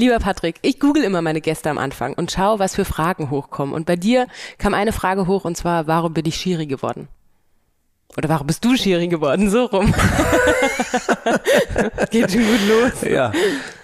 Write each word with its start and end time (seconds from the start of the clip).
Lieber 0.00 0.18
Patrick, 0.18 0.56
ich 0.62 0.80
google 0.80 1.04
immer 1.04 1.20
meine 1.20 1.42
Gäste 1.42 1.68
am 1.68 1.76
Anfang 1.76 2.14
und 2.14 2.32
schaue, 2.32 2.58
was 2.58 2.74
für 2.74 2.86
Fragen 2.86 3.28
hochkommen. 3.28 3.74
Und 3.74 3.84
bei 3.84 3.96
dir 3.96 4.28
kam 4.56 4.72
eine 4.72 4.92
Frage 4.92 5.26
hoch 5.26 5.44
und 5.44 5.58
zwar, 5.58 5.88
warum 5.88 6.14
bin 6.14 6.24
ich 6.24 6.36
Schiri 6.36 6.64
geworden? 6.64 7.08
Oder 8.16 8.30
warum 8.30 8.46
bist 8.46 8.64
du 8.64 8.74
Schiri 8.78 9.08
geworden? 9.08 9.50
So 9.50 9.66
rum. 9.66 9.92
Geht 12.10 12.32
schon 12.32 12.46
gut 12.46 12.60
los. 12.66 12.92
Ja, 13.02 13.30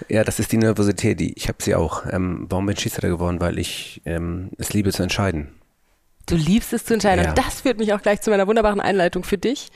ja, 0.09 0.25
das 0.25 0.39
ist 0.39 0.51
die 0.53 0.57
Nervosität, 0.57 1.21
die 1.21 1.35
ich 1.35 1.49
habe 1.49 1.63
sie 1.63 1.75
auch. 1.75 2.07
Ähm, 2.11 2.47
warum 2.49 2.65
bin 2.65 2.77
ich 2.77 2.81
Schiedsrichter 2.81 3.11
geworden? 3.11 3.39
Weil 3.39 3.59
ich 3.59 4.01
ähm, 4.07 4.53
es 4.57 4.73
liebe 4.73 4.93
zu 4.93 5.03
entscheiden. 5.03 5.49
Du 6.25 6.35
liebst 6.35 6.73
es 6.73 6.87
zu 6.87 6.95
entscheiden. 6.95 7.25
Ja. 7.25 7.29
Und 7.29 7.39
das 7.39 7.61
führt 7.61 7.79
mich 7.79 7.93
auch 7.93 8.01
gleich 8.01 8.23
zu 8.23 8.31
meiner 8.31 8.47
wunderbaren 8.47 8.81
Einleitung 8.81 9.23
für 9.23 9.37
dich. 9.37 9.69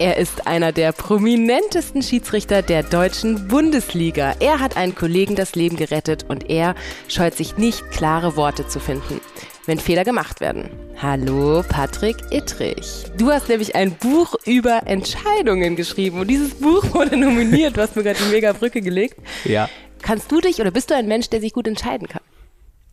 Er 0.00 0.16
ist 0.16 0.48
einer 0.48 0.72
der 0.72 0.90
prominentesten 0.90 2.02
Schiedsrichter 2.02 2.62
der 2.62 2.82
deutschen 2.82 3.46
Bundesliga. 3.46 4.34
Er 4.40 4.58
hat 4.58 4.76
einen 4.76 4.96
Kollegen 4.96 5.36
das 5.36 5.54
Leben 5.54 5.76
gerettet 5.76 6.24
und 6.26 6.50
er 6.50 6.74
scheut 7.06 7.34
sich 7.34 7.58
nicht, 7.58 7.92
klare 7.92 8.34
Worte 8.34 8.66
zu 8.66 8.80
finden, 8.80 9.20
wenn 9.66 9.78
Fehler 9.78 10.02
gemacht 10.02 10.40
werden. 10.40 10.68
Hallo, 11.00 11.62
Patrick 11.68 12.16
Ittrich. 12.32 13.04
Du 13.16 13.30
hast 13.30 13.48
nämlich 13.48 13.76
ein 13.76 13.92
Buch 13.92 14.34
über 14.44 14.80
Entscheidungen 14.86 15.76
geschrieben 15.76 16.18
und 16.18 16.26
dieses 16.26 16.54
Buch 16.54 16.92
wurde 16.92 17.16
nominiert. 17.16 17.76
Du 17.76 17.80
hast 17.80 17.94
mir 17.94 18.02
gerade 18.02 18.18
die 18.18 18.32
mega 18.32 18.52
Brücke 18.52 18.80
gelegt. 18.80 19.16
Ja. 19.44 19.68
Kannst 20.02 20.30
du 20.32 20.40
dich 20.40 20.60
oder 20.60 20.72
bist 20.72 20.90
du 20.90 20.96
ein 20.96 21.06
Mensch, 21.06 21.30
der 21.30 21.40
sich 21.40 21.52
gut 21.52 21.68
entscheiden 21.68 22.08
kann? 22.08 22.22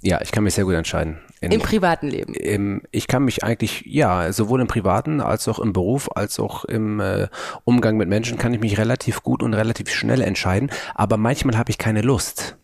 Ja, 0.02 0.22
ich 0.22 0.32
kann 0.32 0.44
mich 0.44 0.54
sehr 0.54 0.66
gut 0.66 0.76
entscheiden. 0.76 1.20
In, 1.42 1.52
Im 1.52 1.62
privaten 1.62 2.08
Leben? 2.08 2.36
Im, 2.36 2.84
ich 2.92 3.08
kann 3.08 3.26
mich 3.26 3.44
eigentlich, 3.44 3.84
ja, 3.88 4.32
sowohl 4.32 4.62
im 4.62 4.68
privaten 4.68 5.22
als 5.22 5.48
auch 5.48 5.58
im 5.58 5.74
Beruf, 5.74 6.08
als 6.14 6.40
auch 6.40 6.66
im 6.66 7.00
äh, 7.00 7.28
Umgang 7.64 7.98
mit 7.98 8.08
Menschen 8.08 8.38
kann 8.38 8.54
ich 8.54 8.60
mich 8.60 8.78
relativ 8.78 9.24
gut 9.24 9.42
und 9.42 9.56
relativ 9.56 9.90
schnell 9.90 10.22
entscheiden. 10.22 10.70
Aber 10.94 11.18
manchmal 11.18 11.58
habe 11.58 11.72
ich 11.72 11.78
keine 11.78 12.02
Lust 12.02 12.58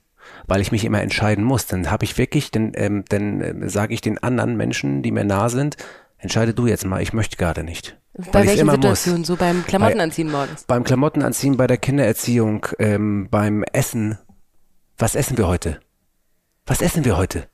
weil 0.50 0.62
ich 0.62 0.72
mich 0.72 0.86
immer 0.86 1.02
entscheiden 1.02 1.44
muss. 1.44 1.66
Dann 1.66 1.92
habe 1.92 2.06
ich 2.06 2.18
wirklich, 2.18 2.52
dann, 2.52 2.72
ähm, 2.76 3.04
dann 3.10 3.42
äh, 3.42 3.70
sage 3.70 3.94
ich 3.94 4.00
den 4.00 4.18
anderen 4.24 4.56
Menschen, 4.56 5.02
die 5.02 5.12
mir 5.12 5.26
nah 5.26 5.50
sind, 5.50 5.76
entscheide 6.20 6.54
du 6.54 6.68
jetzt 6.68 6.86
mal, 6.86 7.02
ich 7.02 7.12
möchte 7.12 7.36
gerade 7.36 7.66
nicht. 7.66 7.98
Bei 8.32 8.46
welchen 8.46 8.70
Situationen? 8.70 9.26
So 9.26 9.36
beim 9.36 9.66
Klamottenanziehen 9.66 10.32
morgens? 10.32 10.64
Beim 10.64 10.86
Klamottenanziehen, 10.86 11.58
bei 11.58 11.68
der 11.68 11.78
Kindererziehung, 11.78 12.66
ähm, 12.80 13.28
beim 13.30 13.64
Essen. 13.74 14.18
Was 14.98 15.16
essen 15.16 15.38
wir 15.38 15.50
heute? 15.50 15.82
was 16.68 16.82
essen 16.82 17.06
wir 17.06 17.18
heute? 17.18 17.48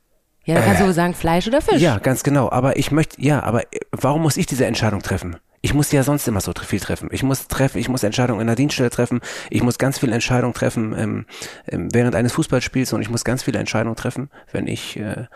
Ja, 0.46 0.56
da 0.56 0.62
kannst 0.62 0.82
äh, 0.82 0.86
du 0.86 0.94
sagen 0.94 1.14
Fleisch 1.14 1.48
oder 1.48 1.62
Fisch. 1.62 1.82
Ja, 1.82 2.00
ganz 2.00 2.24
genau. 2.24 2.50
Aber 2.52 2.78
ich 2.78 2.92
möchte, 2.92 3.22
ja, 3.22 3.42
aber 3.44 3.64
warum 3.92 4.22
muss 4.22 4.38
ich 4.38 4.46
diese 4.46 4.66
Entscheidung 4.66 5.02
treffen? 5.02 5.38
Ich 5.66 5.74
muss 5.74 5.94
ja 5.94 6.04
sonst 6.04 6.28
immer 6.28 6.42
so 6.42 6.52
viel 6.62 6.82
treffen. 6.82 7.08
Ich 7.14 7.24
muss 7.24 7.48
treffen, 7.48 7.78
ich 7.78 7.88
muss 7.88 8.04
Entscheidungen 8.04 8.42
in 8.42 8.48
der 8.48 8.58
Dienststelle 8.58 8.90
treffen. 8.90 9.22
Ich 9.50 9.64
muss 9.64 9.78
ganz 9.78 9.98
viele 9.98 10.14
Entscheidungen 10.14 10.54
treffen 10.54 10.94
ähm, 10.98 11.26
ähm, 11.70 11.88
während 11.94 12.16
eines 12.16 12.34
Fußballspiels 12.34 12.92
und 12.92 13.02
ich 13.02 13.10
muss 13.10 13.24
ganz 13.24 13.44
viele 13.44 13.60
Entscheidungen 13.60 13.96
treffen, 13.96 14.30
wenn 14.52 14.68
ich 14.68 15.00
äh, 15.00 15.28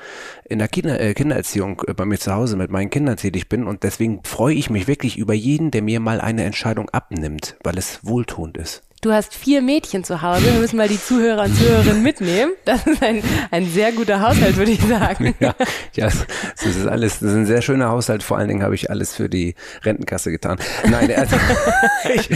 in 0.44 0.60
der 0.60 0.68
Kinder, 0.68 1.00
äh, 1.00 1.14
Kindererziehung 1.14 1.82
äh, 1.88 1.94
bei 1.94 2.04
mir 2.04 2.20
zu 2.20 2.34
Hause 2.34 2.58
mit 2.58 2.70
meinen 2.70 2.90
Kindern 2.90 3.16
tätig 3.16 3.48
bin. 3.48 3.66
Und 3.66 3.84
deswegen 3.84 4.22
freue 4.26 4.54
ich 4.54 4.70
mich 4.70 4.90
wirklich 4.90 5.18
über 5.18 5.34
jeden, 5.34 5.72
der 5.72 5.82
mir 5.82 6.02
mal 6.02 6.20
eine 6.20 6.44
Entscheidung 6.44 6.90
abnimmt, 6.90 7.56
weil 7.64 7.78
es 7.78 8.02
wohltuend 8.04 8.58
ist. 8.58 8.84
Du 9.02 9.12
hast 9.12 9.36
vier 9.36 9.62
Mädchen 9.62 10.04
zu 10.04 10.24
Hause. 10.24 10.46
Wir 10.46 10.60
müssen 10.60 10.76
mal 10.76 10.88
die 10.88 11.00
Zuhörer 11.00 11.44
und 11.44 11.56
Zuhörerinnen 11.56 12.02
mitnehmen. 12.02 12.54
Das 12.66 12.88
ist 12.88 13.04
ein, 13.04 13.22
ein 13.52 13.68
sehr 13.68 13.92
guter 13.92 14.22
Haushalt, 14.22 14.58
würde 14.58 14.72
ich 14.72 14.82
sagen. 14.82 15.36
Ja, 15.40 15.54
ja, 15.94 16.06
das 16.06 16.66
ist 16.66 16.88
alles, 16.88 17.20
das 17.20 17.30
ist 17.30 17.36
ein 17.36 17.46
sehr 17.46 17.62
schöner 17.62 17.90
Haushalt. 17.90 18.24
Vor 18.24 18.38
allen 18.38 18.48
Dingen 18.48 18.64
habe 18.64 18.74
ich 18.74 18.90
alles 18.90 19.14
für 19.14 19.30
die 19.30 19.54
Rentenkasse 19.84 20.32
getan. 20.32 20.58
Nein, 20.90 21.14
also, 21.16 21.36
ich, 22.16 22.30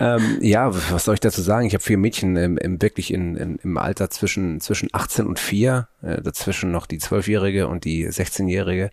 ähm, 0.00 0.38
ja, 0.40 0.74
was 0.90 1.04
soll 1.04 1.14
ich 1.14 1.20
dazu 1.20 1.42
sagen? 1.42 1.66
Ich 1.66 1.74
habe 1.74 1.84
vier 1.84 1.96
Mädchen 1.96 2.36
im, 2.36 2.58
im 2.58 2.82
wirklich 2.82 3.12
in, 3.12 3.36
in, 3.36 3.56
im 3.62 3.78
Alter 3.78 4.10
zwischen, 4.10 4.60
zwischen 4.60 4.88
18 4.92 5.26
und 5.26 5.38
4, 5.38 5.88
äh, 6.02 6.20
dazwischen 6.22 6.72
noch 6.72 6.86
die 6.86 6.98
Zwölfjährige 6.98 7.68
und 7.68 7.84
die 7.84 8.08
16-Jährige. 8.08 8.90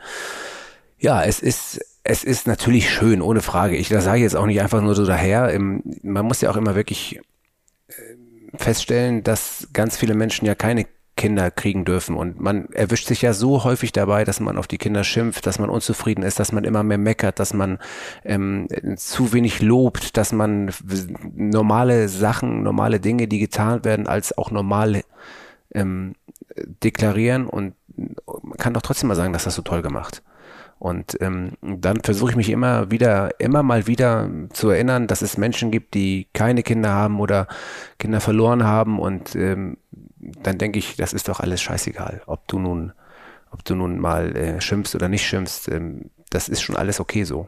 Ja, 0.99 1.23
es 1.23 1.39
ist, 1.39 1.79
es 2.09 2.23
ist 2.23 2.47
natürlich 2.47 2.89
schön, 2.89 3.21
ohne 3.21 3.41
Frage. 3.41 3.75
Ich 3.75 3.89
das 3.89 4.05
sage 4.05 4.21
jetzt 4.21 4.35
auch 4.35 4.45
nicht 4.45 4.61
einfach 4.61 4.81
nur 4.81 4.95
so 4.95 5.05
daher. 5.05 5.53
Man 5.59 6.25
muss 6.25 6.39
ja 6.39 6.49
auch 6.49 6.55
immer 6.55 6.73
wirklich 6.73 7.19
äh, 7.89 7.93
feststellen, 8.55 9.23
dass 9.23 9.67
ganz 9.73 9.97
viele 9.97 10.13
Menschen 10.13 10.45
ja 10.45 10.55
keine 10.55 10.85
Kinder 11.17 11.51
kriegen 11.51 11.83
dürfen. 11.83 12.15
Und 12.15 12.39
man 12.39 12.69
erwischt 12.71 13.07
sich 13.07 13.23
ja 13.23 13.33
so 13.33 13.65
häufig 13.65 13.91
dabei, 13.91 14.23
dass 14.23 14.39
man 14.39 14.57
auf 14.57 14.67
die 14.67 14.77
Kinder 14.77 15.03
schimpft, 15.03 15.45
dass 15.45 15.59
man 15.59 15.69
unzufrieden 15.69 16.23
ist, 16.23 16.39
dass 16.39 16.53
man 16.53 16.63
immer 16.63 16.81
mehr 16.83 16.97
meckert, 16.97 17.39
dass 17.39 17.53
man 17.53 17.77
ähm, 18.23 18.69
zu 18.95 19.33
wenig 19.33 19.61
lobt, 19.61 20.15
dass 20.15 20.31
man 20.31 20.71
normale 21.35 22.07
Sachen, 22.07 22.63
normale 22.63 23.01
Dinge, 23.01 23.27
die 23.27 23.39
getan 23.39 23.83
werden, 23.83 24.07
als 24.07 24.37
auch 24.37 24.49
normal 24.49 25.03
ähm, 25.73 26.15
deklarieren. 26.55 27.47
Und 27.47 27.73
man 27.97 28.57
kann 28.57 28.73
doch 28.73 28.81
trotzdem 28.81 29.09
mal 29.09 29.15
sagen, 29.15 29.33
dass 29.33 29.43
das 29.43 29.55
so 29.55 29.61
toll 29.61 29.81
gemacht. 29.81 30.21
Und 30.79 31.17
ähm, 31.21 31.53
dann 31.61 32.01
versuche 32.01 32.31
ich 32.31 32.35
mich 32.35 32.49
immer 32.49 32.91
wieder, 32.91 33.39
immer 33.39 33.63
mal 33.63 33.87
wieder 33.87 34.29
zu 34.51 34.69
erinnern, 34.69 35.07
dass 35.07 35.21
es 35.21 35.37
Menschen 35.37 35.71
gibt, 35.71 35.95
die 35.95 36.27
keine 36.33 36.61
Kinder 36.63 36.91
haben 36.91 37.19
oder 37.19 37.47
Kinder 37.97 38.21
verloren 38.21 38.63
haben. 38.63 38.99
Und 38.99 39.35
ähm, 39.35 39.77
dann 40.19 40.57
denke 40.57 40.79
ich, 40.79 40.95
das 40.95 41.13
ist 41.13 41.29
doch 41.29 41.39
alles 41.39 41.61
scheißegal, 41.61 42.21
ob 42.27 42.47
du 42.47 42.59
nun, 42.59 42.93
ob 43.51 43.63
du 43.65 43.75
nun 43.75 43.99
mal 43.99 44.35
äh, 44.35 44.61
schimpfst 44.61 44.95
oder 44.95 45.09
nicht 45.09 45.25
schimpfst. 45.25 45.67
Ähm, 45.69 46.11
das 46.29 46.49
ist 46.49 46.61
schon 46.61 46.75
alles 46.75 46.99
okay 46.99 47.23
so. 47.23 47.47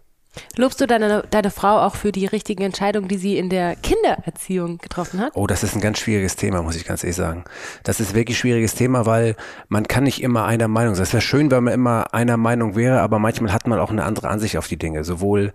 Lobst 0.56 0.80
du 0.80 0.86
deine, 0.86 1.24
deine 1.30 1.50
Frau 1.52 1.80
auch 1.80 1.96
für 1.96 2.12
die 2.12 2.26
richtigen 2.26 2.64
Entscheidungen, 2.64 3.08
die 3.08 3.18
sie 3.18 3.38
in 3.38 3.50
der 3.50 3.76
Kindererziehung 3.76 4.78
getroffen 4.78 5.20
hat? 5.20 5.32
Oh, 5.36 5.48
das 5.48 5.64
ist 5.64 5.76
ein 5.76 5.82
ganz 5.82 6.00
schwieriges 6.00 6.36
Thema, 6.36 6.62
muss 6.62 6.76
ich 6.76 6.86
ganz 6.86 7.04
ehrlich 7.04 7.16
sagen. 7.16 7.46
Das 7.84 8.00
ist 8.00 8.14
wirklich 8.14 8.38
ein 8.38 8.42
schwieriges 8.42 8.76
Thema, 8.76 9.06
weil 9.06 9.36
man 9.70 9.88
kann 9.88 10.04
nicht 10.04 10.22
immer 10.22 10.46
einer 10.46 10.68
Meinung 10.68 10.96
sein. 10.96 11.04
Es 11.04 11.14
wäre 11.14 11.22
schön, 11.22 11.50
wenn 11.50 11.64
man 11.64 11.74
immer 11.74 12.14
einer 12.14 12.38
Meinung 12.38 12.76
wäre, 12.76 13.02
aber 13.02 13.18
manchmal 13.18 13.54
hat 13.54 13.68
man 13.68 13.80
auch 13.80 13.90
eine 13.90 14.04
andere 14.04 14.30
Ansicht 14.30 14.58
auf 14.58 14.68
die 14.68 14.78
Dinge, 14.78 15.04
sowohl 15.04 15.52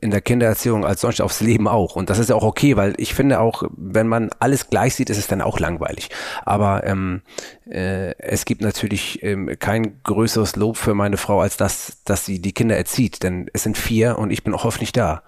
in 0.00 0.10
der 0.10 0.20
Kindererziehung 0.20 0.84
als 0.84 1.00
sonst 1.00 1.20
aufs 1.20 1.40
Leben 1.40 1.66
auch. 1.66 1.96
Und 1.96 2.10
das 2.10 2.18
ist 2.18 2.28
ja 2.28 2.36
auch 2.36 2.42
okay, 2.42 2.76
weil 2.76 2.94
ich 2.98 3.14
finde 3.14 3.40
auch, 3.40 3.62
wenn 3.76 4.08
man 4.08 4.30
alles 4.40 4.68
gleich 4.68 4.94
sieht, 4.94 5.08
ist 5.08 5.18
es 5.18 5.26
dann 5.26 5.40
auch 5.40 5.58
langweilig. 5.58 6.10
Aber 6.44 6.84
ähm, 6.84 7.22
äh, 7.70 8.14
es 8.18 8.44
gibt 8.44 8.60
natürlich 8.60 9.22
ähm, 9.22 9.56
kein 9.58 10.02
größeres 10.02 10.56
Lob 10.56 10.76
für 10.76 10.94
meine 10.94 11.16
Frau 11.16 11.40
als 11.40 11.56
das, 11.56 11.98
dass 12.04 12.26
sie 12.26 12.40
die 12.40 12.52
Kinder 12.52 12.76
erzieht, 12.76 13.22
denn 13.22 13.48
es 13.52 13.62
sind 13.62 13.78
vier 13.78 14.17
und 14.18 14.30
ich 14.30 14.44
bin 14.44 14.54
auch 14.54 14.64
hoffentlich 14.64 14.92
da. 14.92 15.22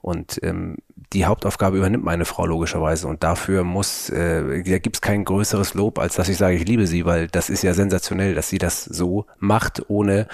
Und 0.00 0.38
ähm, 0.42 0.76
die 1.14 1.24
Hauptaufgabe 1.24 1.78
übernimmt 1.78 2.04
meine 2.04 2.26
Frau 2.26 2.44
logischerweise. 2.44 3.08
Und 3.08 3.22
dafür 3.22 3.64
muss, 3.64 4.10
äh, 4.10 4.62
da 4.62 4.78
gibt 4.78 4.96
es 4.96 5.00
kein 5.00 5.24
größeres 5.24 5.72
Lob, 5.72 5.98
als 5.98 6.16
dass 6.16 6.28
ich 6.28 6.36
sage, 6.36 6.56
ich 6.56 6.66
liebe 6.66 6.86
sie, 6.86 7.06
weil 7.06 7.28
das 7.28 7.48
ist 7.48 7.62
ja 7.62 7.72
sensationell, 7.72 8.34
dass 8.34 8.50
sie 8.50 8.58
das 8.58 8.84
so 8.84 9.24
macht, 9.38 9.88
ohne 9.88 10.28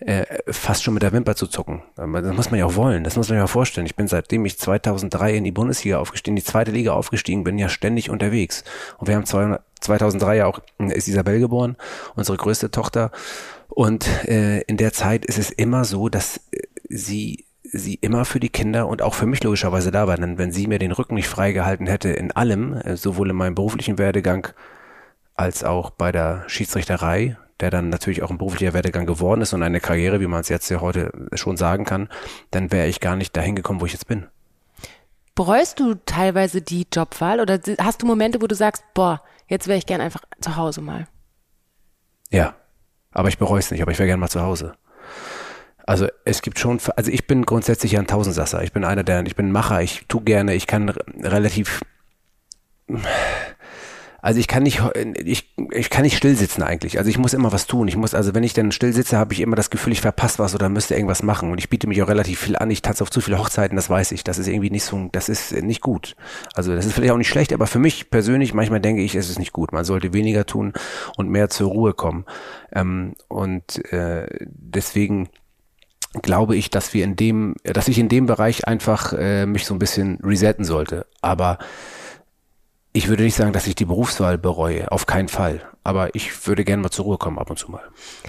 äh, 0.00 0.24
fast 0.50 0.82
schon 0.82 0.94
mit 0.94 1.02
der 1.02 1.12
Wimper 1.12 1.36
zu 1.36 1.46
zucken. 1.46 1.82
Das 1.96 2.06
muss 2.34 2.50
man 2.50 2.60
ja 2.60 2.64
auch 2.64 2.76
wollen, 2.76 3.04
das 3.04 3.16
muss 3.16 3.28
man 3.28 3.36
ja 3.36 3.46
vorstellen. 3.46 3.86
Ich 3.86 3.94
bin 3.94 4.08
seitdem 4.08 4.46
ich 4.46 4.58
2003 4.58 5.34
in 5.34 5.44
die 5.44 5.52
Bundesliga 5.52 5.98
aufgestiegen, 5.98 6.36
die 6.36 6.44
zweite 6.44 6.70
Liga 6.70 6.94
aufgestiegen 6.94 7.44
bin, 7.44 7.58
ja 7.58 7.68
ständig 7.68 8.08
unterwegs. 8.08 8.64
Und 8.96 9.08
wir 9.08 9.16
haben 9.16 9.26
200, 9.26 9.60
2003 9.80 10.36
ja 10.36 10.46
auch, 10.46 10.60
ist 10.78 11.08
Isabel 11.08 11.40
geboren, 11.40 11.76
unsere 12.16 12.38
größte 12.38 12.70
Tochter. 12.70 13.10
Und 13.68 14.06
äh, 14.26 14.60
in 14.62 14.78
der 14.78 14.94
Zeit 14.94 15.26
ist 15.26 15.38
es 15.38 15.50
immer 15.50 15.84
so, 15.84 16.08
dass 16.08 16.38
äh, 16.52 16.62
sie 16.88 17.46
sie 17.64 17.94
immer 17.94 18.24
für 18.24 18.40
die 18.40 18.50
Kinder 18.50 18.86
und 18.86 19.02
auch 19.02 19.14
für 19.14 19.26
mich 19.26 19.42
logischerweise 19.42 19.90
da 19.90 20.06
war. 20.06 20.16
Denn 20.16 20.38
wenn 20.38 20.52
sie 20.52 20.66
mir 20.66 20.78
den 20.78 20.92
Rücken 20.92 21.14
nicht 21.14 21.28
freigehalten 21.28 21.86
hätte 21.86 22.10
in 22.10 22.30
allem, 22.30 22.74
äh, 22.74 22.96
sowohl 22.96 23.30
in 23.30 23.36
meinem 23.36 23.54
beruflichen 23.54 23.98
Werdegang 23.98 24.48
als 25.34 25.64
auch 25.64 25.90
bei 25.90 26.12
der 26.12 26.44
Schiedsrichterei, 26.46 27.36
der 27.60 27.70
dann 27.70 27.88
natürlich 27.88 28.22
auch 28.22 28.30
ein 28.30 28.38
beruflicher 28.38 28.74
Werdegang 28.74 29.06
geworden 29.06 29.40
ist 29.40 29.52
und 29.52 29.62
eine 29.62 29.80
Karriere, 29.80 30.20
wie 30.20 30.26
man 30.26 30.40
es 30.40 30.48
jetzt 30.48 30.68
ja 30.68 30.80
heute 30.80 31.28
schon 31.34 31.56
sagen 31.56 31.84
kann, 31.84 32.08
dann 32.50 32.70
wäre 32.70 32.86
ich 32.86 33.00
gar 33.00 33.16
nicht 33.16 33.36
dahin 33.36 33.56
gekommen, 33.56 33.80
wo 33.80 33.86
ich 33.86 33.92
jetzt 33.92 34.06
bin. 34.06 34.26
Bereust 35.34 35.80
du 35.80 35.94
teilweise 36.06 36.62
die 36.62 36.86
Jobwahl 36.92 37.40
oder 37.40 37.58
hast 37.80 38.02
du 38.02 38.06
Momente, 38.06 38.40
wo 38.42 38.46
du 38.46 38.54
sagst, 38.54 38.84
boah, 38.94 39.22
jetzt 39.48 39.66
wäre 39.66 39.78
ich 39.78 39.86
gern 39.86 40.00
einfach 40.00 40.22
zu 40.40 40.56
Hause 40.56 40.80
mal? 40.80 41.08
Ja, 42.30 42.54
aber 43.10 43.28
ich 43.28 43.38
bereue 43.38 43.58
es 43.58 43.70
nicht, 43.70 43.82
aber 43.82 43.90
ich 43.90 43.98
wäre 43.98 44.06
gern 44.06 44.20
mal 44.20 44.28
zu 44.28 44.42
Hause. 44.42 44.76
Also 45.86 46.08
es 46.24 46.42
gibt 46.42 46.58
schon, 46.58 46.78
also 46.96 47.10
ich 47.10 47.26
bin 47.26 47.44
grundsätzlich 47.44 47.98
ein 47.98 48.06
Tausendsasser. 48.06 48.62
Ich 48.62 48.72
bin 48.72 48.84
einer 48.84 49.04
der, 49.04 49.24
ich 49.26 49.36
bin 49.36 49.52
Macher, 49.52 49.82
ich 49.82 50.06
tu 50.08 50.20
gerne, 50.20 50.54
ich 50.54 50.66
kann 50.66 50.88
relativ, 50.88 51.82
also 54.22 54.40
ich 54.40 54.48
kann 54.48 54.62
nicht, 54.62 54.80
ich, 55.22 55.54
ich 55.70 55.90
kann 55.90 56.02
nicht 56.02 56.16
still 56.16 56.34
sitzen 56.34 56.62
eigentlich. 56.62 56.96
Also 56.96 57.10
ich 57.10 57.18
muss 57.18 57.34
immer 57.34 57.52
was 57.52 57.66
tun. 57.66 57.88
Ich 57.88 57.96
muss, 57.96 58.14
also 58.14 58.34
wenn 58.34 58.42
ich 58.42 58.54
dann 58.54 58.72
still 58.72 58.94
sitze, 58.94 59.18
habe 59.18 59.34
ich 59.34 59.40
immer 59.40 59.56
das 59.56 59.68
Gefühl, 59.68 59.92
ich 59.92 60.00
verpasse 60.00 60.38
was 60.38 60.54
oder 60.54 60.70
müsste 60.70 60.94
irgendwas 60.94 61.22
machen. 61.22 61.52
Und 61.52 61.58
ich 61.58 61.68
biete 61.68 61.86
mich 61.86 62.02
auch 62.02 62.08
relativ 62.08 62.40
viel 62.40 62.56
an. 62.56 62.70
Ich 62.70 62.80
tanze 62.80 63.02
auf 63.02 63.10
zu 63.10 63.20
viele 63.20 63.38
Hochzeiten, 63.38 63.76
das 63.76 63.90
weiß 63.90 64.12
ich. 64.12 64.24
Das 64.24 64.38
ist 64.38 64.48
irgendwie 64.48 64.70
nicht 64.70 64.84
so, 64.84 65.10
das 65.12 65.28
ist 65.28 65.52
nicht 65.52 65.82
gut. 65.82 66.16
Also 66.54 66.74
das 66.74 66.86
ist 66.86 66.94
vielleicht 66.94 67.12
auch 67.12 67.18
nicht 67.18 67.28
schlecht, 67.28 67.52
aber 67.52 67.66
für 67.66 67.78
mich 67.78 68.08
persönlich, 68.08 68.54
manchmal 68.54 68.80
denke 68.80 69.02
ich, 69.02 69.14
es 69.14 69.28
ist 69.28 69.38
nicht 69.38 69.52
gut. 69.52 69.72
Man 69.72 69.84
sollte 69.84 70.14
weniger 70.14 70.46
tun 70.46 70.72
und 71.18 71.28
mehr 71.28 71.50
zur 71.50 71.70
Ruhe 71.70 71.92
kommen. 71.92 72.24
Ähm, 72.72 73.16
und 73.28 73.84
äh, 73.92 74.26
deswegen 74.40 75.28
glaube 76.22 76.56
ich, 76.56 76.70
dass 76.70 76.94
wir 76.94 77.04
in 77.04 77.16
dem, 77.16 77.54
dass 77.64 77.88
ich 77.88 77.98
in 77.98 78.08
dem 78.08 78.26
Bereich 78.26 78.66
einfach 78.66 79.12
äh, 79.12 79.46
mich 79.46 79.66
so 79.66 79.74
ein 79.74 79.78
bisschen 79.78 80.18
resetten 80.22 80.64
sollte. 80.64 81.06
Aber 81.20 81.58
Ich 82.96 83.08
würde 83.08 83.24
nicht 83.24 83.34
sagen, 83.34 83.52
dass 83.52 83.66
ich 83.66 83.74
die 83.74 83.86
Berufswahl 83.86 84.38
bereue, 84.38 84.92
auf 84.92 85.06
keinen 85.06 85.26
Fall. 85.26 85.62
Aber 85.82 86.14
ich 86.14 86.46
würde 86.46 86.62
gerne 86.64 86.80
mal 86.80 86.90
zur 86.90 87.06
Ruhe 87.06 87.18
kommen 87.18 87.40
ab 87.40 87.50
und 87.50 87.58
zu 87.58 87.68
mal. 87.68 87.82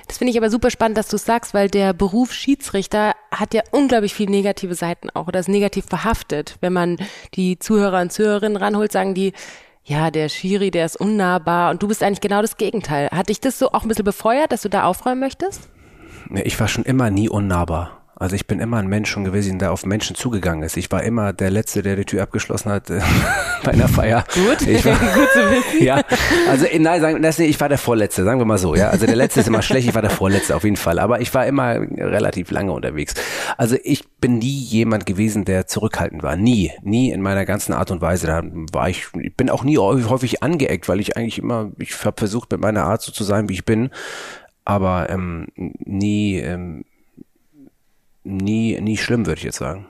Das 0.07 0.17
finde 0.17 0.31
ich 0.31 0.37
aber 0.37 0.49
super 0.49 0.71
spannend, 0.71 0.97
dass 0.97 1.07
du 1.07 1.17
es 1.17 1.23
sagst, 1.23 1.53
weil 1.53 1.69
der 1.69 1.93
Beruf 1.93 2.33
Schiedsrichter 2.33 3.13
hat 3.31 3.53
ja 3.53 3.61
unglaublich 3.69 4.15
viele 4.15 4.31
negative 4.31 4.73
Seiten 4.73 5.11
auch 5.11 5.27
oder 5.27 5.39
ist 5.39 5.49
negativ 5.49 5.85
behaftet. 5.85 6.57
Wenn 6.61 6.73
man 6.73 6.97
die 7.35 7.59
Zuhörer 7.59 8.01
und 8.01 8.11
Zuhörerinnen 8.11 8.57
ranholt, 8.57 8.91
sagen 8.91 9.13
die, 9.13 9.33
ja, 9.83 10.09
der 10.09 10.29
Schiri, 10.29 10.71
der 10.71 10.88
ist 10.88 10.99
unnahbar 10.99 11.69
und 11.69 11.83
du 11.83 11.88
bist 11.88 12.01
eigentlich 12.01 12.21
genau 12.21 12.41
das 12.41 12.57
Gegenteil. 12.57 13.09
Hat 13.11 13.29
dich 13.29 13.39
das 13.39 13.59
so 13.59 13.71
auch 13.71 13.83
ein 13.83 13.88
bisschen 13.88 14.03
befeuert, 14.03 14.51
dass 14.51 14.63
du 14.63 14.69
da 14.69 14.85
aufräumen 14.85 15.19
möchtest? 15.19 15.69
Ich 16.44 16.60
war 16.60 16.68
schon 16.68 16.83
immer 16.83 17.10
nie 17.10 17.30
unnahbar. 17.30 18.06
Also 18.18 18.36
ich 18.38 18.48
bin 18.48 18.62
immer 18.62 18.77
ein 18.77 18.88
Mensch 18.88 19.10
schon 19.10 19.25
gewesen, 19.25 19.60
der 19.60 19.74
auf 19.74 19.86
Menschen 19.86 20.16
zugegangen 20.16 20.63
ist. 20.63 20.77
Ich 20.77 20.89
war 20.89 21.04
immer 21.04 21.33
der 21.33 21.51
Letzte, 21.51 21.81
der 21.81 21.98
die 21.98 22.06
Tür 22.06 22.24
abgeschlossen 22.24 22.72
hat 22.72 22.89
äh, 22.89 23.01
bei 23.63 23.72
einer 23.72 23.89
Feier. 23.89 24.24
Gut, 24.33 24.66
ich 24.66 24.86
war, 24.86 24.94
gut 25.16 25.30
zu 25.33 25.39
wissen. 25.51 25.83
Ja, 25.83 26.01
also 26.50 26.66
äh, 26.66 26.80
nein, 26.80 27.01
sagen, 27.01 27.22
das, 27.22 27.39
ich 27.39 27.60
war 27.60 27.68
der 27.68 27.77
Vorletzte, 27.77 28.24
sagen 28.24 28.39
wir 28.39 28.45
mal 28.45 28.57
so. 28.57 28.74
Ja, 28.74 28.89
also 28.89 29.06
der 29.06 29.18
Letzte 29.18 29.42
ist 29.42 29.48
immer 29.48 29.62
schlecht, 29.62 29.89
ich 29.89 29.95
war 29.95 30.01
der 30.01 30.12
Vorletzte 30.12 30.56
auf 30.56 30.63
jeden 30.63 30.77
Fall. 30.77 31.00
Aber 31.00 31.19
ich 31.19 31.33
war 31.33 31.45
immer 31.45 31.75
relativ 31.75 32.51
lange 32.51 32.72
unterwegs. 32.72 33.16
Also 33.57 33.75
ich 33.83 34.07
bin 34.19 34.38
nie 34.38 34.62
jemand 34.62 35.06
gewesen, 35.06 35.44
der 35.44 35.68
zurückhaltend 35.68 36.24
war. 36.24 36.38
Nie, 36.38 36.72
nie 36.83 37.12
in 37.12 37.22
meiner 37.22 37.45
ganzen 37.45 37.74
Art 37.74 37.92
und 37.92 38.00
Weise. 38.00 38.27
Da 38.27 38.44
war 38.72 38.88
ich, 38.89 39.07
ich 39.22 39.36
bin 39.36 39.50
auch 39.50 39.66
nie 39.66 39.77
häufig 39.77 40.42
angeeckt, 40.42 40.88
weil 40.88 41.01
ich 41.01 41.18
eigentlich 41.18 41.39
immer, 41.39 41.72
ich 41.80 42.06
habe 42.06 42.16
versucht 42.18 42.50
mit 42.54 42.62
meiner 42.62 42.86
Art 42.86 43.01
so 43.01 43.12
zu 43.12 43.25
sein, 43.25 43.50
wie 43.50 43.54
ich 43.54 43.66
bin 43.66 43.89
aber 44.65 45.09
ähm, 45.09 45.47
nie 45.56 46.39
ähm, 46.39 46.83
nie, 48.25 48.79
nie 48.81 48.97
schlimm, 48.97 49.25
würde 49.25 49.39
ich 49.39 49.45
jetzt 49.45 49.57
sagen. 49.57 49.88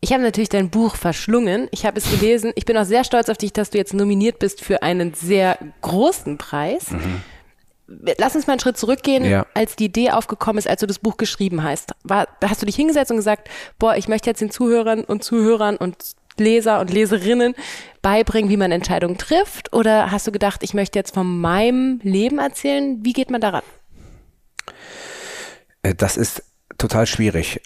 Ich 0.00 0.12
habe 0.12 0.22
natürlich 0.22 0.48
dein 0.48 0.70
Buch 0.70 0.96
verschlungen. 0.96 1.68
Ich 1.72 1.84
habe 1.84 1.98
es 1.98 2.10
gelesen. 2.10 2.52
Ich 2.54 2.64
bin 2.64 2.76
auch 2.76 2.84
sehr 2.84 3.04
stolz 3.04 3.28
auf 3.28 3.36
dich, 3.36 3.52
dass 3.52 3.70
du 3.70 3.78
jetzt 3.78 3.92
nominiert 3.92 4.38
bist 4.38 4.62
für 4.62 4.82
einen 4.82 5.14
sehr 5.14 5.58
großen 5.82 6.38
Preis. 6.38 6.90
Mhm. 6.90 7.20
Lass 8.18 8.36
uns 8.36 8.46
mal 8.46 8.54
einen 8.54 8.60
Schritt 8.60 8.78
zurückgehen, 8.78 9.24
ja. 9.24 9.46
als 9.52 9.76
die 9.76 9.86
Idee 9.86 10.10
aufgekommen 10.10 10.58
ist, 10.58 10.68
als 10.68 10.80
du 10.80 10.86
das 10.86 11.00
Buch 11.00 11.16
geschrieben 11.16 11.64
hast. 11.64 11.92
War, 12.04 12.28
hast 12.42 12.62
du 12.62 12.66
dich 12.66 12.76
hingesetzt 12.76 13.10
und 13.10 13.16
gesagt, 13.16 13.50
boah, 13.78 13.96
ich 13.96 14.08
möchte 14.08 14.30
jetzt 14.30 14.40
den 14.40 14.50
Zuhörern 14.50 15.04
und 15.04 15.24
Zuhörern 15.24 15.76
und 15.76 15.96
Leser 16.40 16.80
und 16.80 16.90
Leserinnen 16.90 17.54
beibringen, 18.02 18.50
wie 18.50 18.56
man 18.56 18.72
Entscheidungen 18.72 19.18
trifft? 19.18 19.72
Oder 19.72 20.10
hast 20.10 20.26
du 20.26 20.32
gedacht, 20.32 20.62
ich 20.62 20.74
möchte 20.74 20.98
jetzt 20.98 21.14
von 21.14 21.40
meinem 21.40 22.00
Leben 22.02 22.38
erzählen? 22.38 22.98
Wie 23.02 23.12
geht 23.12 23.30
man 23.30 23.40
daran? 23.40 23.62
Äh, 25.82 25.94
das 25.94 26.16
ist 26.16 26.42
total 26.78 27.06
schwierig. 27.06 27.60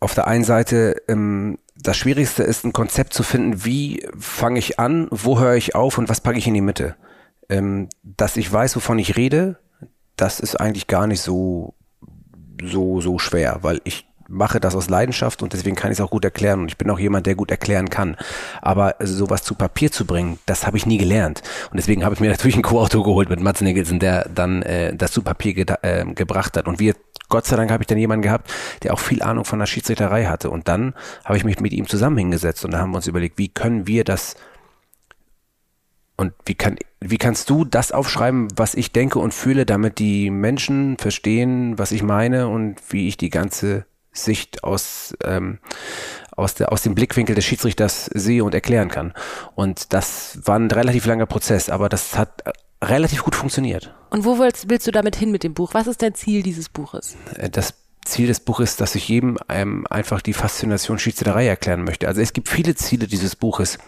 Auf 0.00 0.14
der 0.14 0.26
einen 0.26 0.44
Seite, 0.44 0.96
ähm, 1.08 1.58
das 1.76 1.96
Schwierigste 1.96 2.42
ist 2.42 2.64
ein 2.64 2.72
Konzept 2.72 3.12
zu 3.12 3.22
finden, 3.22 3.64
wie 3.64 4.06
fange 4.18 4.58
ich 4.58 4.78
an, 4.78 5.08
wo 5.10 5.38
höre 5.38 5.54
ich 5.54 5.74
auf 5.74 5.98
und 5.98 6.08
was 6.08 6.20
packe 6.20 6.38
ich 6.38 6.46
in 6.46 6.54
die 6.54 6.60
Mitte. 6.60 6.96
Ähm, 7.48 7.88
dass 8.02 8.36
ich 8.36 8.52
weiß, 8.52 8.76
wovon 8.76 8.98
ich 8.98 9.16
rede, 9.16 9.58
das 10.16 10.40
ist 10.40 10.56
eigentlich 10.56 10.86
gar 10.86 11.06
nicht 11.06 11.20
so, 11.20 11.74
so, 12.62 13.00
so 13.00 13.18
schwer, 13.18 13.58
weil 13.62 13.80
ich 13.84 14.06
mache 14.32 14.58
das 14.58 14.74
aus 14.74 14.88
Leidenschaft 14.88 15.42
und 15.42 15.52
deswegen 15.52 15.76
kann 15.76 15.92
ich 15.92 15.98
es 15.98 16.04
auch 16.04 16.10
gut 16.10 16.24
erklären 16.24 16.60
und 16.60 16.68
ich 16.68 16.78
bin 16.78 16.90
auch 16.90 16.98
jemand, 16.98 17.26
der 17.26 17.34
gut 17.34 17.50
erklären 17.50 17.90
kann. 17.90 18.16
Aber 18.60 18.96
sowas 19.00 19.42
zu 19.42 19.54
Papier 19.54 19.92
zu 19.92 20.06
bringen, 20.06 20.38
das 20.46 20.66
habe 20.66 20.76
ich 20.76 20.86
nie 20.86 20.98
gelernt. 20.98 21.42
Und 21.70 21.76
deswegen 21.76 22.04
habe 22.04 22.14
ich 22.14 22.20
mir 22.20 22.30
natürlich 22.30 22.56
einen 22.56 22.64
Co-Autor 22.64 23.04
geholt 23.04 23.28
mit 23.28 23.40
Mats 23.40 23.60
Nicholson, 23.60 23.98
der 23.98 24.28
dann 24.34 24.62
äh, 24.62 24.96
das 24.96 25.12
zu 25.12 25.22
Papier 25.22 25.54
ge 25.54 25.66
äh, 25.82 26.04
gebracht 26.06 26.56
hat. 26.56 26.66
Und 26.66 26.80
wir 26.80 26.94
Gott 27.28 27.46
sei 27.46 27.56
Dank 27.56 27.70
habe 27.70 27.82
ich 27.82 27.86
dann 27.86 27.96
jemanden 27.96 28.22
gehabt, 28.22 28.52
der 28.82 28.92
auch 28.92 28.98
viel 28.98 29.22
Ahnung 29.22 29.46
von 29.46 29.58
der 29.58 29.64
Schiedsrichterei 29.64 30.26
hatte. 30.26 30.50
Und 30.50 30.68
dann 30.68 30.92
habe 31.24 31.38
ich 31.38 31.44
mich 31.44 31.60
mit 31.60 31.72
ihm 31.72 31.88
zusammen 31.88 32.18
hingesetzt 32.18 32.62
und 32.64 32.72
da 32.72 32.78
haben 32.78 32.90
wir 32.90 32.96
uns 32.96 33.06
überlegt, 33.06 33.38
wie 33.38 33.48
können 33.48 33.86
wir 33.86 34.04
das 34.04 34.36
und 36.18 36.34
wie 36.44 36.54
kann, 36.54 36.76
wie 37.00 37.16
kannst 37.16 37.48
du 37.48 37.64
das 37.64 37.90
aufschreiben, 37.90 38.48
was 38.54 38.74
ich 38.74 38.92
denke 38.92 39.18
und 39.18 39.32
fühle, 39.32 39.64
damit 39.64 39.98
die 39.98 40.30
Menschen 40.30 40.98
verstehen, 40.98 41.78
was 41.78 41.90
ich 41.90 42.02
meine 42.02 42.48
und 42.48 42.76
wie 42.90 43.08
ich 43.08 43.16
die 43.16 43.30
ganze 43.30 43.86
Sicht 44.12 44.64
aus, 44.64 45.14
ähm, 45.24 45.58
aus, 46.36 46.54
der, 46.54 46.72
aus 46.72 46.82
dem 46.82 46.94
Blickwinkel 46.94 47.34
des 47.34 47.44
Schiedsrichters 47.44 48.06
sehe 48.06 48.44
und 48.44 48.54
erklären 48.54 48.88
kann. 48.88 49.14
Und 49.54 49.92
das 49.92 50.38
war 50.44 50.58
ein 50.58 50.70
relativ 50.70 51.06
langer 51.06 51.26
Prozess, 51.26 51.70
aber 51.70 51.88
das 51.88 52.16
hat 52.18 52.42
relativ 52.82 53.22
gut 53.22 53.34
funktioniert. 53.34 53.94
Und 54.10 54.24
wo 54.24 54.38
willst, 54.38 54.68
willst 54.68 54.86
du 54.86 54.90
damit 54.90 55.16
hin 55.16 55.30
mit 55.30 55.44
dem 55.44 55.54
Buch? 55.54 55.74
Was 55.74 55.86
ist 55.86 56.02
dein 56.02 56.14
Ziel 56.14 56.42
dieses 56.42 56.68
Buches? 56.68 57.16
Äh, 57.36 57.48
das 57.48 57.74
Ziel 58.04 58.26
des 58.26 58.40
Buches 58.40 58.70
ist, 58.70 58.80
dass 58.80 58.94
ich 58.94 59.08
jedem 59.08 59.38
ähm, 59.48 59.86
einfach 59.88 60.20
die 60.20 60.32
Faszination 60.32 60.98
Schiedsrichterei 60.98 61.46
erklären 61.46 61.84
möchte. 61.84 62.08
Also 62.08 62.20
es 62.20 62.32
gibt 62.32 62.48
viele 62.48 62.74
Ziele 62.74 63.06
dieses 63.06 63.36
Buches. 63.36 63.78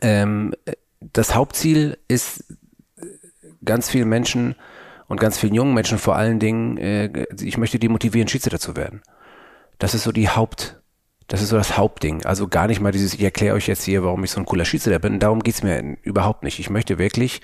Ähm, 0.00 0.54
das 1.00 1.34
Hauptziel 1.34 1.98
ist, 2.08 2.44
ganz 3.64 3.88
vielen 3.88 4.08
Menschen 4.08 4.56
und 5.08 5.20
ganz 5.20 5.38
vielen 5.38 5.54
jungen 5.54 5.74
Menschen 5.74 5.98
vor 5.98 6.16
allen 6.16 6.38
Dingen, 6.38 6.78
äh, 6.78 7.26
ich 7.40 7.58
möchte 7.58 7.78
die 7.78 7.88
motivieren, 7.88 8.28
Schiedsrichter 8.28 8.58
zu 8.58 8.76
werden. 8.76 9.02
Das 9.78 9.94
ist 9.94 10.04
so 10.04 10.12
die 10.12 10.28
Haupt, 10.28 10.80
das 11.28 11.40
ist 11.40 11.48
so 11.48 11.56
das 11.56 11.76
Hauptding. 11.76 12.24
Also 12.24 12.48
gar 12.48 12.66
nicht 12.66 12.80
mal 12.80 12.92
dieses, 12.92 13.14
ich 13.14 13.22
erkläre 13.22 13.54
euch 13.54 13.66
jetzt 13.66 13.84
hier, 13.84 14.04
warum 14.04 14.22
ich 14.24 14.30
so 14.30 14.40
ein 14.40 14.46
cooler 14.46 14.64
Schiedsrichter 14.64 14.98
bin. 14.98 15.18
Darum 15.18 15.42
geht's 15.42 15.62
mir 15.62 15.96
überhaupt 16.02 16.42
nicht. 16.42 16.58
Ich 16.58 16.70
möchte 16.70 16.98
wirklich 16.98 17.40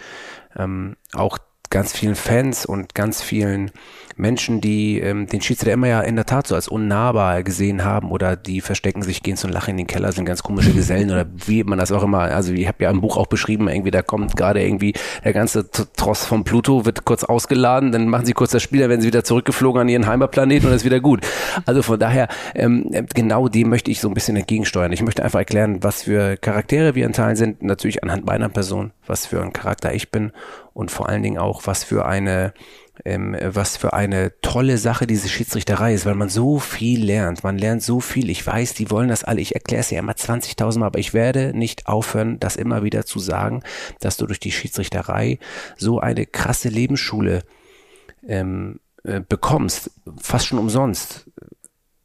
ähm, 0.56 0.96
auch 1.12 1.38
ganz 1.70 1.92
vielen 1.92 2.14
Fans 2.14 2.66
und 2.66 2.94
ganz 2.94 3.22
vielen 3.22 3.70
Menschen, 4.18 4.60
die 4.60 4.98
ähm, 4.98 5.26
den 5.26 5.40
Schiedsrichter 5.40 5.72
immer 5.72 5.88
ja 5.88 6.00
in 6.00 6.16
der 6.16 6.26
Tat 6.26 6.46
so 6.46 6.54
als 6.54 6.68
unnahbar 6.68 7.42
gesehen 7.44 7.84
haben 7.84 8.10
oder 8.10 8.36
die 8.36 8.60
verstecken 8.60 9.02
sich, 9.02 9.22
gehen 9.22 9.36
zum 9.36 9.50
Lachen 9.50 9.70
in 9.70 9.76
den 9.78 9.86
Keller, 9.86 10.10
sind 10.12 10.24
ganz 10.24 10.42
komische 10.42 10.72
Gesellen 10.72 11.10
oder 11.10 11.24
wie 11.46 11.62
man 11.62 11.78
das 11.78 11.92
auch 11.92 12.02
immer, 12.02 12.22
also 12.22 12.52
ich 12.52 12.66
habe 12.66 12.82
ja 12.84 12.90
im 12.90 13.00
Buch 13.00 13.16
auch 13.16 13.28
beschrieben, 13.28 13.68
irgendwie 13.68 13.92
da 13.92 14.02
kommt 14.02 14.36
gerade 14.36 14.62
irgendwie 14.62 14.94
der 15.24 15.32
ganze 15.32 15.70
Tross 15.70 16.24
von 16.24 16.42
Pluto, 16.44 16.84
wird 16.84 17.04
kurz 17.04 17.22
ausgeladen, 17.22 17.92
dann 17.92 18.08
machen 18.08 18.26
sie 18.26 18.32
kurz 18.32 18.50
das 18.50 18.62
Spiel, 18.62 18.80
dann 18.80 18.90
werden 18.90 19.00
sie 19.00 19.06
wieder 19.06 19.24
zurückgeflogen 19.24 19.82
an 19.82 19.88
ihren 19.88 20.06
Heimatplaneten 20.06 20.68
und 20.68 20.74
ist 20.74 20.84
wieder 20.84 21.00
gut. 21.00 21.24
Also 21.64 21.82
von 21.82 21.98
daher, 21.98 22.28
ähm, 22.54 22.90
genau 23.14 23.48
dem 23.48 23.68
möchte 23.68 23.90
ich 23.90 24.00
so 24.00 24.08
ein 24.08 24.14
bisschen 24.14 24.36
entgegensteuern. 24.36 24.92
Ich 24.92 25.02
möchte 25.02 25.22
einfach 25.22 25.38
erklären, 25.38 25.82
was 25.82 26.02
für 26.02 26.36
Charaktere 26.36 26.96
wir 26.96 27.06
in 27.06 27.12
Teilen 27.12 27.36
sind, 27.36 27.62
natürlich 27.62 28.02
anhand 28.02 28.26
meiner 28.26 28.48
Person, 28.48 28.92
was 29.06 29.26
für 29.26 29.40
ein 29.40 29.52
Charakter 29.52 29.94
ich 29.94 30.10
bin 30.10 30.32
und 30.74 30.90
vor 30.90 31.08
allen 31.08 31.22
Dingen 31.22 31.38
auch, 31.38 31.66
was 31.66 31.84
für 31.84 32.06
eine 32.06 32.52
ähm, 33.04 33.36
was 33.40 33.76
für 33.76 33.92
eine 33.92 34.32
tolle 34.40 34.78
Sache 34.78 35.06
diese 35.06 35.28
Schiedsrichterei 35.28 35.94
ist, 35.94 36.06
weil 36.06 36.14
man 36.14 36.28
so 36.28 36.58
viel 36.58 37.04
lernt. 37.04 37.44
Man 37.44 37.58
lernt 37.58 37.82
so 37.82 38.00
viel. 38.00 38.30
Ich 38.30 38.46
weiß, 38.46 38.74
die 38.74 38.90
wollen 38.90 39.08
das 39.08 39.24
alle. 39.24 39.40
Ich 39.40 39.54
erkläre 39.54 39.80
es 39.80 39.90
ja 39.90 39.98
immer 39.98 40.12
20.000 40.12 40.78
Mal, 40.78 40.86
aber 40.86 40.98
ich 40.98 41.14
werde 41.14 41.52
nicht 41.54 41.86
aufhören, 41.86 42.38
das 42.40 42.56
immer 42.56 42.82
wieder 42.82 43.04
zu 43.04 43.18
sagen, 43.18 43.62
dass 44.00 44.16
du 44.16 44.26
durch 44.26 44.40
die 44.40 44.52
Schiedsrichterei 44.52 45.38
so 45.76 46.00
eine 46.00 46.26
krasse 46.26 46.68
Lebensschule 46.68 47.42
ähm, 48.26 48.80
äh, 49.04 49.20
bekommst, 49.20 49.90
fast 50.20 50.46
schon 50.46 50.58
umsonst 50.58 51.26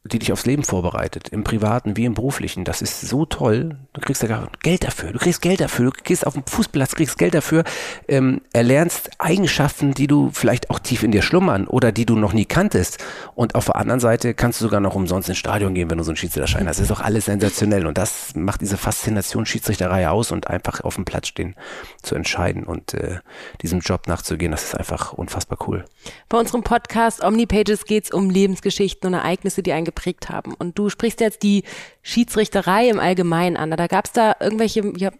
die 0.06 0.18
dich 0.18 0.32
aufs 0.32 0.44
Leben 0.44 0.64
vorbereitet, 0.64 1.30
im 1.30 1.44
privaten 1.44 1.96
wie 1.96 2.04
im 2.04 2.12
beruflichen. 2.12 2.64
Das 2.64 2.82
ist 2.82 3.00
so 3.00 3.24
toll. 3.24 3.78
Du 3.94 4.02
kriegst 4.02 4.22
ja 4.22 4.48
Geld 4.62 4.84
dafür. 4.84 5.12
Du 5.12 5.18
kriegst 5.18 5.40
Geld 5.40 5.60
dafür. 5.60 5.86
Du 5.86 5.92
gehst 6.02 6.26
auf 6.26 6.34
den 6.34 6.44
Fußplatz, 6.46 6.94
kriegst 6.94 7.16
Geld 7.16 7.32
dafür, 7.32 7.64
ähm, 8.06 8.42
erlernst 8.52 9.12
Eigenschaften, 9.18 9.94
die 9.94 10.06
du 10.06 10.30
vielleicht 10.30 10.68
auch 10.68 10.78
tief 10.78 11.04
in 11.04 11.10
dir 11.10 11.22
schlummern 11.22 11.66
oder 11.66 11.90
die 11.90 12.04
du 12.04 12.16
noch 12.16 12.34
nie 12.34 12.44
kanntest. 12.44 13.02
Und 13.34 13.54
auf 13.54 13.64
der 13.64 13.76
anderen 13.76 13.98
Seite 13.98 14.34
kannst 14.34 14.60
du 14.60 14.66
sogar 14.66 14.80
noch 14.80 14.94
umsonst 14.94 15.30
ins 15.30 15.38
Stadion 15.38 15.72
gehen, 15.72 15.88
wenn 15.88 15.96
du 15.96 16.04
so 16.04 16.10
einen 16.10 16.18
Schiedsrichterschein 16.18 16.68
hast. 16.68 16.76
Das 16.76 16.84
ist 16.84 16.90
doch 16.90 17.00
alles 17.00 17.24
sensationell. 17.24 17.86
Und 17.86 17.96
das 17.96 18.34
macht 18.34 18.60
diese 18.60 18.76
Faszination 18.76 19.46
Schiedsrichterei 19.46 20.10
aus 20.10 20.32
und 20.32 20.48
einfach 20.48 20.82
auf 20.82 20.96
dem 20.96 21.06
Platz 21.06 21.28
stehen 21.28 21.54
zu 22.02 22.14
entscheiden 22.14 22.64
und 22.64 22.92
äh, 22.92 23.20
diesem 23.62 23.80
Job 23.80 24.06
nachzugehen. 24.06 24.52
Das 24.52 24.64
ist 24.64 24.76
einfach 24.76 25.14
unfassbar 25.14 25.58
cool. 25.66 25.86
Bei 26.28 26.38
unserem 26.38 26.62
Podcast 26.62 27.24
Omnipages 27.24 27.86
geht 27.86 28.04
es 28.04 28.10
um 28.10 28.28
Lebensgeschichten 28.28 29.08
und 29.08 29.14
Ereignisse, 29.14 29.62
die 29.62 29.72
einen 29.72 29.93
geprägt 29.94 30.28
haben. 30.28 30.54
Und 30.54 30.78
du 30.78 30.90
sprichst 30.90 31.20
jetzt 31.20 31.42
die 31.42 31.64
Schiedsrichterei 32.02 32.88
im 32.88 33.00
Allgemeinen 33.00 33.56
an. 33.56 33.70
Da 33.70 33.86
gab 33.86 34.06
es 34.06 34.12
da 34.12 34.36
irgendwelche 34.40 34.92
ja, 34.96 35.10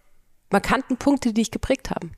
markanten 0.50 0.96
Punkte, 0.96 1.28
die 1.28 1.34
dich 1.34 1.50
geprägt 1.50 1.90
haben? 1.90 2.12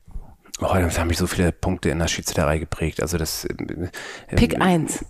Oh, 0.59 0.73
da 0.73 0.89
haben 0.89 1.07
mich 1.07 1.17
so 1.17 1.27
viele 1.27 1.51
Punkte 1.51 1.89
in 1.89 1.99
der 1.99 2.07
Schiedsrichterei 2.07 2.57
geprägt. 2.57 3.01
Also 3.01 3.17
das. 3.17 3.47
Ähm, 3.49 3.89
Pick 4.35 4.55
ähm, 4.55 4.61
eins. 4.61 5.05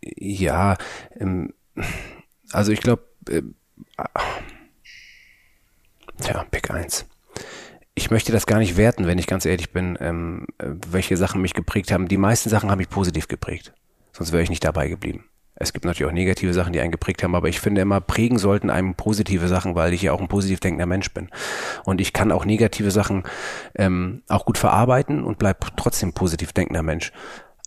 Ja, 0.00 0.76
ähm, 1.20 1.54
also 2.50 2.72
ich 2.72 2.80
glaube, 2.80 3.04
äh, 3.28 3.42
tja, 6.20 6.44
Pick 6.50 6.70
eins. 6.70 7.06
Ich 7.94 8.10
möchte 8.10 8.32
das 8.32 8.46
gar 8.46 8.58
nicht 8.58 8.76
werten, 8.76 9.06
wenn 9.06 9.18
ich 9.18 9.26
ganz 9.26 9.44
ehrlich 9.44 9.70
bin, 9.70 9.98
ähm, 10.00 10.46
welche 10.58 11.16
Sachen 11.16 11.42
mich 11.42 11.54
geprägt 11.54 11.92
haben. 11.92 12.08
Die 12.08 12.16
meisten 12.16 12.48
Sachen 12.48 12.70
haben 12.70 12.78
mich 12.78 12.88
positiv 12.88 13.28
geprägt. 13.28 13.74
Sonst 14.12 14.32
wäre 14.32 14.42
ich 14.42 14.50
nicht 14.50 14.64
dabei 14.64 14.88
geblieben. 14.88 15.28
Es 15.54 15.72
gibt 15.72 15.84
natürlich 15.84 16.10
auch 16.10 16.14
negative 16.14 16.54
Sachen, 16.54 16.72
die 16.72 16.80
einen 16.80 16.90
geprägt 16.90 17.22
haben, 17.22 17.34
aber 17.34 17.48
ich 17.48 17.60
finde 17.60 17.82
immer, 17.82 18.00
prägen 18.00 18.38
sollten 18.38 18.70
einem 18.70 18.94
positive 18.94 19.48
Sachen, 19.48 19.74
weil 19.74 19.92
ich 19.92 20.02
ja 20.02 20.12
auch 20.12 20.20
ein 20.20 20.28
positiv 20.28 20.60
denkender 20.60 20.86
Mensch 20.86 21.12
bin. 21.12 21.28
Und 21.84 22.00
ich 22.00 22.12
kann 22.12 22.32
auch 22.32 22.44
negative 22.44 22.90
Sachen 22.90 23.24
ähm, 23.74 24.22
auch 24.28 24.46
gut 24.46 24.58
verarbeiten 24.58 25.22
und 25.24 25.38
bleib 25.38 25.76
trotzdem 25.76 26.14
positiv 26.14 26.52
denkender 26.52 26.82
Mensch. 26.82 27.12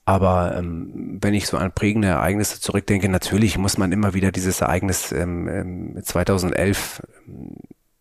Aber 0.06 0.56
ähm, 0.58 1.18
wenn 1.22 1.34
ich 1.34 1.48
so 1.48 1.58
an 1.58 1.72
prägende 1.72 2.10
Ereignisse 2.10 2.62
zurückdenke, 2.62 3.10
natürlich 3.10 3.58
muss 3.58 3.78
man 3.78 3.92
immer 3.92 4.14
wieder 4.14 4.32
dieses 4.32 4.62
Ereignis 4.62 5.12
ähm, 5.12 6.00
2011 6.02 7.02
ähm, 7.28 7.56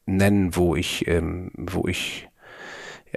nennen, 0.07 0.57
wo 0.57 0.77
ich, 0.77 1.09
ähm, 1.09 1.51
wo 1.57 1.89
ich 1.89 2.29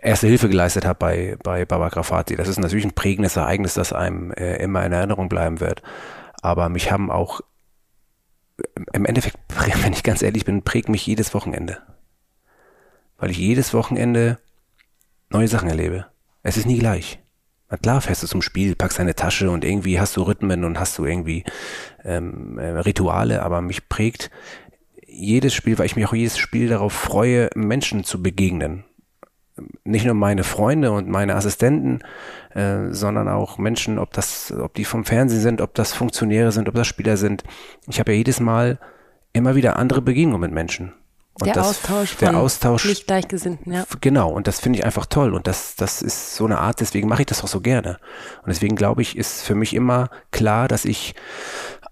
erste 0.02 0.28
Hilfe 0.28 0.48
geleistet 0.48 0.86
habe 0.86 1.00
bei, 1.00 1.38
bei 1.44 1.66
Baba 1.66 1.90
Grafati. 1.90 2.36
Das 2.36 2.48
ist 2.48 2.60
natürlich 2.60 2.86
ein 2.86 2.94
prägendes 2.94 3.36
Ereignis, 3.36 3.74
das 3.74 3.92
einem 3.92 4.32
äh, 4.32 4.56
immer 4.58 4.86
in 4.86 4.94
Erinnerung 4.94 5.28
bleiben 5.28 5.60
wird. 5.60 5.82
Aber 6.42 6.70
mich 6.70 6.92
haben 6.92 7.12
auch, 7.12 7.42
im 8.94 9.06
Endeffekt, 9.06 9.38
wenn 9.84 9.94
ich 9.94 10.04
ganz 10.04 10.22
ehrlich 10.22 10.46
bin, 10.46 10.64
prägt 10.64 10.90
mich 10.90 11.06
jedes 11.06 11.34
Wochenende. 11.34 11.82
Weil 13.18 13.32
ich 13.32 13.38
jedes 13.38 13.74
Wochenende 13.74 14.40
neue 15.30 15.48
Sachen 15.48 15.70
erlebe. 15.70 16.06
Es 16.44 16.58
ist 16.58 16.66
nie 16.66 16.80
gleich. 16.80 17.20
Na 17.70 17.78
klar, 17.78 18.00
fährst 18.00 18.24
du 18.24 18.28
zum 18.28 18.42
Spiel, 18.42 18.76
packst 18.76 19.00
deine 19.00 19.16
Tasche 19.16 19.52
und 19.52 19.66
irgendwie 19.66 20.00
hast 20.00 20.16
du 20.16 20.22
Rhythmen 20.22 20.64
und 20.64 20.80
hast 20.80 20.98
du 20.98 21.06
irgendwie 21.06 21.44
ähm, 22.06 22.58
äh, 22.58 22.68
Rituale, 22.80 23.44
aber 23.44 23.62
mich 23.62 23.90
prägt 23.90 24.32
jedes 25.06 25.54
Spiel, 25.54 25.78
weil 25.78 25.88
ich 25.88 25.96
mich 25.96 26.06
auch 26.06 26.14
jedes 26.14 26.38
Spiel 26.38 26.70
darauf 26.70 26.94
freue, 26.94 27.50
Menschen 27.56 28.06
zu 28.06 28.22
begegnen 28.22 28.86
nicht 29.84 30.06
nur 30.06 30.14
meine 30.14 30.44
Freunde 30.44 30.92
und 30.92 31.10
meine 31.10 31.36
Assistenten, 31.36 32.00
äh, 32.54 32.92
sondern 32.92 33.28
auch 33.28 33.58
Menschen, 33.58 34.00
ob 34.00 34.14
das, 34.14 34.52
ob 34.52 34.74
die 34.74 34.86
vom 34.86 35.06
Fernsehen 35.06 35.42
sind, 35.42 35.62
ob 35.62 35.74
das 35.74 35.94
Funktionäre 35.94 36.52
sind, 36.52 36.68
ob 36.68 36.76
das 36.76 36.88
Spieler 36.88 37.18
sind. 37.18 37.44
Ich 37.88 38.00
habe 38.00 38.12
ja 38.12 38.18
jedes 38.18 38.40
Mal 38.40 38.80
immer 39.34 39.56
wieder 39.56 39.78
andere 39.78 40.02
Begegnungen 40.02 40.42
mit 40.42 40.52
Menschen. 40.52 40.94
Und 41.40 41.46
der 41.46 41.54
das, 41.54 41.68
Austausch 41.68 42.16
der 42.18 42.36
Austausch, 42.36 42.86
nicht 42.86 43.06
Gleichgesinnten, 43.06 43.72
ja. 43.72 43.86
Genau, 44.02 44.32
und 44.32 44.48
das 44.48 44.60
finde 44.60 44.80
ich 44.80 44.86
einfach 44.86 45.06
toll. 45.06 45.36
Und 45.36 45.46
das, 45.46 45.76
das 45.76 46.02
ist 46.02 46.36
so 46.36 46.46
eine 46.46 46.58
Art, 46.58 46.80
deswegen 46.80 47.08
mache 47.08 47.22
ich 47.22 47.26
das 47.28 47.44
auch 47.44 47.48
so 47.48 47.62
gerne. 47.62 48.00
Und 48.42 48.48
deswegen 48.48 48.76
glaube 48.76 49.04
ich, 49.04 49.16
ist 49.16 49.44
für 49.44 49.54
mich 49.54 49.76
immer 49.76 50.10
klar, 50.32 50.68
dass 50.68 50.84
ich 50.84 51.14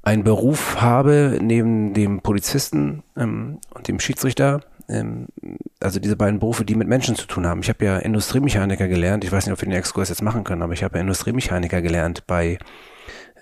einen 0.01 0.23
Beruf 0.23 0.81
habe 0.81 1.37
neben 1.41 1.93
dem 1.93 2.21
Polizisten 2.21 3.03
ähm, 3.15 3.59
und 3.75 3.87
dem 3.87 3.99
Schiedsrichter, 3.99 4.61
ähm, 4.89 5.27
also 5.79 5.99
diese 5.99 6.15
beiden 6.15 6.39
Berufe, 6.39 6.65
die 6.65 6.75
mit 6.75 6.87
Menschen 6.87 7.15
zu 7.15 7.27
tun 7.27 7.45
haben. 7.45 7.61
Ich 7.61 7.69
habe 7.69 7.83
ja 7.85 7.97
Industriemechaniker 7.97 8.87
gelernt. 8.87 9.23
Ich 9.23 9.31
weiß 9.31 9.45
nicht, 9.45 9.53
ob 9.53 9.61
wir 9.61 9.69
den 9.69 9.77
Exkurs 9.77 10.09
jetzt 10.09 10.21
machen 10.21 10.43
können, 10.43 10.61
aber 10.61 10.73
ich 10.73 10.83
habe 10.83 10.97
ja 10.97 11.01
Industriemechaniker 11.01 11.81
gelernt 11.81 12.25
bei, 12.27 12.57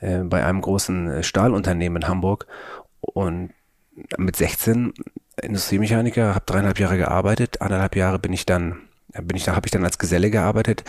äh, 0.02 0.20
bei 0.20 0.46
einem 0.46 0.62
großen 0.62 1.10
äh, 1.10 1.24
Stahlunternehmen 1.24 2.04
in 2.04 2.08
Hamburg. 2.08 2.48
Und 3.02 3.52
mit 4.18 4.36
16 4.36 4.94
Industriemechaniker, 5.42 6.36
habe 6.36 6.46
dreieinhalb 6.46 6.80
Jahre 6.80 6.98
gearbeitet. 6.98 7.62
Anderthalb 7.62 7.96
Jahre 7.96 8.20
bin 8.20 8.34
ich 8.34 8.46
dann, 8.46 8.80
bin 9.22 9.38
ich 9.38 9.44
da, 9.44 9.56
habe 9.56 9.68
ich 9.68 9.72
dann 9.72 9.84
als 9.84 10.00
Geselle 10.00 10.32
gearbeitet 10.32 10.84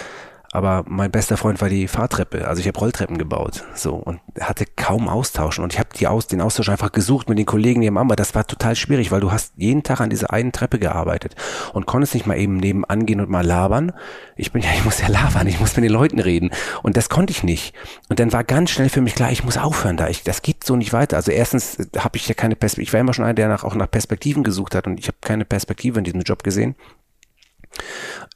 aber 0.55 0.85
mein 0.87 1.11
bester 1.11 1.37
Freund 1.37 1.61
war 1.61 1.69
die 1.69 1.89
Fahrtreppe. 1.89 2.47
Also 2.47 2.61
ich 2.61 2.69
habe 2.69 2.79
Rolltreppen 2.79 3.19
gebaut, 3.19 3.65
so 3.75 3.95
und 3.95 4.21
hatte 4.41 4.65
kaum 4.77 5.09
Austausch 5.09 5.59
und 5.59 5.73
ich 5.73 5.81
habe 5.81 5.89
die 5.99 6.07
aus 6.07 6.29
den 6.29 6.41
Austausch 6.41 6.69
einfach 6.69 6.93
gesucht 6.93 7.29
mit 7.29 7.39
den 7.39 7.45
Kollegen 7.45 7.81
nebenan, 7.81 8.07
aber 8.07 8.15
das 8.15 8.37
war 8.37 8.47
total 8.47 8.77
schwierig, 8.77 9.11
weil 9.11 9.21
du 9.21 9.33
hast 9.33 9.55
jeden 9.57 9.83
Tag 9.83 10.01
an 10.01 10.11
dieser 10.11 10.33
einen 10.33 10.53
Treppe 10.53 10.79
gearbeitet 10.79 11.35
und 11.73 11.87
konntest 11.87 12.15
nicht 12.15 12.27
mal 12.27 12.39
eben 12.39 12.59
nebenan 12.59 13.05
gehen 13.05 13.21
und 13.21 13.31
mal 13.31 13.45
labern. 13.45 13.93
Ich 14.37 14.53
bin 14.53 14.63
ja, 14.63 14.69
ich 14.77 14.85
muss 14.85 15.01
ja 15.01 15.09
labern, 15.09 15.49
ich 15.49 15.59
muss 15.59 15.75
mit 15.75 15.85
den 15.85 15.93
Leuten 15.93 16.21
reden 16.21 16.53
und 16.85 16.97
das 16.97 17.09
konnte 17.09 17.33
ich 17.33 17.43
nicht. 17.43 17.75
Und 18.09 18.21
dann 18.21 18.33
war 18.33 18.45
ganz 18.45 18.71
schnell 18.71 18.91
für 18.91 19.01
mich 19.01 19.17
klar, 19.17 19.33
ich 19.33 19.43
muss 19.43 19.59
aufhören 19.59 19.97
da. 19.97 20.09
Ich, 20.09 20.23
das 20.23 20.43
geht 20.43 20.63
so 20.63 20.77
nicht 20.77 20.93
weiter. 20.93 21.17
Also 21.17 21.33
erstens 21.33 21.79
habe 21.99 22.17
ich 22.17 22.29
ja 22.29 22.35
keine 22.35 22.55
Perspektive. 22.55 22.85
Ich 22.89 22.93
war 22.93 23.01
immer 23.01 23.13
schon 23.13 23.25
einer, 23.25 23.35
der 23.35 23.49
nach, 23.49 23.65
auch 23.65 23.75
nach 23.75 23.91
Perspektiven 23.91 24.45
gesucht 24.45 24.77
hat 24.77 24.87
und 24.87 25.01
ich 25.01 25.09
habe 25.09 25.19
keine 25.21 25.45
Perspektive 25.45 25.99
in 25.99 26.05
diesem 26.05 26.21
Job 26.21 26.45
gesehen. 26.45 26.77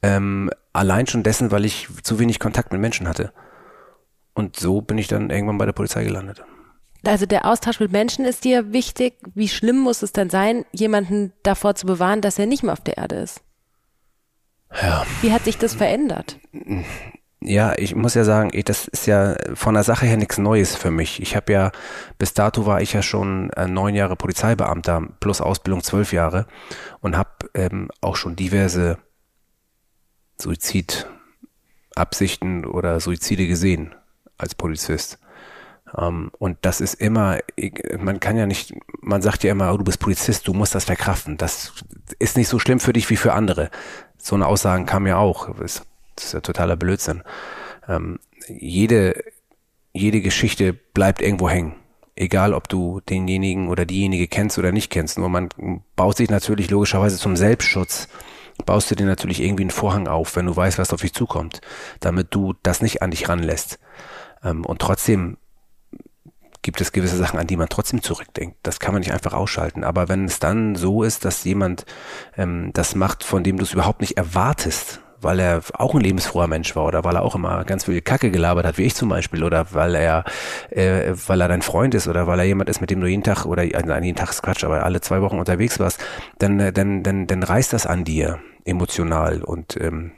Ähm, 0.01 0.49
allein 0.73 1.07
schon 1.07 1.23
dessen, 1.23 1.51
weil 1.51 1.65
ich 1.65 1.87
zu 2.03 2.19
wenig 2.19 2.39
Kontakt 2.39 2.71
mit 2.71 2.81
Menschen 2.81 3.07
hatte. 3.07 3.33
Und 4.33 4.55
so 4.55 4.81
bin 4.81 4.97
ich 4.97 5.07
dann 5.07 5.29
irgendwann 5.29 5.57
bei 5.57 5.65
der 5.65 5.73
Polizei 5.73 6.03
gelandet. 6.03 6.43
Also 7.05 7.25
der 7.25 7.45
Austausch 7.45 7.79
mit 7.79 7.91
Menschen 7.91 8.25
ist 8.25 8.43
dir 8.43 8.73
wichtig. 8.73 9.15
Wie 9.33 9.47
schlimm 9.47 9.79
muss 9.79 10.01
es 10.01 10.11
dann 10.11 10.29
sein, 10.29 10.65
jemanden 10.71 11.33
davor 11.43 11.75
zu 11.75 11.85
bewahren, 11.85 12.21
dass 12.21 12.39
er 12.39 12.45
nicht 12.45 12.63
mehr 12.63 12.73
auf 12.73 12.83
der 12.83 12.97
Erde 12.97 13.15
ist? 13.15 13.41
Ja. 14.81 15.05
Wie 15.21 15.31
hat 15.31 15.45
sich 15.45 15.57
das 15.57 15.73
verändert? 15.73 16.37
Ja, 17.41 17.73
ich 17.77 17.95
muss 17.95 18.15
ja 18.15 18.25
sagen, 18.25 18.51
das 18.65 18.87
ist 18.87 19.07
ja 19.07 19.35
von 19.53 19.73
der 19.73 19.83
Sache 19.83 20.05
her 20.05 20.17
nichts 20.17 20.37
Neues 20.37 20.75
für 20.75 20.91
mich. 20.91 21.21
Ich 21.21 21.35
habe 21.35 21.53
ja, 21.53 21.71
bis 22.17 22.33
dato 22.33 22.65
war 22.65 22.81
ich 22.81 22.93
ja 22.93 23.01
schon 23.01 23.49
äh, 23.51 23.67
neun 23.67 23.95
Jahre 23.95 24.17
Polizeibeamter 24.17 25.07
plus 25.21 25.39
Ausbildung 25.39 25.81
zwölf 25.81 26.11
Jahre 26.11 26.47
und 26.99 27.17
habe 27.17 27.29
ähm, 27.53 27.89
auch 28.01 28.17
schon 28.17 28.35
diverse 28.35 28.97
Suizidabsichten 30.41 32.65
oder 32.65 32.99
Suizide 32.99 33.47
gesehen 33.47 33.95
als 34.37 34.53
Polizist. 34.55 35.19
Um, 35.91 36.03
ähm, 36.03 36.29
und 36.37 36.57
das 36.61 36.81
ist 36.81 36.93
immer, 36.95 37.39
man 37.97 38.19
kann 38.19 38.37
ja 38.37 38.45
nicht, 38.45 38.75
man 39.01 39.23
sagt 39.23 39.43
ja 39.43 39.51
immer, 39.51 39.73
oh, 39.73 39.77
du 39.77 39.83
bist 39.83 39.99
Polizist, 39.99 40.47
du 40.47 40.53
musst 40.53 40.75
das 40.75 40.85
verkraften. 40.85 41.37
Das 41.37 41.73
ist 42.19 42.37
nicht 42.37 42.47
so 42.47 42.59
schlimm 42.59 42.79
für 42.79 42.93
dich 42.93 43.09
wie 43.09 43.15
für 43.15 43.33
andere. 43.33 43.71
So 44.17 44.35
eine 44.35 44.45
Aussagen 44.45 44.85
kam 44.85 45.07
ja 45.07 45.17
auch. 45.17 45.49
Das 45.57 45.81
ist 46.19 46.33
ja 46.33 46.41
totaler 46.41 46.75
Blödsinn. 46.75 47.23
Um, 47.87 47.95
ähm, 47.95 48.19
jede, 48.47 49.23
jede 49.93 50.21
Geschichte 50.21 50.73
bleibt 50.73 51.21
irgendwo 51.21 51.49
hängen. 51.49 51.73
Egal, 52.15 52.53
ob 52.53 52.69
du 52.69 52.99
denjenigen 53.01 53.67
oder 53.67 53.85
diejenige 53.85 54.27
kennst 54.27 54.59
oder 54.59 54.71
nicht 54.71 54.91
kennst. 54.91 55.17
Nur 55.17 55.29
man 55.29 55.49
baut 55.95 56.17
sich 56.17 56.29
natürlich 56.29 56.69
logischerweise 56.69 57.17
zum 57.17 57.35
Selbstschutz 57.35 58.07
baust 58.65 58.91
du 58.91 58.95
dir 58.95 59.05
natürlich 59.05 59.41
irgendwie 59.41 59.63
einen 59.63 59.71
Vorhang 59.71 60.07
auf, 60.07 60.35
wenn 60.35 60.45
du 60.45 60.55
weißt, 60.55 60.77
was 60.77 60.93
auf 60.93 61.01
dich 61.01 61.13
zukommt, 61.13 61.61
damit 61.99 62.27
du 62.31 62.53
das 62.63 62.81
nicht 62.81 63.01
an 63.01 63.11
dich 63.11 63.29
ranlässt. 63.29 63.79
Ähm, 64.43 64.65
und 64.65 64.79
trotzdem 64.79 65.37
gibt 66.61 66.81
es 66.81 66.91
gewisse 66.91 67.17
Sachen, 67.17 67.39
an 67.39 67.47
die 67.47 67.57
man 67.57 67.69
trotzdem 67.69 68.01
zurückdenkt. 68.01 68.57
Das 68.63 68.79
kann 68.79 68.93
man 68.93 68.99
nicht 68.99 69.13
einfach 69.13 69.33
ausschalten. 69.33 69.83
Aber 69.83 70.09
wenn 70.09 70.25
es 70.25 70.39
dann 70.39 70.75
so 70.75 71.03
ist, 71.03 71.25
dass 71.25 71.43
jemand 71.43 71.85
ähm, 72.37 72.71
das 72.73 72.95
macht, 72.95 73.23
von 73.23 73.43
dem 73.43 73.57
du 73.57 73.63
es 73.63 73.73
überhaupt 73.73 74.01
nicht 74.01 74.17
erwartest, 74.17 75.01
weil 75.21 75.39
er 75.39 75.61
auch 75.73 75.95
ein 75.95 76.01
lebensfroher 76.01 76.47
Mensch 76.47 76.75
war 76.75 76.85
oder 76.85 77.03
weil 77.03 77.15
er 77.15 77.23
auch 77.23 77.35
immer 77.35 77.63
ganz 77.65 77.85
viel 77.85 78.01
Kacke 78.01 78.31
gelabert 78.31 78.65
hat, 78.65 78.77
wie 78.77 78.83
ich 78.83 78.95
zum 78.95 79.09
Beispiel, 79.09 79.43
oder 79.43 79.73
weil 79.73 79.95
er, 79.95 80.23
äh, 80.69 81.13
weil 81.27 81.41
er 81.41 81.47
dein 81.47 81.61
Freund 81.61 81.95
ist 81.95 82.07
oder 82.07 82.27
weil 82.27 82.39
er 82.39 82.45
jemand 82.45 82.69
ist, 82.69 82.81
mit 82.81 82.89
dem 82.89 83.01
du 83.01 83.07
jeden 83.07 83.23
Tag 83.23 83.45
oder 83.45 83.63
an 83.63 84.03
jeden 84.03 84.17
Tag 84.17 84.29
ist 84.29 84.41
Quatsch, 84.41 84.63
aber 84.63 84.83
alle 84.83 85.01
zwei 85.01 85.21
Wochen 85.21 85.39
unterwegs 85.39 85.79
warst, 85.79 86.03
dann, 86.37 86.59
äh, 86.59 86.73
dann, 86.73 87.03
dann, 87.03 87.27
dann 87.27 87.43
reißt 87.43 87.73
das 87.73 87.85
an 87.85 88.03
dir 88.03 88.39
emotional 88.65 89.43
und 89.43 89.77
ähm, 89.79 90.11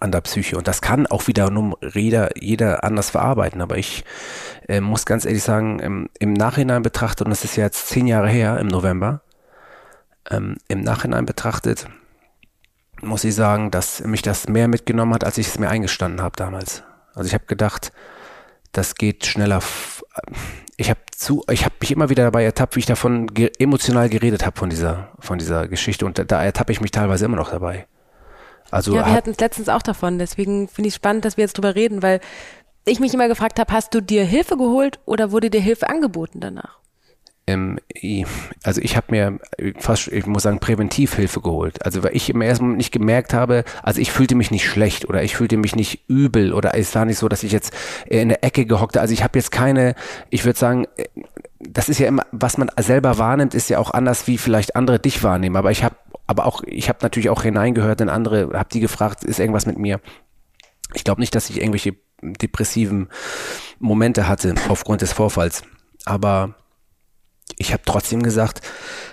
an 0.00 0.12
der 0.12 0.20
Psyche. 0.22 0.56
Und 0.56 0.68
das 0.68 0.80
kann 0.80 1.06
auch 1.06 1.26
wieder 1.26 1.50
nur 1.50 1.78
jeder, 1.92 2.36
jeder 2.40 2.84
anders 2.84 3.10
verarbeiten. 3.10 3.60
Aber 3.60 3.78
ich 3.78 4.04
äh, 4.68 4.80
muss 4.80 5.06
ganz 5.06 5.24
ehrlich 5.24 5.42
sagen, 5.42 5.78
im, 5.78 6.08
im 6.18 6.32
Nachhinein 6.32 6.82
betrachtet, 6.82 7.26
und 7.26 7.30
das 7.30 7.44
ist 7.44 7.56
ja 7.56 7.64
jetzt 7.64 7.88
zehn 7.88 8.06
Jahre 8.06 8.28
her 8.28 8.58
im 8.58 8.66
November, 8.66 9.22
ähm, 10.30 10.56
im 10.68 10.80
Nachhinein 10.80 11.26
betrachtet, 11.26 11.88
muss 13.06 13.24
ich 13.24 13.34
sagen, 13.34 13.70
dass 13.70 14.02
mich 14.04 14.22
das 14.22 14.48
mehr 14.48 14.68
mitgenommen 14.68 15.14
hat, 15.14 15.24
als 15.24 15.38
ich 15.38 15.48
es 15.48 15.58
mir 15.58 15.68
eingestanden 15.68 16.22
habe 16.22 16.36
damals. 16.36 16.82
Also 17.14 17.28
ich 17.28 17.34
habe 17.34 17.46
gedacht, 17.46 17.92
das 18.72 18.94
geht 18.96 19.26
schneller. 19.26 19.60
Ich 20.76 20.90
habe 20.90 21.00
zu, 21.16 21.44
ich 21.50 21.64
habe 21.64 21.74
mich 21.80 21.92
immer 21.92 22.08
wieder 22.08 22.24
dabei 22.24 22.44
ertappt, 22.44 22.76
wie 22.76 22.80
ich 22.80 22.86
davon 22.86 23.28
ge 23.28 23.52
emotional 23.58 24.08
geredet 24.08 24.44
habe 24.44 24.58
von 24.58 24.70
dieser, 24.70 25.08
von 25.20 25.38
dieser 25.38 25.68
Geschichte 25.68 26.04
und 26.06 26.18
da, 26.18 26.24
da 26.24 26.42
ertappe 26.42 26.72
ich 26.72 26.80
mich 26.80 26.90
teilweise 26.90 27.24
immer 27.24 27.36
noch 27.36 27.50
dabei. 27.50 27.86
Also 28.70 28.94
ja, 28.94 29.06
wir 29.06 29.12
hatten 29.12 29.30
es 29.30 29.38
letztens 29.38 29.68
auch 29.68 29.82
davon. 29.82 30.18
Deswegen 30.18 30.68
finde 30.68 30.88
ich 30.88 30.94
spannend, 30.94 31.24
dass 31.24 31.36
wir 31.36 31.42
jetzt 31.42 31.56
drüber 31.56 31.74
reden, 31.74 32.02
weil 32.02 32.20
ich 32.84 33.00
mich 33.00 33.14
immer 33.14 33.28
gefragt 33.28 33.58
habe, 33.58 33.72
hast 33.72 33.94
du 33.94 34.00
dir 34.00 34.24
Hilfe 34.24 34.56
geholt 34.56 34.98
oder 35.04 35.30
wurde 35.30 35.50
dir 35.50 35.60
Hilfe 35.60 35.88
angeboten 35.88 36.40
danach? 36.40 36.78
Ähm, 37.46 37.78
also 38.62 38.80
ich 38.80 38.96
habe 38.96 39.06
mir 39.10 39.38
fast, 39.78 40.08
ich 40.08 40.26
muss 40.26 40.44
sagen, 40.44 40.60
Präventivhilfe 40.60 41.40
geholt. 41.40 41.84
Also 41.84 42.02
weil 42.02 42.16
ich 42.16 42.30
im 42.30 42.40
ersten 42.40 42.64
Moment 42.64 42.78
nicht 42.78 42.92
gemerkt 42.92 43.34
habe, 43.34 43.64
also 43.82 44.00
ich 44.00 44.12
fühlte 44.12 44.34
mich 44.34 44.50
nicht 44.50 44.66
schlecht 44.66 45.08
oder 45.08 45.22
ich 45.22 45.36
fühlte 45.36 45.56
mich 45.56 45.76
nicht 45.76 46.08
übel 46.08 46.52
oder 46.52 46.74
es 46.74 46.94
war 46.94 47.04
nicht 47.04 47.18
so, 47.18 47.28
dass 47.28 47.42
ich 47.42 47.52
jetzt 47.52 47.74
in 48.06 48.30
der 48.30 48.42
Ecke 48.44 48.64
gehockte. 48.64 49.00
Also 49.00 49.12
ich 49.12 49.22
habe 49.22 49.38
jetzt 49.38 49.50
keine, 49.50 49.94
ich 50.30 50.44
würde 50.44 50.58
sagen, 50.58 50.86
das 51.60 51.88
ist 51.88 51.98
ja 51.98 52.08
immer, 52.08 52.24
was 52.32 52.56
man 52.56 52.70
selber 52.78 53.18
wahrnimmt, 53.18 53.54
ist 53.54 53.68
ja 53.68 53.78
auch 53.78 53.90
anders, 53.90 54.26
wie 54.26 54.38
vielleicht 54.38 54.76
andere 54.76 54.98
dich 54.98 55.22
wahrnehmen. 55.22 55.56
Aber 55.56 55.70
ich 55.70 55.84
habe, 55.84 55.96
aber 56.26 56.46
auch, 56.46 56.62
ich 56.64 56.88
habe 56.88 57.00
natürlich 57.02 57.28
auch 57.28 57.42
hineingehört 57.42 58.00
in 58.00 58.08
andere, 58.08 58.58
habe 58.58 58.68
die 58.72 58.80
gefragt, 58.80 59.22
ist 59.24 59.38
irgendwas 59.38 59.66
mit 59.66 59.78
mir? 59.78 60.00
Ich 60.94 61.04
glaube 61.04 61.20
nicht, 61.20 61.34
dass 61.34 61.50
ich 61.50 61.60
irgendwelche 61.60 61.96
depressiven 62.22 63.08
Momente 63.78 64.28
hatte 64.28 64.54
aufgrund 64.68 65.02
des 65.02 65.12
Vorfalls. 65.12 65.62
Aber 66.06 66.54
ich 67.58 67.72
habe 67.72 67.82
trotzdem 67.84 68.22
gesagt, 68.22 68.60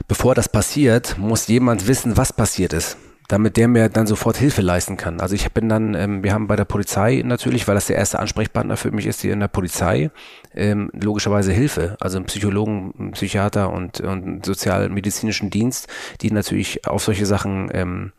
bevor 0.08 0.36
das 0.36 0.50
passiert, 0.50 1.18
muss 1.18 1.48
jemand 1.48 1.88
wissen, 1.88 2.18
was 2.18 2.34
passiert 2.34 2.74
ist, 2.74 2.98
damit 3.28 3.58
der 3.58 3.68
mir 3.68 3.90
dann 3.90 4.08
sofort 4.08 4.38
Hilfe 4.38 4.62
leisten 4.62 4.98
kann. 4.98 5.20
Also 5.20 5.36
ich 5.36 5.50
bin 5.52 5.70
dann, 5.70 5.94
ähm, 5.94 6.24
wir 6.24 6.34
haben 6.34 6.48
bei 6.48 6.56
der 6.56 6.66
Polizei 6.66 7.22
natürlich, 7.26 7.68
weil 7.68 7.76
das 7.76 7.88
der 7.88 7.98
erste 7.98 8.20
Ansprechpartner 8.20 8.78
für 8.78 8.92
mich 8.92 9.06
ist, 9.06 9.22
hier 9.22 9.34
in 9.34 9.40
der 9.40 9.48
Polizei, 9.48 10.12
ähm, 10.54 10.90
logischerweise 10.94 11.52
Hilfe. 11.52 11.98
Also 12.00 12.18
einen 12.18 12.26
Psychologen, 12.26 12.94
einen 12.98 13.12
Psychiater 13.12 13.72
und, 13.72 14.02
und 14.02 14.46
sozialmedizinischen 14.46 15.50
Dienst, 15.50 15.88
die 16.22 16.32
natürlich 16.32 16.88
auf 16.88 17.04
solche 17.04 17.26
Sachen 17.26 17.70
ähm, 17.74 18.12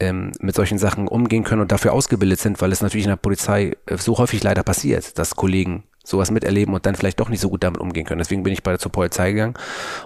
ähm, 0.00 0.32
mit 0.40 0.54
solchen 0.54 0.78
Sachen 0.78 1.08
umgehen 1.08 1.44
können 1.44 1.62
und 1.62 1.72
dafür 1.72 1.92
ausgebildet 1.92 2.38
sind, 2.38 2.60
weil 2.60 2.72
es 2.72 2.82
natürlich 2.82 3.06
in 3.06 3.10
der 3.10 3.16
Polizei 3.16 3.76
äh, 3.86 3.96
so 3.96 4.18
häufig 4.18 4.42
leider 4.42 4.62
passiert, 4.62 5.18
dass 5.18 5.34
Kollegen 5.34 5.84
sowas 6.08 6.30
miterleben 6.30 6.74
und 6.74 6.86
dann 6.86 6.94
vielleicht 6.94 7.20
doch 7.20 7.28
nicht 7.28 7.40
so 7.40 7.50
gut 7.50 7.62
damit 7.62 7.80
umgehen 7.80 8.06
können. 8.06 8.18
Deswegen 8.18 8.42
bin 8.42 8.52
ich 8.52 8.62
bei 8.62 8.72
der 8.72 8.78
zur 8.78 8.92
Polizei 8.92 9.32
gegangen 9.32 9.54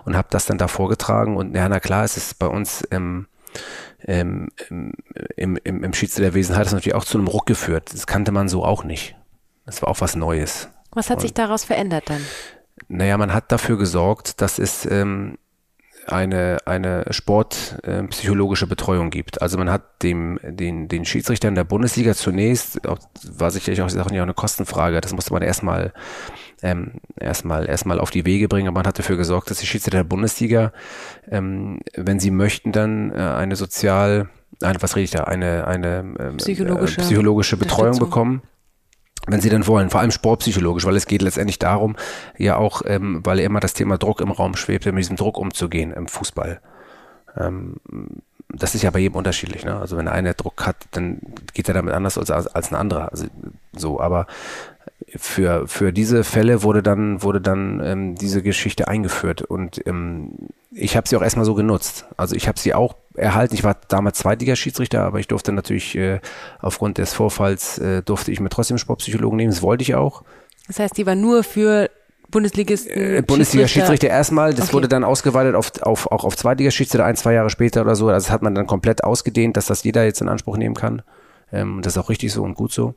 und 0.05 0.17
habe 0.17 0.29
das 0.31 0.47
dann 0.47 0.59
da 0.59 0.69
vorgetragen 0.69 1.37
und 1.37 1.55
ja, 1.55 1.69
na 1.69 1.81
klar, 1.81 2.05
es 2.05 2.17
ist 2.17 2.39
bei 2.39 2.47
uns 2.47 2.87
ähm, 2.91 3.27
ähm, 4.05 4.49
im, 5.37 5.57
im, 5.63 5.85
im 5.85 5.95
Schiedsrichterwesen 5.95 6.57
hat 6.57 6.67
es 6.67 6.73
natürlich 6.73 6.95
auch 6.95 7.05
zu 7.05 7.19
einem 7.19 7.29
Ruck 7.29 7.47
geführt. 7.47 7.93
Das 7.93 8.07
kannte 8.07 8.33
man 8.33 8.49
so 8.49 8.65
auch 8.65 8.85
nicht. 8.85 9.17
Das 9.67 9.83
war 9.83 9.89
auch 9.89 10.01
was 10.01 10.17
Neues. 10.17 10.69
Was 10.91 11.09
hat 11.09 11.19
und, 11.19 11.23
sich 11.23 11.35
daraus 11.35 11.65
verändert 11.65 12.05
dann? 12.09 12.21
Naja, 12.89 13.17
man 13.17 13.33
hat 13.33 13.53
dafür 13.53 13.79
gesorgt, 13.79 14.41
dass 14.41 14.59
es 14.59 14.87
ähm, 14.87 15.39
eine, 16.07 16.59
eine 16.65 17.05
sportpsychologische 17.11 18.65
äh, 18.65 18.69
Betreuung 18.69 19.11
gibt. 19.11 19.41
Also 19.41 19.59
man 19.59 19.71
hat 19.71 20.03
dem, 20.03 20.39
den, 20.43 20.89
den 20.89 21.05
Schiedsrichtern 21.05 21.55
der 21.55 21.65
Bundesliga 21.65 22.15
zunächst, 22.15 22.87
auch, 22.89 22.99
war 23.37 23.51
sicherlich 23.51 23.83
auch, 23.83 23.95
auch 23.95 24.11
eine 24.11 24.35
Kostenfrage, 24.35 25.01
das 25.01 25.13
musste 25.13 25.33
man 25.33 25.43
erstmal 25.43 25.93
ähm, 26.63 26.93
erstmal 27.19 27.69
erstmal 27.69 27.99
auf 27.99 28.11
die 28.11 28.25
Wege 28.25 28.49
bringen, 28.49 28.69
aber 28.69 28.81
man 28.81 28.87
hat 28.87 28.99
dafür 28.99 29.17
gesorgt, 29.17 29.51
dass 29.51 29.59
die 29.59 29.67
Schiedsrichter 29.67 29.99
der 29.99 30.05
Bundesliga, 30.05 30.73
ähm, 31.31 31.81
wenn 31.97 32.21
sie 32.21 32.31
möchten, 32.31 32.73
dann 32.73 33.11
äh, 33.11 33.15
eine 33.15 33.57
sozial, 33.57 34.29
eine, 34.61 34.81
was 34.81 34.95
rede 34.95 35.05
ich 35.05 35.11
da, 35.11 35.25
eine, 35.25 35.67
eine 35.67 36.15
ähm, 36.19 36.37
psychologische, 36.37 37.01
äh, 37.01 37.05
psychologische 37.05 37.57
Betreuung 37.57 37.99
bekommen 37.99 38.43
wenn 39.27 39.41
sie 39.41 39.51
denn 39.51 39.67
wollen, 39.67 39.91
vor 39.91 40.01
allem 40.01 40.11
sportpsychologisch, 40.11 40.85
weil 40.85 40.97
es 40.97 41.07
geht 41.07 41.23
letztendlich 41.23 41.59
darum, 41.59 41.97
ja 42.39 42.57
auch, 42.57 42.83
ähm, 42.87 43.21
weil 43.25 43.41
immer 43.41 43.61
das 43.61 43.75
Thema 43.75 43.99
Druck 43.99 44.21
im 44.21 44.33
Raum 44.33 44.57
schwebt, 44.57 44.87
mit 44.87 44.99
diesem 44.99 45.17
Druck 45.17 45.39
umzugehen 45.39 45.93
im 45.93 46.09
Fußball. 46.09 46.61
Ähm, 47.37 47.77
das 48.55 48.75
ist 48.75 48.83
ja 48.83 48.91
bei 48.91 48.99
jedem 48.99 49.17
unterschiedlich. 49.17 49.65
Ne? 49.65 49.79
Also 49.79 49.97
wenn 49.97 50.09
einer 50.09 50.35
Druck 50.35 50.67
hat, 50.67 50.77
dann 50.91 51.21
geht 51.55 51.69
er 51.69 51.75
damit 51.75 51.95
anders 51.95 52.19
als, 52.19 52.31
als 52.31 52.71
ein 52.71 52.75
anderer. 52.77 53.11
Also, 53.11 53.27
so, 53.73 54.01
aber 54.01 54.27
für, 55.17 55.67
für 55.69 55.93
diese 55.93 56.25
Fälle 56.25 56.63
wurde 56.63 56.83
dann, 56.83 57.23
wurde 57.23 57.41
dann 57.41 57.81
ähm, 57.85 58.15
diese 58.15 58.43
Geschichte 58.43 58.89
eingeführt 58.89 59.43
und 59.43 59.87
ähm, 59.87 60.33
ich 60.71 60.97
habe 60.97 61.09
sie 61.09 61.17
auch 61.17 61.23
erstmal 61.23 61.45
so 61.45 61.55
genutzt. 61.55 62.07
Also 62.17 62.35
ich 62.35 62.49
habe 62.49 62.59
sie 62.59 62.73
auch 62.73 62.95
erhalten. 63.15 63.55
Ich 63.55 63.63
war 63.63 63.77
damals 63.89 64.19
Zweitliga-Schiedsrichter, 64.19 65.03
aber 65.03 65.21
ich 65.21 65.29
durfte 65.29 65.53
natürlich 65.53 65.97
äh, 65.97 66.21
aufgrund 66.61 66.99
des 66.99 67.13
Vorfalls 67.13 67.79
äh, 67.79 68.03
durfte 68.03 68.33
ich 68.33 68.41
mir 68.41 68.49
trotzdem 68.49 68.79
Sportpsychologen 68.79 69.37
nehmen. 69.37 69.51
Das 69.51 69.61
wollte 69.61 69.83
ich 69.83 69.95
auch. 69.95 70.23
Das 70.67 70.79
heißt, 70.79 70.97
die 70.97 71.05
war 71.05 71.15
nur 71.15 71.45
für 71.45 71.91
Bundesligisten. 72.31 72.93
Äh, 72.93 73.23
Bundesliga-Schiedsrichter 73.27 74.09
erstmal. 74.09 74.55
Das 74.55 74.67
okay. 74.67 74.75
wurde 74.75 74.89
dann 74.89 75.05
ausgeweitet 75.05 75.55
auf, 75.55 75.83
auf, 75.83 76.11
auch 76.11 76.25
auf 76.25 76.37
Zweitliga-Schiedsrichter 76.37 77.05
ein, 77.05 77.17
zwei 77.17 77.35
Jahre 77.35 77.51
später 77.51 77.83
oder 77.83 77.95
so. 77.95 78.09
Also 78.09 78.27
das 78.27 78.31
hat 78.31 78.43
man 78.43 78.55
dann 78.55 78.67
komplett 78.67 79.05
ausgedehnt, 79.05 79.57
dass 79.57 79.67
das 79.67 79.85
jeder 79.85 80.05
jetzt 80.05 80.23
in 80.23 80.29
Anspruch 80.29 80.57
nehmen 80.57 80.75
kann. 80.75 81.03
Ähm, 81.53 81.83
das 81.83 81.95
ist 81.97 82.03
auch 82.03 82.09
richtig 82.09 82.33
so 82.33 82.43
und 82.43 82.55
gut 82.55 82.73
so. 82.73 82.95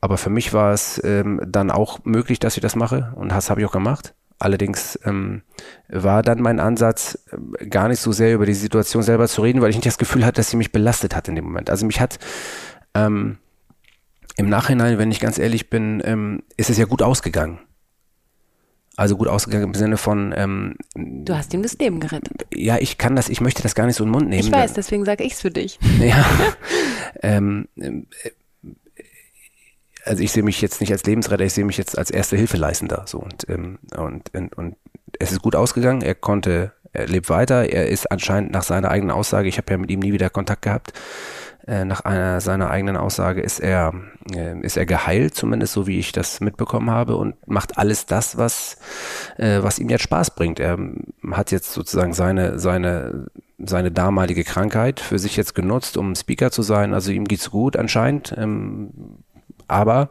Aber 0.00 0.16
für 0.16 0.30
mich 0.30 0.52
war 0.52 0.72
es 0.72 1.00
ähm, 1.04 1.40
dann 1.46 1.70
auch 1.70 2.00
möglich, 2.04 2.38
dass 2.38 2.56
ich 2.56 2.62
das 2.62 2.76
mache 2.76 3.12
und 3.16 3.30
das 3.30 3.50
habe 3.50 3.60
ich 3.60 3.66
auch 3.66 3.72
gemacht. 3.72 4.14
Allerdings 4.38 4.98
ähm, 5.04 5.42
war 5.88 6.22
dann 6.22 6.40
mein 6.40 6.60
Ansatz, 6.60 7.18
äh, 7.58 7.66
gar 7.66 7.88
nicht 7.88 8.00
so 8.00 8.10
sehr 8.10 8.34
über 8.34 8.46
die 8.46 8.54
Situation 8.54 9.02
selber 9.02 9.28
zu 9.28 9.42
reden, 9.42 9.60
weil 9.60 9.68
ich 9.68 9.76
nicht 9.76 9.86
das 9.86 9.98
Gefühl 9.98 10.24
hatte, 10.24 10.36
dass 10.36 10.48
sie 10.48 10.56
mich 10.56 10.72
belastet 10.72 11.14
hat 11.14 11.28
in 11.28 11.34
dem 11.34 11.44
Moment. 11.44 11.68
Also 11.68 11.84
mich 11.84 12.00
hat 12.00 12.18
ähm, 12.94 13.36
im 14.36 14.48
Nachhinein, 14.48 14.96
wenn 14.96 15.10
ich 15.10 15.20
ganz 15.20 15.38
ehrlich 15.38 15.68
bin, 15.68 16.00
ähm, 16.04 16.42
ist 16.56 16.70
es 16.70 16.78
ja 16.78 16.86
gut 16.86 17.02
ausgegangen. 17.02 17.58
Also 18.96 19.16
gut 19.16 19.28
ausgegangen 19.28 19.64
im 19.64 19.74
Sinne 19.74 19.98
von. 19.98 20.32
Ähm, 20.34 20.76
du 20.94 21.36
hast 21.36 21.52
ihm 21.52 21.62
das 21.62 21.74
Leben 21.74 22.00
gerettet. 22.00 22.46
Ja, 22.54 22.78
ich 22.78 22.96
kann 22.96 23.16
das, 23.16 23.28
ich 23.28 23.42
möchte 23.42 23.62
das 23.62 23.74
gar 23.74 23.86
nicht 23.86 23.96
so 23.96 24.04
in 24.04 24.08
den 24.08 24.12
Mund 24.12 24.28
nehmen. 24.28 24.40
Ich 24.40 24.50
weiß, 24.50 24.72
deswegen 24.72 25.04
sage 25.04 25.24
ich 25.24 25.34
es 25.34 25.40
für 25.42 25.50
dich. 25.50 25.78
Ja. 26.00 26.24
ähm, 27.22 27.68
äh, 27.76 28.02
also 30.04 30.22
ich 30.22 30.32
sehe 30.32 30.42
mich 30.42 30.60
jetzt 30.60 30.80
nicht 30.80 30.92
als 30.92 31.04
Lebensretter, 31.04 31.44
ich 31.44 31.52
sehe 31.52 31.64
mich 31.64 31.76
jetzt 31.76 31.98
als 31.98 32.10
erste 32.10 32.36
Hilfeleistender. 32.36 33.04
So 33.06 33.18
und, 33.18 33.48
ähm, 33.48 33.78
und, 33.96 34.34
und, 34.34 34.56
und 34.56 34.76
es 35.18 35.32
ist 35.32 35.42
gut 35.42 35.54
ausgegangen. 35.54 36.02
Er 36.02 36.14
konnte, 36.14 36.72
er 36.92 37.06
lebt 37.06 37.28
weiter. 37.28 37.70
Er 37.70 37.88
ist 37.88 38.10
anscheinend 38.10 38.52
nach 38.52 38.62
seiner 38.62 38.90
eigenen 38.90 39.10
Aussage, 39.10 39.48
ich 39.48 39.58
habe 39.58 39.72
ja 39.72 39.78
mit 39.78 39.90
ihm 39.90 40.00
nie 40.00 40.12
wieder 40.12 40.30
Kontakt 40.30 40.62
gehabt. 40.62 40.92
Äh, 41.66 41.84
nach 41.84 42.00
einer 42.00 42.40
seiner 42.40 42.70
eigenen 42.70 42.96
Aussage 42.96 43.42
ist 43.42 43.60
er 43.60 43.92
äh, 44.34 44.58
ist 44.60 44.78
er 44.78 44.86
geheilt, 44.86 45.34
zumindest 45.34 45.74
so 45.74 45.86
wie 45.86 45.98
ich 45.98 46.10
das 46.10 46.40
mitbekommen 46.40 46.90
habe 46.90 47.16
und 47.16 47.36
macht 47.46 47.76
alles 47.76 48.06
das, 48.06 48.38
was 48.38 48.78
äh, 49.36 49.62
was 49.62 49.78
ihm 49.78 49.90
jetzt 49.90 50.02
Spaß 50.02 50.34
bringt. 50.34 50.58
Er 50.58 50.78
hat 51.32 51.50
jetzt 51.50 51.72
sozusagen 51.72 52.14
seine 52.14 52.58
seine 52.58 53.26
seine 53.58 53.92
damalige 53.92 54.42
Krankheit 54.42 55.00
für 55.00 55.18
sich 55.18 55.36
jetzt 55.36 55.54
genutzt, 55.54 55.98
um 55.98 56.14
Speaker 56.14 56.50
zu 56.50 56.62
sein. 56.62 56.94
Also 56.94 57.12
ihm 57.12 57.26
geht's 57.26 57.50
gut 57.50 57.76
anscheinend. 57.76 58.34
Ähm, 58.38 58.90
aber 59.70 60.10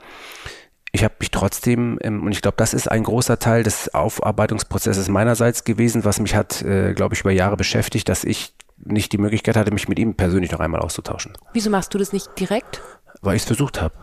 ich 0.91 1.03
habe 1.03 1.15
mich 1.19 1.31
trotzdem, 1.31 1.99
ähm, 2.01 2.23
und 2.23 2.31
ich 2.31 2.41
glaube, 2.41 2.57
das 2.57 2.73
ist 2.73 2.89
ein 2.89 3.03
großer 3.03 3.37
Teil 3.39 3.63
des 3.63 3.93
Aufarbeitungsprozesses 3.93 5.07
meinerseits 5.07 5.63
gewesen, 5.63 6.03
was 6.03 6.19
mich 6.19 6.35
hat, 6.35 6.61
äh, 6.63 6.93
glaube 6.93 7.13
ich, 7.13 7.21
über 7.21 7.31
Jahre 7.31 7.57
beschäftigt, 7.57 8.09
dass 8.09 8.23
ich 8.23 8.53
nicht 8.77 9.11
die 9.11 9.17
Möglichkeit 9.17 9.55
hatte, 9.55 9.71
mich 9.71 9.87
mit 9.87 9.99
ihm 9.99 10.15
persönlich 10.15 10.51
noch 10.51 10.59
einmal 10.59 10.81
auszutauschen. 10.81 11.33
Wieso 11.53 11.69
machst 11.69 11.93
du 11.93 11.97
das 11.97 12.13
nicht 12.13 12.39
direkt? 12.39 12.81
Weil 13.21 13.35
ich 13.35 13.43
es 13.43 13.47
versucht 13.47 13.81
habe. 13.81 13.93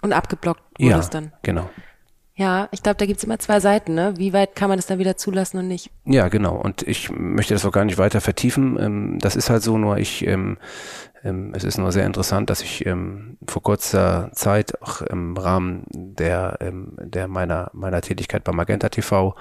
Und 0.00 0.12
abgeblockt 0.12 0.62
wurde 0.78 0.90
ja, 0.90 0.98
es 0.98 1.10
dann? 1.10 1.32
genau. 1.42 1.70
Ja, 2.34 2.68
ich 2.72 2.82
glaube, 2.82 2.96
da 2.96 3.04
gibt's 3.04 3.24
immer 3.24 3.38
zwei 3.38 3.60
Seiten, 3.60 3.94
ne? 3.94 4.14
Wie 4.16 4.32
weit 4.32 4.56
kann 4.56 4.70
man 4.70 4.78
das 4.78 4.86
dann 4.86 4.98
wieder 4.98 5.16
zulassen 5.16 5.58
und 5.58 5.68
nicht? 5.68 5.90
Ja, 6.06 6.28
genau. 6.28 6.56
Und 6.56 6.82
ich 6.82 7.10
möchte 7.10 7.52
das 7.52 7.64
auch 7.66 7.72
gar 7.72 7.84
nicht 7.84 7.98
weiter 7.98 8.22
vertiefen. 8.22 8.78
Ähm, 8.80 9.18
das 9.20 9.36
ist 9.36 9.50
halt 9.50 9.62
so, 9.62 9.76
nur 9.76 9.98
ich 9.98 10.26
ähm, 10.26 10.56
es 11.22 11.62
ist 11.62 11.78
nur 11.78 11.92
sehr 11.92 12.04
interessant, 12.04 12.50
dass 12.50 12.62
ich 12.62 12.84
ähm, 12.84 13.38
vor 13.46 13.62
kurzer 13.62 14.30
Zeit 14.32 14.82
auch 14.82 15.02
im 15.02 15.36
Rahmen 15.36 15.84
der, 15.92 16.58
ähm, 16.60 16.96
der 16.98 17.28
meiner, 17.28 17.70
meiner 17.74 18.00
Tätigkeit 18.00 18.42
bei 18.42 18.52
Magenta 18.52 18.88
TV 18.88 19.36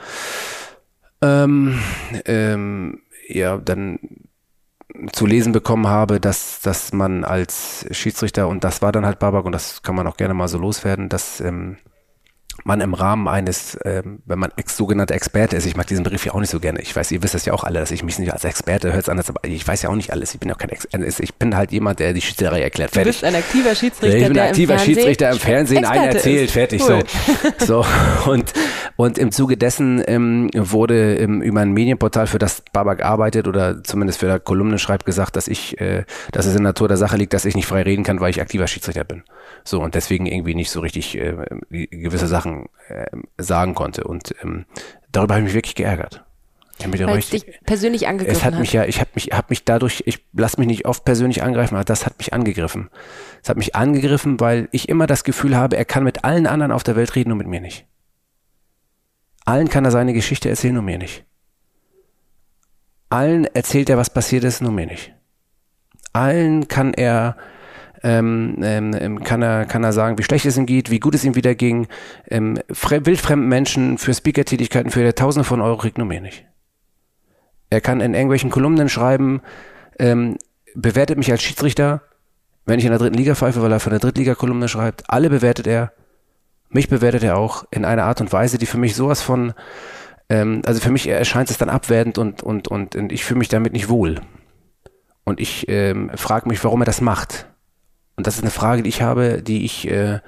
ähm, 1.21 1.79
ähm, 2.25 3.01
ja 3.27 3.57
dann 3.57 3.99
zu 5.13 5.25
lesen 5.25 5.53
bekommen 5.53 5.87
habe, 5.87 6.19
dass, 6.19 6.61
dass 6.61 6.93
man 6.93 7.23
als 7.23 7.87
Schiedsrichter, 7.91 8.47
und 8.47 8.63
das 8.63 8.81
war 8.81 8.91
dann 8.91 9.05
halt 9.05 9.19
Babak, 9.19 9.45
und 9.45 9.53
das 9.53 9.81
kann 9.81 9.95
man 9.95 10.05
auch 10.07 10.17
gerne 10.17 10.33
mal 10.33 10.47
so 10.47 10.57
loswerden, 10.57 11.09
dass 11.09 11.39
ähm, 11.39 11.77
man 12.63 12.81
im 12.81 12.93
Rahmen 12.93 13.27
eines, 13.27 13.77
ähm, 13.85 14.21
wenn 14.25 14.39
man 14.39 14.51
ex 14.55 14.77
sogenannter 14.77 15.15
Experte 15.15 15.55
ist, 15.55 15.65
ich 15.65 15.75
mag 15.75 15.87
diesen 15.87 16.03
Begriff 16.03 16.25
ja 16.25 16.33
auch 16.33 16.39
nicht 16.39 16.49
so 16.49 16.59
gerne. 16.59 16.81
Ich 16.81 16.95
weiß, 16.95 17.11
ihr 17.11 17.23
wisst 17.23 17.33
das 17.33 17.45
ja 17.45 17.53
auch 17.53 17.63
alle, 17.63 17.79
dass 17.79 17.91
ich 17.91 18.03
mich 18.03 18.19
nicht 18.19 18.33
als 18.33 18.43
Experte 18.43 18.93
hört, 18.93 19.09
anders, 19.09 19.29
aber 19.29 19.41
ich 19.43 19.67
weiß 19.67 19.81
ja 19.83 19.89
auch 19.89 19.95
nicht 19.95 20.11
alles. 20.11 20.33
Ich 20.33 20.39
bin 20.39 20.49
ja 20.49 20.55
kein 20.55 20.69
Experte. 20.69 21.05
Also 21.05 21.23
ich 21.23 21.33
bin 21.35 21.55
halt 21.55 21.71
jemand, 21.71 21.99
der 21.99 22.13
die 22.13 22.21
Schiedsrichterei 22.21 22.61
erklärt. 22.61 22.91
Fertig. 22.91 23.19
Du 23.19 23.21
bist 23.21 23.35
ein 23.35 23.41
aktiver 23.41 23.75
Schiedsrichter. 23.75 24.17
Ich 24.17 24.27
bin 24.27 24.39
ein 24.39 24.49
aktiver 24.49 24.77
Schiedsrichter 24.79 25.31
im 25.31 25.39
Fernsehen, 25.39 25.85
einer 25.85 26.13
erzählt, 26.13 26.45
ist. 26.45 26.53
fertig. 26.53 26.81
Cool. 26.87 27.03
So. 27.59 27.83
so. 27.83 27.85
Und, 28.31 28.53
und 28.97 29.17
im 29.17 29.31
Zuge 29.31 29.57
dessen 29.57 30.03
ähm, 30.05 30.49
wurde 30.53 31.15
ähm, 31.15 31.41
über 31.41 31.61
ein 31.61 31.71
Medienportal, 31.71 32.27
für 32.27 32.37
das 32.37 32.63
Babak 32.71 33.03
arbeitet 33.03 33.47
oder 33.47 33.83
zumindest 33.83 34.19
für 34.19 34.27
der 34.27 34.39
Kolumne 34.39 34.77
schreibt, 34.77 35.05
gesagt, 35.05 35.35
dass 35.35 35.47
ich, 35.47 35.79
äh, 35.81 36.03
dass 36.31 36.45
es 36.45 36.51
in 36.51 36.59
der 36.59 36.69
Natur 36.69 36.87
der 36.87 36.97
Sache 36.97 37.17
liegt, 37.17 37.33
dass 37.33 37.45
ich 37.45 37.55
nicht 37.55 37.65
frei 37.65 37.81
reden 37.81 38.03
kann, 38.03 38.19
weil 38.19 38.29
ich 38.29 38.41
aktiver 38.41 38.67
Schiedsrichter 38.67 39.03
bin. 39.03 39.23
So, 39.63 39.81
und 39.81 39.95
deswegen 39.95 40.25
irgendwie 40.25 40.55
nicht 40.55 40.69
so 40.69 40.81
richtig 40.81 41.17
äh, 41.17 41.33
gewisse 41.69 42.27
Sachen 42.27 42.50
äh, 42.87 43.05
sagen 43.37 43.75
konnte. 43.75 44.03
Und 44.03 44.35
ähm, 44.43 44.65
darüber 45.11 45.35
habe 45.35 45.41
ich 45.41 45.47
mich 45.47 45.55
wirklich 45.55 45.75
geärgert. 45.75 46.23
Ich 46.79 46.87
mich 46.87 47.05
Weil 47.05 47.19
es 47.19 47.29
dich 47.29 47.45
persönlich 47.65 48.07
angegriffen 48.07 48.37
es 48.37 48.43
hat. 48.43 48.59
mich 48.59 48.73
ja, 48.73 48.85
ich 48.85 48.99
habe 48.99 49.11
mich, 49.13 49.27
hab 49.27 49.49
mich 49.49 49.65
dadurch, 49.65 50.03
ich 50.05 50.25
lasse 50.33 50.59
mich 50.59 50.67
nicht 50.67 50.85
oft 50.85 51.05
persönlich 51.05 51.43
angreifen, 51.43 51.75
aber 51.75 51.83
das 51.83 52.05
hat 52.05 52.17
mich 52.17 52.33
angegriffen. 52.33 52.89
Es 53.43 53.49
hat 53.49 53.57
mich 53.57 53.75
angegriffen, 53.75 54.39
weil 54.39 54.67
ich 54.71 54.89
immer 54.89 55.05
das 55.05 55.23
Gefühl 55.23 55.55
habe, 55.55 55.77
er 55.77 55.85
kann 55.85 56.03
mit 56.03 56.23
allen 56.23 56.47
anderen 56.47 56.71
auf 56.71 56.83
der 56.83 56.95
Welt 56.95 57.15
reden, 57.15 57.29
nur 57.29 57.37
mit 57.37 57.47
mir 57.47 57.61
nicht. 57.61 57.85
Allen 59.45 59.69
kann 59.69 59.85
er 59.85 59.91
seine 59.91 60.13
Geschichte 60.13 60.49
erzählen, 60.49 60.73
nur 60.73 60.83
mir 60.83 60.97
nicht. 60.97 61.25
Allen 63.09 63.45
erzählt 63.45 63.89
er, 63.89 63.97
was 63.97 64.11
passiert 64.11 64.43
ist, 64.43 64.61
nur 64.61 64.71
mir 64.71 64.87
nicht. 64.87 65.13
Allen 66.13 66.67
kann 66.67 66.93
er 66.93 67.35
ähm, 68.03 68.57
ähm, 68.61 68.95
ähm, 68.97 69.23
kann, 69.23 69.41
er, 69.41 69.65
kann 69.65 69.83
er 69.83 69.93
sagen, 69.93 70.17
wie 70.17 70.23
schlecht 70.23 70.45
es 70.45 70.57
ihm 70.57 70.65
geht, 70.65 70.89
wie 70.89 70.99
gut 70.99 71.15
es 71.15 71.23
ihm 71.23 71.35
wieder 71.35 71.55
ging. 71.55 71.87
Ähm, 72.29 72.59
wildfremden 72.67 73.47
Menschen 73.47 73.97
für 73.97 74.13
Speaker-Tätigkeiten 74.13 74.89
für 74.89 75.13
Tausende 75.13 75.43
von 75.43 75.61
Euro 75.61 75.77
kriegt 75.77 75.97
nur 75.97 76.07
mehr 76.07 76.21
nicht. 76.21 76.45
Er 77.69 77.81
kann 77.81 78.01
in 78.01 78.13
irgendwelchen 78.13 78.49
Kolumnen 78.49 78.89
schreiben, 78.89 79.41
ähm, 79.99 80.37
bewertet 80.75 81.17
mich 81.17 81.31
als 81.31 81.43
Schiedsrichter, 81.43 82.01
wenn 82.65 82.79
ich 82.79 82.85
in 82.85 82.91
der 82.91 82.99
dritten 82.99 83.17
Liga 83.17 83.35
pfeife, 83.35 83.61
weil 83.61 83.71
er 83.71 83.79
von 83.79 83.91
der 83.91 83.99
Drittliga-Kolumne 83.99 84.67
schreibt. 84.67 85.03
Alle 85.09 85.29
bewertet 85.29 85.67
er. 85.67 85.93
Mich 86.69 86.89
bewertet 86.89 87.23
er 87.23 87.37
auch 87.37 87.65
in 87.71 87.85
einer 87.85 88.05
Art 88.05 88.21
und 88.21 88.31
Weise, 88.31 88.57
die 88.57 88.65
für 88.65 88.77
mich 88.77 88.95
sowas 88.95 89.21
von, 89.21 89.53
ähm, 90.29 90.61
also 90.65 90.79
für 90.79 90.91
mich 90.91 91.07
erscheint 91.07 91.49
es 91.49 91.57
dann 91.57 91.69
abwertend 91.69 92.17
und, 92.17 92.41
und, 92.43 92.67
und, 92.67 92.95
und 92.95 93.11
ich 93.11 93.25
fühle 93.25 93.39
mich 93.39 93.49
damit 93.49 93.73
nicht 93.73 93.89
wohl. 93.89 94.21
Und 95.23 95.39
ich 95.39 95.67
ähm, 95.67 96.11
frage 96.15 96.47
mich, 96.47 96.63
warum 96.63 96.81
er 96.81 96.85
das 96.85 97.01
macht. 97.01 97.50
Und 98.15 98.27
das 98.27 98.35
ist 98.35 98.41
eine 98.41 98.51
Frage, 98.51 98.83
die 98.83 98.89
ich 98.89 99.01
habe, 99.01 99.41
die 99.41 99.65
ich, 99.65 99.89
äh, 99.89 100.19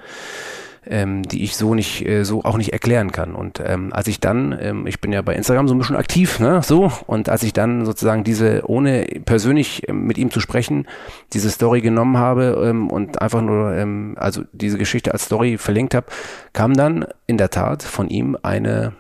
ähm, 0.85 1.23
die 1.23 1.43
ich 1.43 1.55
so 1.55 1.75
nicht, 1.75 2.05
äh, 2.05 2.23
so 2.23 2.43
auch 2.43 2.57
nicht 2.57 2.73
erklären 2.73 3.11
kann. 3.11 3.35
Und 3.35 3.61
ähm, 3.65 3.93
als 3.93 4.07
ich 4.07 4.19
dann, 4.19 4.57
ähm, 4.59 4.87
ich 4.87 4.99
bin 4.99 5.13
ja 5.13 5.21
bei 5.21 5.35
Instagram 5.35 5.67
so 5.67 5.75
ein 5.75 5.77
bisschen 5.77 5.95
aktiv, 5.95 6.39
ne, 6.39 6.61
so, 6.63 6.91
und 7.07 7.29
als 7.29 7.43
ich 7.43 7.53
dann 7.53 7.85
sozusagen 7.85 8.23
diese, 8.23 8.63
ohne 8.67 9.05
persönlich 9.25 9.87
ähm, 9.87 10.05
mit 10.05 10.17
ihm 10.17 10.31
zu 10.31 10.39
sprechen, 10.39 10.87
diese 11.31 11.49
Story 11.49 11.81
genommen 11.81 12.17
habe 12.17 12.63
ähm, 12.65 12.89
und 12.89 13.21
einfach 13.21 13.41
nur, 13.41 13.73
ähm, 13.75 14.15
also 14.17 14.43
diese 14.51 14.77
Geschichte 14.77 15.13
als 15.13 15.25
Story 15.25 15.57
verlinkt 15.57 15.95
habe, 15.95 16.07
kam 16.51 16.73
dann 16.73 17.05
in 17.27 17.37
der 17.37 17.49
Tat 17.49 17.83
von 17.83 18.09
ihm 18.09 18.37
eine, 18.41 18.93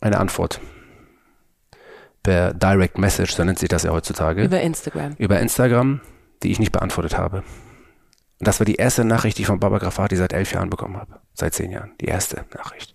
eine 0.00 0.18
Antwort 0.18 0.60
per 2.22 2.54
Direct 2.54 2.98
Message, 2.98 3.34
so 3.34 3.44
nennt 3.44 3.60
sich 3.60 3.68
das 3.68 3.84
ja 3.84 3.92
heutzutage. 3.92 4.42
Über 4.42 4.60
Instagram. 4.60 5.14
Über 5.16 5.38
Instagram, 5.38 6.00
die 6.42 6.50
ich 6.50 6.58
nicht 6.58 6.72
beantwortet 6.72 7.16
habe. 7.16 7.44
Und 8.38 8.48
das 8.48 8.60
war 8.60 8.64
die 8.64 8.74
erste 8.74 9.04
Nachricht, 9.04 9.38
die 9.38 9.42
ich 9.42 9.46
von 9.46 9.60
Baba 9.60 9.78
Grafati 9.78 10.16
seit 10.16 10.32
elf 10.32 10.52
Jahren 10.52 10.70
bekommen 10.70 10.96
habe. 10.96 11.20
Seit 11.32 11.54
zehn 11.54 11.70
Jahren. 11.70 11.92
Die 12.00 12.06
erste 12.06 12.44
Nachricht. 12.54 12.94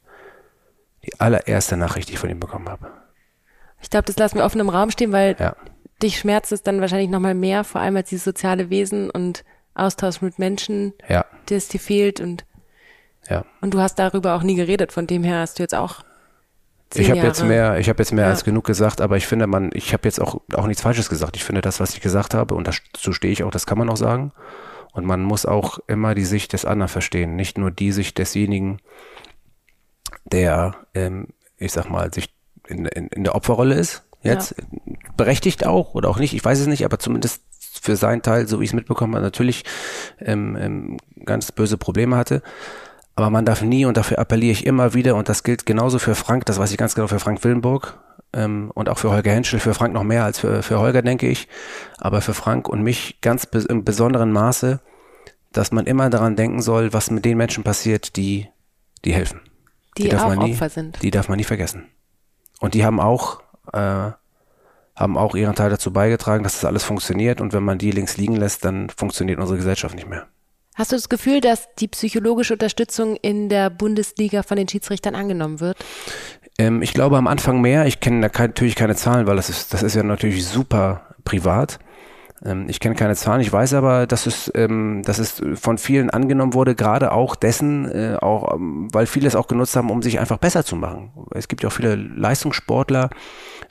Die 1.05 1.19
allererste 1.19 1.77
Nachricht, 1.77 2.09
die 2.09 2.13
ich 2.13 2.19
von 2.19 2.29
ihm 2.29 2.39
bekommen 2.39 2.69
habe. 2.69 2.91
Ich 3.81 3.89
glaube, 3.89 4.05
das 4.05 4.17
lassen 4.17 4.37
wir 4.37 4.45
offen 4.45 4.61
im 4.61 4.69
Raum 4.69 4.91
stehen, 4.91 5.11
weil 5.11 5.35
ja. 5.39 5.55
dich 6.03 6.19
schmerzt 6.19 6.51
es 6.51 6.61
dann 6.61 6.81
wahrscheinlich 6.81 7.09
nochmal 7.09 7.33
mehr, 7.33 7.63
vor 7.63 7.81
allem 7.81 7.95
als 7.95 8.09
dieses 8.09 8.23
soziale 8.23 8.69
Wesen 8.69 9.09
und 9.09 9.43
Austausch 9.73 10.21
mit 10.21 10.37
Menschen, 10.37 10.93
ja. 11.07 11.25
der 11.49 11.57
es 11.57 11.69
dir 11.69 11.79
fehlt 11.79 12.19
und 12.19 12.45
ja. 13.29 13.45
Und 13.61 13.73
du 13.73 13.79
hast 13.79 13.99
darüber 13.99 14.35
auch 14.35 14.43
nie 14.43 14.55
geredet, 14.55 14.91
von 14.91 15.07
dem 15.07 15.23
her 15.23 15.39
hast 15.39 15.59
du 15.59 15.63
jetzt 15.63 15.75
auch 15.75 16.03
ich 16.93 17.09
habe 17.09 17.21
jetzt 17.21 17.43
mehr, 17.43 17.77
ich 17.79 17.87
habe 17.87 17.99
jetzt 17.99 18.11
mehr 18.11 18.25
ja. 18.25 18.31
als 18.31 18.43
genug 18.43 18.65
gesagt, 18.65 18.99
aber 18.99 19.15
ich 19.15 19.25
finde, 19.25 19.47
man, 19.47 19.69
ich 19.73 19.93
habe 19.93 20.03
jetzt 20.03 20.19
auch 20.19 20.41
auch 20.53 20.67
nichts 20.67 20.81
Falsches 20.81 21.07
gesagt. 21.07 21.37
Ich 21.37 21.43
finde, 21.43 21.61
das, 21.61 21.79
was 21.79 21.93
ich 21.93 22.01
gesagt 22.01 22.33
habe, 22.33 22.53
und 22.53 22.67
dazu 22.67 23.13
stehe 23.13 23.31
ich 23.31 23.43
auch, 23.43 23.51
das 23.51 23.65
kann 23.65 23.77
man 23.77 23.89
auch 23.89 23.97
sagen. 23.97 24.33
Und 24.91 25.05
man 25.05 25.23
muss 25.23 25.45
auch 25.45 25.79
immer 25.87 26.15
die 26.15 26.25
Sicht 26.25 26.53
des 26.53 26.65
anderen 26.65 26.89
verstehen, 26.89 27.35
nicht 27.35 27.57
nur 27.57 27.71
die 27.71 27.91
Sicht 27.91 28.17
desjenigen, 28.17 28.79
der, 30.25 30.75
ähm, 30.93 31.27
ich 31.57 31.71
sag 31.71 31.89
mal, 31.89 32.13
sich 32.13 32.33
in, 32.67 32.85
in, 32.85 33.07
in 33.07 33.23
der 33.23 33.35
Opferrolle 33.35 33.75
ist. 33.75 34.03
Jetzt 34.23 34.55
ja. 34.57 34.65
berechtigt 35.17 35.65
auch 35.65 35.95
oder 35.95 36.09
auch 36.09 36.19
nicht, 36.19 36.33
ich 36.33 36.45
weiß 36.45 36.59
es 36.59 36.67
nicht, 36.67 36.85
aber 36.85 36.99
zumindest 36.99 37.41
für 37.81 37.95
seinen 37.95 38.21
Teil, 38.21 38.47
so 38.47 38.59
wie 38.59 38.65
ich 38.65 38.69
es 38.69 38.75
mitbekommen 38.75 39.15
habe, 39.15 39.23
natürlich 39.23 39.63
ähm, 40.19 40.55
ähm, 40.59 40.97
ganz 41.25 41.51
böse 41.51 41.77
Probleme 41.77 42.17
hatte. 42.17 42.43
Aber 43.15 43.29
man 43.29 43.45
darf 43.45 43.61
nie, 43.61 43.85
und 43.85 43.97
dafür 43.97 44.19
appelliere 44.19 44.51
ich 44.51 44.65
immer 44.65 44.93
wieder, 44.93 45.15
und 45.15 45.27
das 45.29 45.43
gilt 45.43 45.65
genauso 45.65 45.99
für 45.99 46.15
Frank, 46.15 46.45
das 46.45 46.59
weiß 46.59 46.71
ich 46.71 46.77
ganz 46.77 46.95
genau 46.95 47.07
für 47.07 47.19
Frank 47.19 47.43
Willenburg 47.43 47.99
ähm, 48.33 48.71
und 48.73 48.89
auch 48.89 48.97
für 48.97 49.11
Holger 49.11 49.31
Henschel, 49.31 49.59
für 49.59 49.73
Frank 49.73 49.93
noch 49.93 50.03
mehr 50.03 50.23
als 50.23 50.39
für, 50.39 50.63
für 50.63 50.79
Holger, 50.79 51.01
denke 51.01 51.27
ich, 51.27 51.47
aber 51.97 52.21
für 52.21 52.33
Frank 52.33 52.69
und 52.69 52.81
mich 52.81 53.19
ganz 53.21 53.45
be 53.45 53.59
im 53.67 53.83
besonderen 53.83 54.31
Maße, 54.31 54.79
dass 55.51 55.71
man 55.71 55.85
immer 55.85 56.09
daran 56.09 56.35
denken 56.35 56.61
soll, 56.61 56.93
was 56.93 57.11
mit 57.11 57.25
den 57.25 57.37
Menschen 57.37 57.63
passiert, 57.63 58.15
die, 58.15 58.47
die 59.03 59.13
helfen. 59.13 59.41
Die, 59.97 60.03
die 60.03 60.09
darf 60.09 60.23
auch 60.23 60.29
man 60.29 60.39
nie, 60.39 60.53
Opfer 60.53 60.69
sind. 60.69 61.01
Die 61.03 61.11
darf 61.11 61.27
man 61.27 61.37
nie 61.37 61.43
vergessen. 61.43 61.89
Und 62.59 62.73
die 62.73 62.85
haben 62.85 62.99
auch, 62.99 63.41
äh, 63.73 64.11
haben 64.95 65.17
auch 65.17 65.35
ihren 65.35 65.55
Teil 65.55 65.69
dazu 65.69 65.91
beigetragen, 65.91 66.43
dass 66.43 66.53
das 66.53 66.65
alles 66.65 66.83
funktioniert. 66.83 67.41
Und 67.41 67.53
wenn 67.53 67.63
man 67.63 67.77
die 67.77 67.91
links 67.91 68.17
liegen 68.17 68.35
lässt, 68.35 68.63
dann 68.63 68.89
funktioniert 68.89 69.39
unsere 69.39 69.57
Gesellschaft 69.57 69.95
nicht 69.95 70.07
mehr. 70.07 70.27
Hast 70.75 70.91
du 70.91 70.95
das 70.95 71.09
Gefühl, 71.09 71.41
dass 71.41 71.67
die 71.75 71.87
psychologische 71.87 72.53
Unterstützung 72.53 73.17
in 73.17 73.49
der 73.49 73.69
Bundesliga 73.69 74.41
von 74.41 74.57
den 74.57 74.67
Schiedsrichtern 74.67 75.15
angenommen 75.15 75.59
wird? 75.59 75.77
Ähm, 76.57 76.81
ich 76.81 76.93
glaube 76.93 77.17
am 77.17 77.27
Anfang 77.27 77.61
mehr. 77.61 77.85
Ich 77.87 77.99
kenne 77.99 78.19
natürlich 78.19 78.75
keine 78.75 78.95
Zahlen, 78.95 79.27
weil 79.27 79.35
das 79.35 79.49
ist, 79.49 79.73
das 79.73 79.83
ist 79.83 79.95
ja 79.95 80.03
natürlich 80.03 80.45
super 80.45 81.15
privat. 81.23 81.79
Ähm, 82.43 82.65
ich 82.67 82.79
kenne 82.79 82.95
keine 82.95 83.15
Zahlen, 83.15 83.41
ich 83.41 83.51
weiß 83.51 83.73
aber, 83.73 84.07
dass 84.07 84.25
es, 84.25 84.51
ähm, 84.55 85.03
dass 85.05 85.19
es 85.19 85.41
von 85.55 85.77
vielen 85.77 86.09
angenommen 86.09 86.53
wurde, 86.53 86.75
gerade 86.75 87.11
auch 87.11 87.35
dessen, 87.35 87.89
äh, 87.89 88.17
auch, 88.19 88.55
ähm, 88.55 88.87
weil 88.91 89.05
viele 89.05 89.27
es 89.27 89.35
auch 89.35 89.47
genutzt 89.47 89.75
haben, 89.75 89.91
um 89.91 90.01
sich 90.01 90.19
einfach 90.19 90.37
besser 90.37 90.65
zu 90.65 90.75
machen. 90.75 91.11
Es 91.31 91.47
gibt 91.47 91.63
ja 91.63 91.69
auch 91.69 91.73
viele 91.73 91.95
Leistungssportler, 91.95 93.09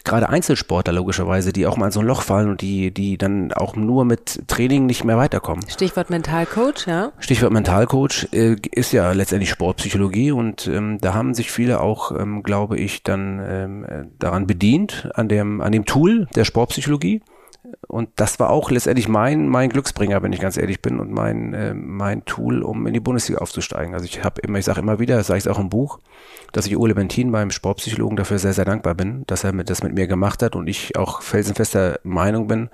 gerade 0.05 0.29
Einzelsportler 0.29 0.93
logischerweise, 0.93 1.53
die 1.53 1.67
auch 1.67 1.77
mal 1.77 1.87
in 1.87 1.93
so 1.93 2.01
ein 2.01 2.07
Loch 2.07 2.23
fallen 2.23 2.49
und 2.49 2.61
die, 2.61 2.93
die 2.93 3.19
dann 3.19 3.53
auch 3.53 3.75
nur 3.77 4.05
mit 4.05 4.47
Training 4.49 4.87
nicht 4.87 5.05
mehr 5.05 5.17
weiterkommen. 5.17 5.69
Stichwort 5.69 6.11
Mentalcoach, 6.11 6.87
ja. 6.87 7.13
Stichwort 7.19 7.53
Mentalcoach 7.53 8.29
äh, 8.33 8.57
ist 8.73 8.93
ja 8.93 9.13
letztendlich 9.13 9.51
Sportpsychologie 9.51 10.33
und 10.33 10.69
ähm, 10.69 10.99
da 11.01 11.15
haben 11.15 11.35
sich 11.35 11.51
viele 11.51 11.81
auch, 11.81 12.13
ähm, 12.13 12.43
glaube 12.43 12.79
ich, 12.79 13.03
dann 13.03 13.41
ähm, 13.45 14.11
daran 14.19 14.47
bedient, 14.47 15.11
an 15.15 15.29
dem, 15.29 15.61
an 15.61 15.73
dem 15.73 15.85
Tool 15.85 16.29
der 16.35 16.45
Sportpsychologie. 16.45 17.23
Und 17.87 18.11
das 18.17 18.39
war 18.41 18.51
auch 18.51 18.71
letztendlich 18.71 19.09
mein, 19.09 19.49
mein 19.49 19.69
Glücksbringer, 19.69 20.23
wenn 20.23 20.33
ich 20.33 20.41
ganz 20.41 20.57
ehrlich 20.57 20.81
bin, 20.81 21.01
und 21.01 21.11
mein, 21.11 21.55
äh, 21.55 21.75
mein 21.75 22.25
Tool, 22.25 22.63
um 22.63 22.87
in 22.87 22.93
die 22.93 23.01
Bundesliga 23.01 23.41
aufzusteigen. 23.41 23.95
Also 23.95 24.07
ich 24.07 24.23
habe 24.25 24.41
immer, 24.41 24.59
ich 24.59 24.65
sage 24.65 24.81
immer 24.81 24.99
wieder, 24.99 25.17
das 25.17 25.27
sage 25.27 25.39
ich 25.39 25.49
auch 25.49 25.59
im 25.59 25.69
Buch, 25.69 25.99
dass 26.53 26.67
ich 26.67 26.77
Ole 26.77 26.95
Bentin, 26.95 27.31
meinem 27.31 27.51
Sportpsychologen, 27.51 28.17
dafür 28.17 28.39
sehr, 28.39 28.53
sehr 28.53 28.65
dankbar 28.65 28.95
bin, 28.95 29.25
dass 29.27 29.45
er 29.45 29.53
mit, 29.53 29.71
das 29.71 29.83
mit 29.83 29.95
mir 29.95 30.07
gemacht 30.07 30.43
hat 30.43 30.57
und 30.57 30.67
ich 30.67 30.97
auch 30.97 31.23
felsenfester 31.23 32.01
Meinung 32.03 32.47
bin, 32.47 32.71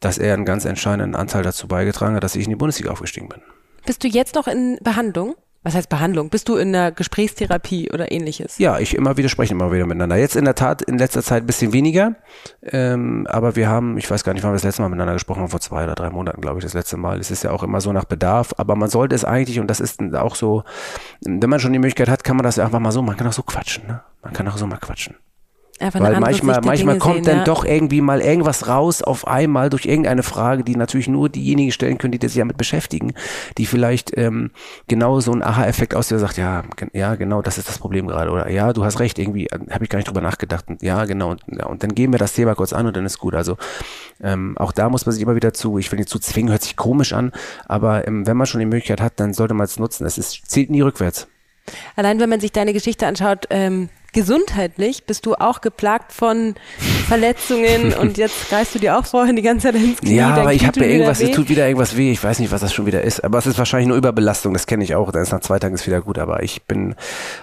dass 0.00 0.18
er 0.18 0.34
einen 0.34 0.44
ganz 0.44 0.64
entscheidenden 0.64 1.14
Anteil 1.14 1.42
dazu 1.42 1.68
beigetragen 1.68 2.16
hat, 2.16 2.24
dass 2.24 2.36
ich 2.36 2.44
in 2.44 2.50
die 2.50 2.56
Bundesliga 2.56 2.90
aufgestiegen 2.90 3.28
bin. 3.28 3.40
Bist 3.86 4.04
du 4.04 4.08
jetzt 4.08 4.34
noch 4.34 4.46
in 4.46 4.78
Behandlung? 4.82 5.34
Was 5.62 5.74
heißt 5.74 5.90
Behandlung? 5.90 6.30
Bist 6.30 6.48
du 6.48 6.56
in 6.56 6.74
einer 6.74 6.90
Gesprächstherapie 6.90 7.90
oder 7.92 8.10
ähnliches? 8.10 8.56
Ja, 8.58 8.78
ich 8.78 8.94
immer 8.94 9.18
wieder 9.18 9.28
spreche 9.28 9.52
immer 9.52 9.70
wieder 9.70 9.84
miteinander. 9.84 10.16
Jetzt 10.16 10.34
in 10.34 10.46
der 10.46 10.54
Tat 10.54 10.80
in 10.80 10.96
letzter 10.96 11.22
Zeit 11.22 11.42
ein 11.42 11.46
bisschen 11.46 11.74
weniger, 11.74 12.14
ähm, 12.62 13.26
aber 13.28 13.56
wir 13.56 13.68
haben, 13.68 13.98
ich 13.98 14.10
weiß 14.10 14.24
gar 14.24 14.32
nicht, 14.32 14.42
wann 14.42 14.52
wir 14.52 14.54
das 14.54 14.62
letzte 14.62 14.80
Mal 14.80 14.88
miteinander 14.88 15.12
gesprochen 15.12 15.42
haben, 15.42 15.50
vor 15.50 15.60
zwei 15.60 15.84
oder 15.84 15.94
drei 15.94 16.08
Monaten, 16.08 16.40
glaube 16.40 16.58
ich, 16.58 16.64
das 16.64 16.72
letzte 16.72 16.96
Mal. 16.96 17.20
Es 17.20 17.30
ist 17.30 17.44
ja 17.44 17.50
auch 17.50 17.62
immer 17.62 17.82
so 17.82 17.92
nach 17.92 18.06
Bedarf, 18.06 18.54
aber 18.56 18.74
man 18.74 18.88
sollte 18.88 19.14
es 19.14 19.26
eigentlich, 19.26 19.60
und 19.60 19.66
das 19.66 19.80
ist 19.80 20.00
auch 20.14 20.34
so, 20.34 20.64
wenn 21.20 21.50
man 21.50 21.60
schon 21.60 21.74
die 21.74 21.78
Möglichkeit 21.78 22.08
hat, 22.08 22.24
kann 22.24 22.36
man 22.36 22.44
das 22.44 22.58
einfach 22.58 22.80
mal 22.80 22.92
so, 22.92 23.02
man 23.02 23.18
kann 23.18 23.26
auch 23.26 23.32
so 23.32 23.42
quatschen, 23.42 23.86
ne? 23.86 24.00
Man 24.22 24.32
kann 24.32 24.48
auch 24.48 24.56
so 24.56 24.66
mal 24.66 24.78
quatschen. 24.78 25.16
Einfach 25.80 26.00
Weil 26.00 26.20
manchmal, 26.20 26.60
manchmal 26.62 26.98
kommt 26.98 27.16
sehen, 27.16 27.24
dann 27.24 27.38
ja. 27.38 27.44
doch 27.44 27.64
irgendwie 27.64 28.02
mal 28.02 28.20
irgendwas 28.20 28.68
raus 28.68 29.00
auf 29.00 29.26
einmal 29.26 29.70
durch 29.70 29.86
irgendeine 29.86 30.22
Frage, 30.22 30.62
die 30.62 30.76
natürlich 30.76 31.08
nur 31.08 31.30
diejenigen 31.30 31.72
stellen 31.72 31.96
können, 31.96 32.12
die 32.12 32.28
sich 32.28 32.38
damit 32.38 32.58
beschäftigen, 32.58 33.14
die 33.56 33.64
vielleicht 33.64 34.16
ähm, 34.18 34.50
genau 34.88 35.20
so 35.20 35.32
einen 35.32 35.42
Aha-Effekt 35.42 35.94
aus 35.94 36.08
der 36.08 36.18
sagt, 36.18 36.36
ja, 36.36 36.64
ja, 36.92 37.14
genau, 37.14 37.40
das 37.40 37.56
ist 37.56 37.68
das 37.68 37.78
Problem 37.78 38.06
gerade. 38.06 38.30
Oder 38.30 38.50
ja, 38.50 38.74
du 38.74 38.84
hast 38.84 39.00
recht, 39.00 39.18
irgendwie 39.18 39.46
äh, 39.46 39.58
habe 39.70 39.84
ich 39.84 39.88
gar 39.88 39.96
nicht 39.96 40.08
drüber 40.08 40.20
nachgedacht. 40.20 40.66
Und, 40.68 40.82
ja, 40.82 41.06
genau. 41.06 41.30
Und, 41.30 41.42
ja, 41.46 41.64
und 41.64 41.82
dann 41.82 41.94
gehen 41.94 42.12
wir 42.12 42.18
das 42.18 42.34
Thema 42.34 42.54
kurz 42.54 42.74
an 42.74 42.86
und 42.86 42.94
dann 42.94 43.06
ist 43.06 43.18
gut. 43.18 43.34
Also 43.34 43.56
ähm, 44.22 44.58
auch 44.58 44.72
da 44.72 44.90
muss 44.90 45.06
man 45.06 45.14
sich 45.14 45.22
immer 45.22 45.34
wieder 45.34 45.54
zu, 45.54 45.78
ich 45.78 45.90
will 45.90 45.98
nicht 45.98 46.10
zu 46.10 46.18
zwingen, 46.18 46.50
hört 46.50 46.62
sich 46.62 46.76
komisch 46.76 47.14
an, 47.14 47.32
aber 47.66 48.06
ähm, 48.06 48.26
wenn 48.26 48.36
man 48.36 48.46
schon 48.46 48.60
die 48.60 48.66
Möglichkeit 48.66 49.00
hat, 49.00 49.14
dann 49.16 49.32
sollte 49.32 49.54
man 49.54 49.64
es 49.64 49.78
nutzen. 49.78 50.04
Es 50.04 50.18
ist, 50.18 50.50
zählt 50.50 50.68
nie 50.68 50.82
rückwärts. 50.82 51.26
Allein 51.96 52.20
wenn 52.20 52.28
man 52.28 52.40
sich 52.40 52.52
deine 52.52 52.72
Geschichte 52.72 53.06
anschaut, 53.06 53.46
ähm, 53.50 53.88
gesundheitlich 54.12 55.04
bist 55.04 55.26
du 55.26 55.34
auch 55.34 55.60
geplagt 55.60 56.12
von 56.12 56.54
Verletzungen 57.06 57.92
und 58.00 58.18
jetzt 58.18 58.48
greifst 58.48 58.74
du 58.74 58.78
dir 58.78 58.98
auch 58.98 59.04
vorhin 59.04 59.36
die 59.36 59.42
ganze 59.42 59.68
Zeit 59.68 59.74
ins 59.74 60.00
Knie. 60.00 60.16
Ja, 60.16 60.34
aber 60.34 60.52
ich 60.52 60.66
habe 60.66 60.80
mir 60.80 60.86
irgendwas, 60.86 61.20
es 61.20 61.30
tut 61.32 61.48
wieder 61.48 61.66
irgendwas 61.66 61.96
weh. 61.96 62.12
Ich 62.12 62.22
weiß 62.22 62.38
nicht, 62.38 62.52
was 62.52 62.60
das 62.60 62.72
schon 62.72 62.86
wieder 62.86 63.02
ist. 63.02 63.22
Aber 63.24 63.38
es 63.38 63.46
ist 63.46 63.58
wahrscheinlich 63.58 63.88
nur 63.88 63.96
Überbelastung. 63.96 64.52
Das 64.52 64.66
kenne 64.66 64.84
ich 64.84 64.94
auch. 64.94 65.10
Dann 65.12 65.22
ist 65.22 65.32
nach 65.32 65.40
zwei 65.40 65.58
Tagen 65.58 65.74
ist 65.74 65.86
wieder 65.86 66.00
gut. 66.00 66.18
Aber 66.18 66.42
ich 66.42 66.62
bin 66.62 66.94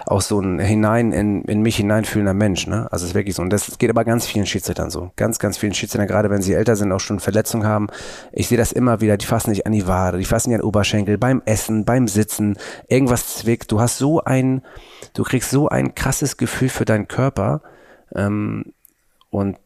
auch 0.06 0.20
so 0.20 0.40
ein 0.40 0.58
hinein 0.58 1.12
in, 1.12 1.42
in 1.42 1.62
mich 1.62 1.76
hineinfühlender 1.76 2.34
Mensch. 2.34 2.66
Ne? 2.66 2.88
Also 2.90 3.04
es 3.04 3.10
ist 3.10 3.14
wirklich 3.14 3.34
so. 3.34 3.42
Und 3.42 3.50
das 3.50 3.78
geht 3.78 3.90
aber 3.90 4.04
ganz 4.04 4.26
vielen 4.26 4.46
Schiedsrichtern 4.46 4.90
so. 4.90 5.10
Ganz, 5.16 5.38
ganz 5.38 5.58
vielen 5.58 5.74
Schiedsrichtern, 5.74 6.08
gerade 6.08 6.30
wenn 6.30 6.42
sie 6.42 6.54
älter 6.54 6.76
sind, 6.76 6.92
auch 6.92 7.00
schon 7.00 7.20
Verletzungen 7.20 7.66
haben. 7.66 7.88
Ich 8.32 8.48
sehe 8.48 8.58
das 8.58 8.72
immer 8.72 9.00
wieder. 9.00 9.16
Die 9.16 9.26
fassen 9.26 9.50
nicht 9.50 9.66
an 9.66 9.72
die 9.72 9.86
Wade, 9.86 10.18
die 10.18 10.24
fassen 10.24 10.50
nicht 10.50 10.56
an 10.56 10.62
den 10.62 10.68
Oberschenkel, 10.68 11.18
beim 11.18 11.42
Essen, 11.44 11.84
beim 11.84 12.08
Sitzen. 12.08 12.56
Irgendwas 12.88 13.38
zwickt. 13.38 13.70
Du 13.72 13.80
hast 13.80 13.98
so 13.98 14.22
ein, 14.22 14.62
du 15.14 15.22
kriegst 15.22 15.50
so 15.50 15.68
ein 15.68 15.94
krasses 15.94 16.36
Gefühl 16.36 16.57
für 16.66 16.84
deinen 16.84 17.06
Körper 17.06 17.62
ähm, 18.14 18.72
und 19.30 19.56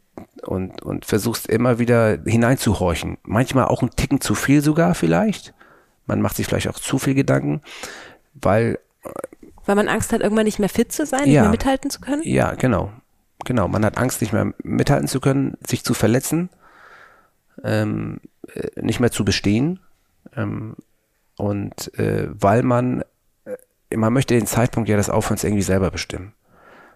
und, 0.43 0.83
und 0.83 1.07
versuchst 1.07 1.47
immer 1.47 1.79
wieder 1.79 2.19
hineinzuhorchen. 2.27 3.17
Manchmal 3.23 3.65
auch 3.65 3.81
ein 3.81 3.89
Ticken 3.97 4.21
zu 4.21 4.35
viel 4.35 4.61
sogar 4.61 4.95
vielleicht. 4.95 5.55
Man 6.05 6.21
macht 6.21 6.37
sich 6.37 6.47
vielleicht 6.47 6.69
auch 6.69 6.79
zu 6.79 6.99
viel 6.99 7.15
Gedanken, 7.15 7.63
weil 8.35 8.79
weil 9.65 9.77
man 9.77 9.89
Angst 9.89 10.13
hat, 10.13 10.21
irgendwann 10.21 10.45
nicht 10.45 10.59
mehr 10.59 10.69
fit 10.69 10.93
zu 10.93 11.07
sein, 11.07 11.25
nicht 11.25 11.33
mehr 11.33 11.49
mithalten 11.49 11.89
zu 11.89 12.01
können? 12.01 12.23
Ja, 12.25 12.53
genau. 12.55 12.93
Genau. 13.45 13.69
Man 13.69 13.85
hat 13.87 13.97
Angst, 13.97 14.21
nicht 14.21 14.35
mehr 14.35 14.53
mithalten 14.63 15.09
zu 15.09 15.21
können, 15.21 15.57
sich 15.67 15.83
zu 15.83 15.95
verletzen, 15.95 16.51
ähm, 17.65 18.21
äh, 18.55 18.69
nicht 18.81 19.01
mehr 19.01 19.13
zu 19.13 19.25
bestehen. 19.25 19.81
Ähm, 20.37 20.77
und 21.37 21.97
äh, 21.99 22.29
weil 22.33 22.63
man 22.63 23.03
man 23.97 24.13
möchte 24.13 24.35
den 24.35 24.47
Zeitpunkt 24.47 24.89
ja 24.89 24.97
des 24.97 25.11
Aufhörens 25.11 25.45
irgendwie 25.45 25.63
selber 25.63 25.91
bestimmen. 25.91 26.33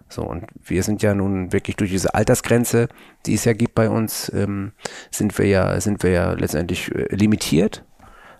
So, 0.09 0.23
und 0.23 0.45
wir 0.63 0.83
sind 0.83 1.01
ja 1.01 1.13
nun 1.13 1.51
wirklich 1.51 1.75
durch 1.75 1.91
diese 1.91 2.13
Altersgrenze, 2.13 2.87
die 3.25 3.33
es 3.33 3.45
ja 3.45 3.53
gibt 3.53 3.75
bei 3.75 3.89
uns, 3.89 4.31
ähm, 4.33 4.71
sind 5.11 5.37
wir 5.37 5.47
ja, 5.47 5.79
sind 5.81 6.03
wir 6.03 6.11
ja 6.11 6.31
letztendlich 6.33 6.93
äh, 6.93 7.13
limitiert. 7.13 7.83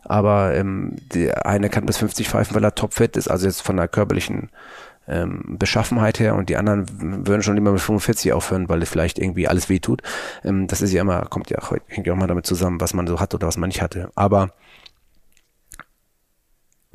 Aber 0.03 0.55
ähm, 0.55 0.95
der 1.13 1.45
eine 1.45 1.69
kann 1.69 1.85
bis 1.85 1.97
50 1.97 2.29
pfeifen, 2.29 2.55
weil 2.55 2.63
er 2.63 2.75
topfit 2.75 3.17
ist, 3.17 3.27
also 3.27 3.45
jetzt 3.45 3.61
von 3.61 3.75
der 3.75 3.89
körperlichen 3.89 4.49
ähm, 5.07 5.57
Beschaffenheit 5.59 6.19
her 6.19 6.35
und 6.35 6.49
die 6.49 6.57
anderen 6.57 6.85
würden 7.25 7.41
schon 7.41 7.57
immer 7.57 7.71
mit 7.71 7.81
45 7.81 8.33
aufhören, 8.33 8.69
weil 8.69 8.81
es 8.81 8.89
vielleicht 8.89 9.19
irgendwie 9.19 9.47
alles 9.47 9.69
wehtut. 9.69 10.01
Ähm, 10.43 10.67
das 10.67 10.81
ist 10.81 10.93
ja 10.93 11.01
immer, 11.01 11.23
kommt 11.25 11.49
ja, 11.49 11.59
hängt 11.87 12.07
ja 12.07 12.13
auch 12.13 12.17
mal 12.17 12.27
damit 12.27 12.45
zusammen, 12.45 12.79
was 12.79 12.93
man 12.93 13.07
so 13.07 13.19
hat 13.19 13.33
oder 13.33 13.47
was 13.47 13.57
man 13.57 13.69
nicht 13.69 13.81
hatte. 13.81 14.09
Aber 14.15 14.51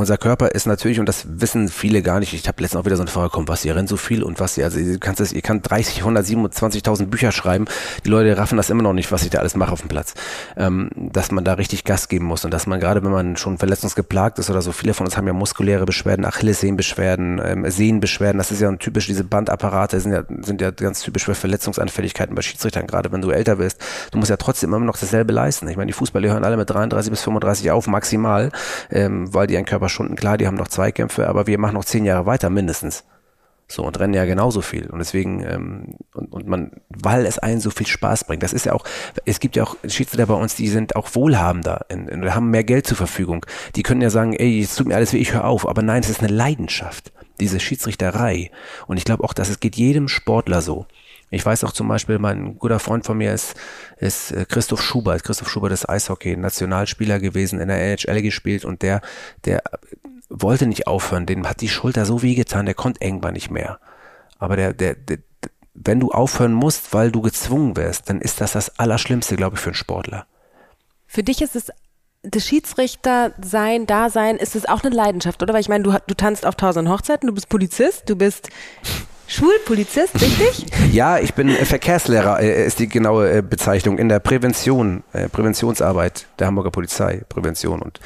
unser 0.03 0.19
Körper 0.19 0.51
ist 0.51 0.67
natürlich, 0.67 1.01
und 1.01 1.07
das 1.07 1.25
wissen 1.29 1.69
viele 1.69 2.03
gar 2.03 2.21
nicht, 2.21 2.35
ich 2.35 2.47
habe 2.47 2.62
letztens 2.62 2.81
auch 2.81 2.85
wieder 2.85 2.97
so 2.97 3.03
eine 3.03 3.11
Frage 3.11 3.29
bekommen, 3.29 3.49
was, 3.49 3.65
ihr 3.65 3.75
rennt 3.75 3.88
so 3.88 3.97
viel 3.97 4.23
und 4.23 4.41
was, 4.41 4.59
ihr, 4.59 4.65
also 4.65 4.79
ihr 4.79 4.99
kannst 4.99 5.21
das, 5.21 5.33
ihr 5.33 5.43
kann 5.43 5.62
30, 5.62 6.03
127.000 6.03 7.07
Bücher 7.07 7.33
schreiben, 7.33 7.65
die 8.05 8.09
Leute 8.11 8.37
raffen 8.37 8.57
das 8.57 8.71
immer 8.71 8.83
noch 8.83 8.93
nicht, 8.93 9.11
was 9.12 9.23
ich 9.25 9.31
da 9.31 9.38
alles 9.38 9.57
mache 9.57 9.73
auf 9.73 9.81
dem 9.81 9.88
Platz. 9.88 10.15
Ähm, 10.57 10.91
dass 10.95 11.31
man 11.31 11.45
da 11.45 11.55
richtig 11.55 11.85
Gas 11.85 12.09
geben 12.09 12.27
muss 12.27 12.45
und 12.45 12.53
dass 12.53 12.67
man 12.67 12.81
gerade, 12.81 13.03
wenn 13.03 13.11
man 13.11 13.37
schon 13.37 13.59
verletzungsgeplagt 13.59 14.38
ist 14.38 14.51
oder 14.51 14.61
so, 14.61 14.73
viele 14.73 14.95
von 14.95 15.07
uns 15.07 15.17
haben 15.17 15.27
ja 15.27 15.33
muskuläre 15.33 15.85
Beschwerden, 15.85 16.25
Achillessehnenbeschwerden, 16.25 17.41
ähm, 17.45 17.71
Sehnenbeschwerden, 17.71 18.38
das 18.38 18.51
ist 18.51 18.61
ja 18.61 18.69
ein 18.69 18.79
typisch, 18.79 19.07
diese 19.07 19.25
Bandapparate 19.25 20.01
sind 20.01 20.12
ja, 20.12 20.25
sind 20.43 20.61
ja 20.61 20.71
ganz 20.71 21.03
typisch 21.03 21.25
für 21.25 21.35
Verletzungsanfälligkeiten 21.35 22.35
bei 22.35 22.43
Schiedsrichtern, 22.43 22.87
gerade 22.87 23.12
wenn 23.12 23.23
du 23.23 23.31
älter 23.31 23.57
bist. 23.57 23.81
Du 24.11 24.19
musst 24.19 24.31
ja 24.31 24.37
trotzdem 24.37 24.75
immer 24.75 24.85
noch 24.85 24.99
dasselbe 24.99 25.33
leisten. 25.33 25.69
Ich 25.69 25.77
meine, 25.77 25.87
die 25.87 25.93
Fußballer 25.93 26.29
hören 26.29 26.45
alle 26.45 26.57
mit 26.57 26.69
33 26.69 27.11
bis 27.11 27.23
35 27.23 27.71
auf, 27.71 27.87
maximal, 27.87 28.51
ähm, 28.91 29.33
weil 29.33 29.47
die 29.47 29.57
einen 29.57 29.67
Körper 29.67 29.88
Stunden, 29.92 30.16
klar, 30.16 30.38
die 30.38 30.46
haben 30.46 30.57
noch 30.57 30.68
Zweikämpfe, 30.68 31.28
aber 31.28 31.46
wir 31.46 31.59
machen 31.59 31.74
noch 31.74 31.85
zehn 31.85 32.05
Jahre 32.05 32.26
weiter 32.26 32.50
mindestens. 32.50 33.05
So, 33.68 33.85
und 33.85 33.98
rennen 33.98 34.12
ja 34.12 34.26
genauso 34.26 34.61
viel. 34.61 34.90
Und 34.90 34.98
deswegen, 34.98 35.42
ähm, 35.42 35.94
und, 36.12 36.31
und 36.31 36.46
man, 36.46 36.72
weil 36.90 37.24
es 37.24 37.38
einen 37.38 37.61
so 37.61 37.70
viel 37.70 37.87
Spaß 37.87 38.24
bringt. 38.24 38.42
Das 38.42 38.52
ist 38.52 38.66
ja 38.66 38.74
auch, 38.74 38.85
es 39.24 39.40
gibt 39.40 39.57
ja 39.57 39.62
auch 39.62 39.76
Schiedsrichter 39.87 40.26
bei 40.26 40.35
uns, 40.35 40.55
die 40.55 40.68
sind 40.68 40.94
auch 40.94 41.14
wohlhabender 41.14 41.87
und, 41.90 42.11
und 42.11 42.35
haben 42.35 42.50
mehr 42.50 42.64
Geld 42.64 42.87
zur 42.87 42.98
Verfügung. 42.98 43.46
Die 43.74 43.83
können 43.83 44.02
ja 44.02 44.11
sagen, 44.11 44.35
ey, 44.35 44.61
es 44.61 44.74
tut 44.74 44.88
mir 44.88 44.96
alles 44.96 45.14
weh, 45.14 45.18
ich 45.18 45.33
höre 45.33 45.44
auf. 45.44 45.66
Aber 45.66 45.81
nein, 45.81 46.02
es 46.02 46.11
ist 46.11 46.20
eine 46.20 46.33
Leidenschaft, 46.33 47.12
diese 47.40 47.61
Schiedsrichterei. 47.61 48.50
Und 48.88 48.98
ich 48.98 49.05
glaube 49.05 49.24
auch, 49.24 49.33
dass 49.33 49.48
es 49.48 49.59
geht 49.59 49.76
jedem 49.76 50.09
Sportler 50.09 50.61
so. 50.61 50.87
Ich 51.33 51.47
weiß 51.47 51.64
auch 51.64 51.73
zum 51.73 51.88
Beispiel, 51.88 52.18
mein 52.18 52.59
guter 52.59 52.79
Freund 52.79 53.07
von 53.07 53.16
mir 53.16 53.33
ist, 53.33 53.55
ist 53.97 54.33
äh, 54.33 54.45
Christoph 54.47 54.83
Schubert. 54.83 55.25
Christoph 55.25 55.49
Schubert 55.49 55.73
ist 55.73 55.88
Eishockey, 55.88 56.37
Nationalspieler 56.37 57.18
gewesen, 57.21 57.59
in 57.59 57.68
der 57.68 57.79
NHL 57.79 58.21
gespielt 58.21 58.66
und 58.66 58.83
der, 58.83 59.01
der 59.47 59.62
wollte 60.29 60.66
nicht 60.66 60.87
aufhören. 60.87 61.25
Dem 61.25 61.49
hat 61.49 61.62
die 61.62 61.71
Schulter 61.71 62.05
so 62.05 62.23
wehgetan, 62.23 62.66
der 62.66 62.75
konnte 62.75 63.03
irgendwann 63.03 63.33
nicht 63.33 63.51
mehr. 63.51 63.81
Aber 64.38 64.57
der, 64.57 64.75
der, 64.75 64.95
der, 64.95 65.18
wenn 65.73 66.01
du 66.01 66.11
aufhören 66.11 66.53
musst, 66.53 66.92
weil 66.92 67.11
du 67.11 67.23
gezwungen 67.23 67.79
wirst, 67.79 68.11
dann 68.11 68.21
ist 68.21 68.42
das 68.42 68.53
das 68.53 68.79
Allerschlimmste, 68.79 69.37
glaube 69.37 69.57
ich, 69.57 69.62
für 69.62 69.71
einen 69.71 69.75
Sportler. 69.75 70.27
Für 71.07 71.23
dich 71.23 71.40
ist 71.40 71.57
es 71.57 71.73
das 72.23 72.47
Schiedsrichter 72.47 73.33
sein, 73.42 73.87
Dasein, 73.87 74.37
ist 74.37 74.55
es 74.55 74.66
auch 74.66 74.85
eine 74.85 74.95
Leidenschaft, 74.95 75.42
oder? 75.42 75.55
Weil 75.55 75.62
ich 75.62 75.71
meine, 75.71 75.85
du, 75.85 75.97
du 76.07 76.14
tanzt 76.14 76.45
auf 76.45 76.57
tausend 76.57 76.90
Hochzeiten, 76.90 77.27
du 77.27 77.33
bist 77.33 77.49
Polizist, 77.49 78.03
du 78.11 78.16
bist 78.16 78.51
Schulpolizist, 79.33 80.14
richtig? 80.21 80.66
ja, 80.92 81.18
ich 81.18 81.33
bin 81.33 81.49
Verkehrslehrer, 81.49 82.40
äh, 82.40 82.66
ist 82.66 82.79
die 82.79 82.88
genaue 82.88 83.38
äh, 83.38 83.42
Bezeichnung 83.42 83.97
in 83.97 84.11
der 84.11 84.18
Prävention, 84.18 85.05
äh, 85.14 85.29
Präventionsarbeit 85.29 86.27
der 86.38 86.49
Hamburger 86.49 86.71
Polizei, 86.71 87.23
Prävention 87.29 87.81
und 87.81 87.99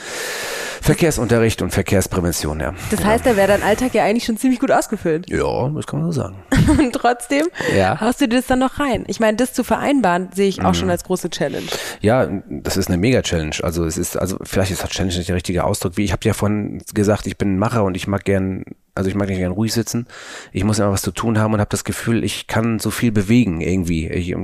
Verkehrsunterricht 0.81 1.63
und 1.63 1.73
Verkehrsprävention, 1.73 2.61
ja. 2.61 2.75
Das 2.93 3.05
heißt, 3.05 3.27
da 3.27 3.37
wäre 3.37 3.49
dein 3.49 3.65
Alltag 3.65 3.93
ja 3.95 4.05
eigentlich 4.05 4.25
schon 4.25 4.37
ziemlich 4.37 4.61
gut 4.61 4.71
ausgefüllt. 4.71 5.29
Ja, 5.29 5.69
das 5.71 5.87
kann 5.87 6.01
man 6.01 6.13
so 6.13 6.21
sagen. 6.21 6.37
und 6.79 6.93
trotzdem 6.93 7.47
ja. 7.77 8.01
haust 8.01 8.21
du 8.21 8.29
dir 8.29 8.37
das 8.37 8.47
dann 8.47 8.61
noch 8.61 8.79
rein. 8.79 9.05
Ich 9.09 9.19
meine, 9.19 9.37
das 9.37 9.53
zu 9.53 9.65
vereinbaren, 9.65 10.29
sehe 10.33 10.49
ich 10.49 10.61
auch 10.61 10.69
mhm. 10.69 10.75
schon 10.75 10.91
als 10.91 11.03
große 11.03 11.31
Challenge. 11.31 11.67
Ja, 12.03 12.29
das 12.49 12.77
ist 12.77 12.87
eine 12.87 12.99
Mega-Challenge. 12.99 13.57
Also 13.63 13.85
es 13.85 13.99
ist, 13.99 14.17
also 14.17 14.37
vielleicht 14.45 14.71
ist 14.71 14.85
das 14.85 14.91
Challenge 14.91 15.17
nicht 15.17 15.29
der 15.29 15.35
richtige 15.35 15.65
Ausdruck. 15.65 15.97
Wie 15.97 16.05
ich 16.05 16.13
habe 16.13 16.25
ja 16.25 16.35
vorhin 16.35 16.81
gesagt, 16.95 17.27
ich 17.27 17.37
bin 17.37 17.55
ein 17.55 17.59
Macher 17.59 17.83
und 17.83 17.97
ich 17.97 18.07
mag 18.07 18.25
gern 18.25 18.65
also 18.97 19.09
ich 19.09 19.15
mag 19.15 19.29
nicht 19.29 19.39
gern 19.39 19.53
ruhig 19.53 19.73
sitzen. 19.73 20.07
Ich 20.53 20.65
muss 20.65 20.79
immer 20.79 20.93
was 20.93 21.03
zu 21.03 21.13
tun 21.13 21.39
haben 21.39 21.55
und 21.55 21.61
habe 21.61 21.71
das 21.71 21.85
Gefühl, 21.85 22.25
ich 22.25 22.47
kann 22.47 22.79
so 22.79 22.91
viel 22.91 23.13
bewegen 23.13 23.61
irgendwie. 23.61 24.09
Ich, 24.09 24.35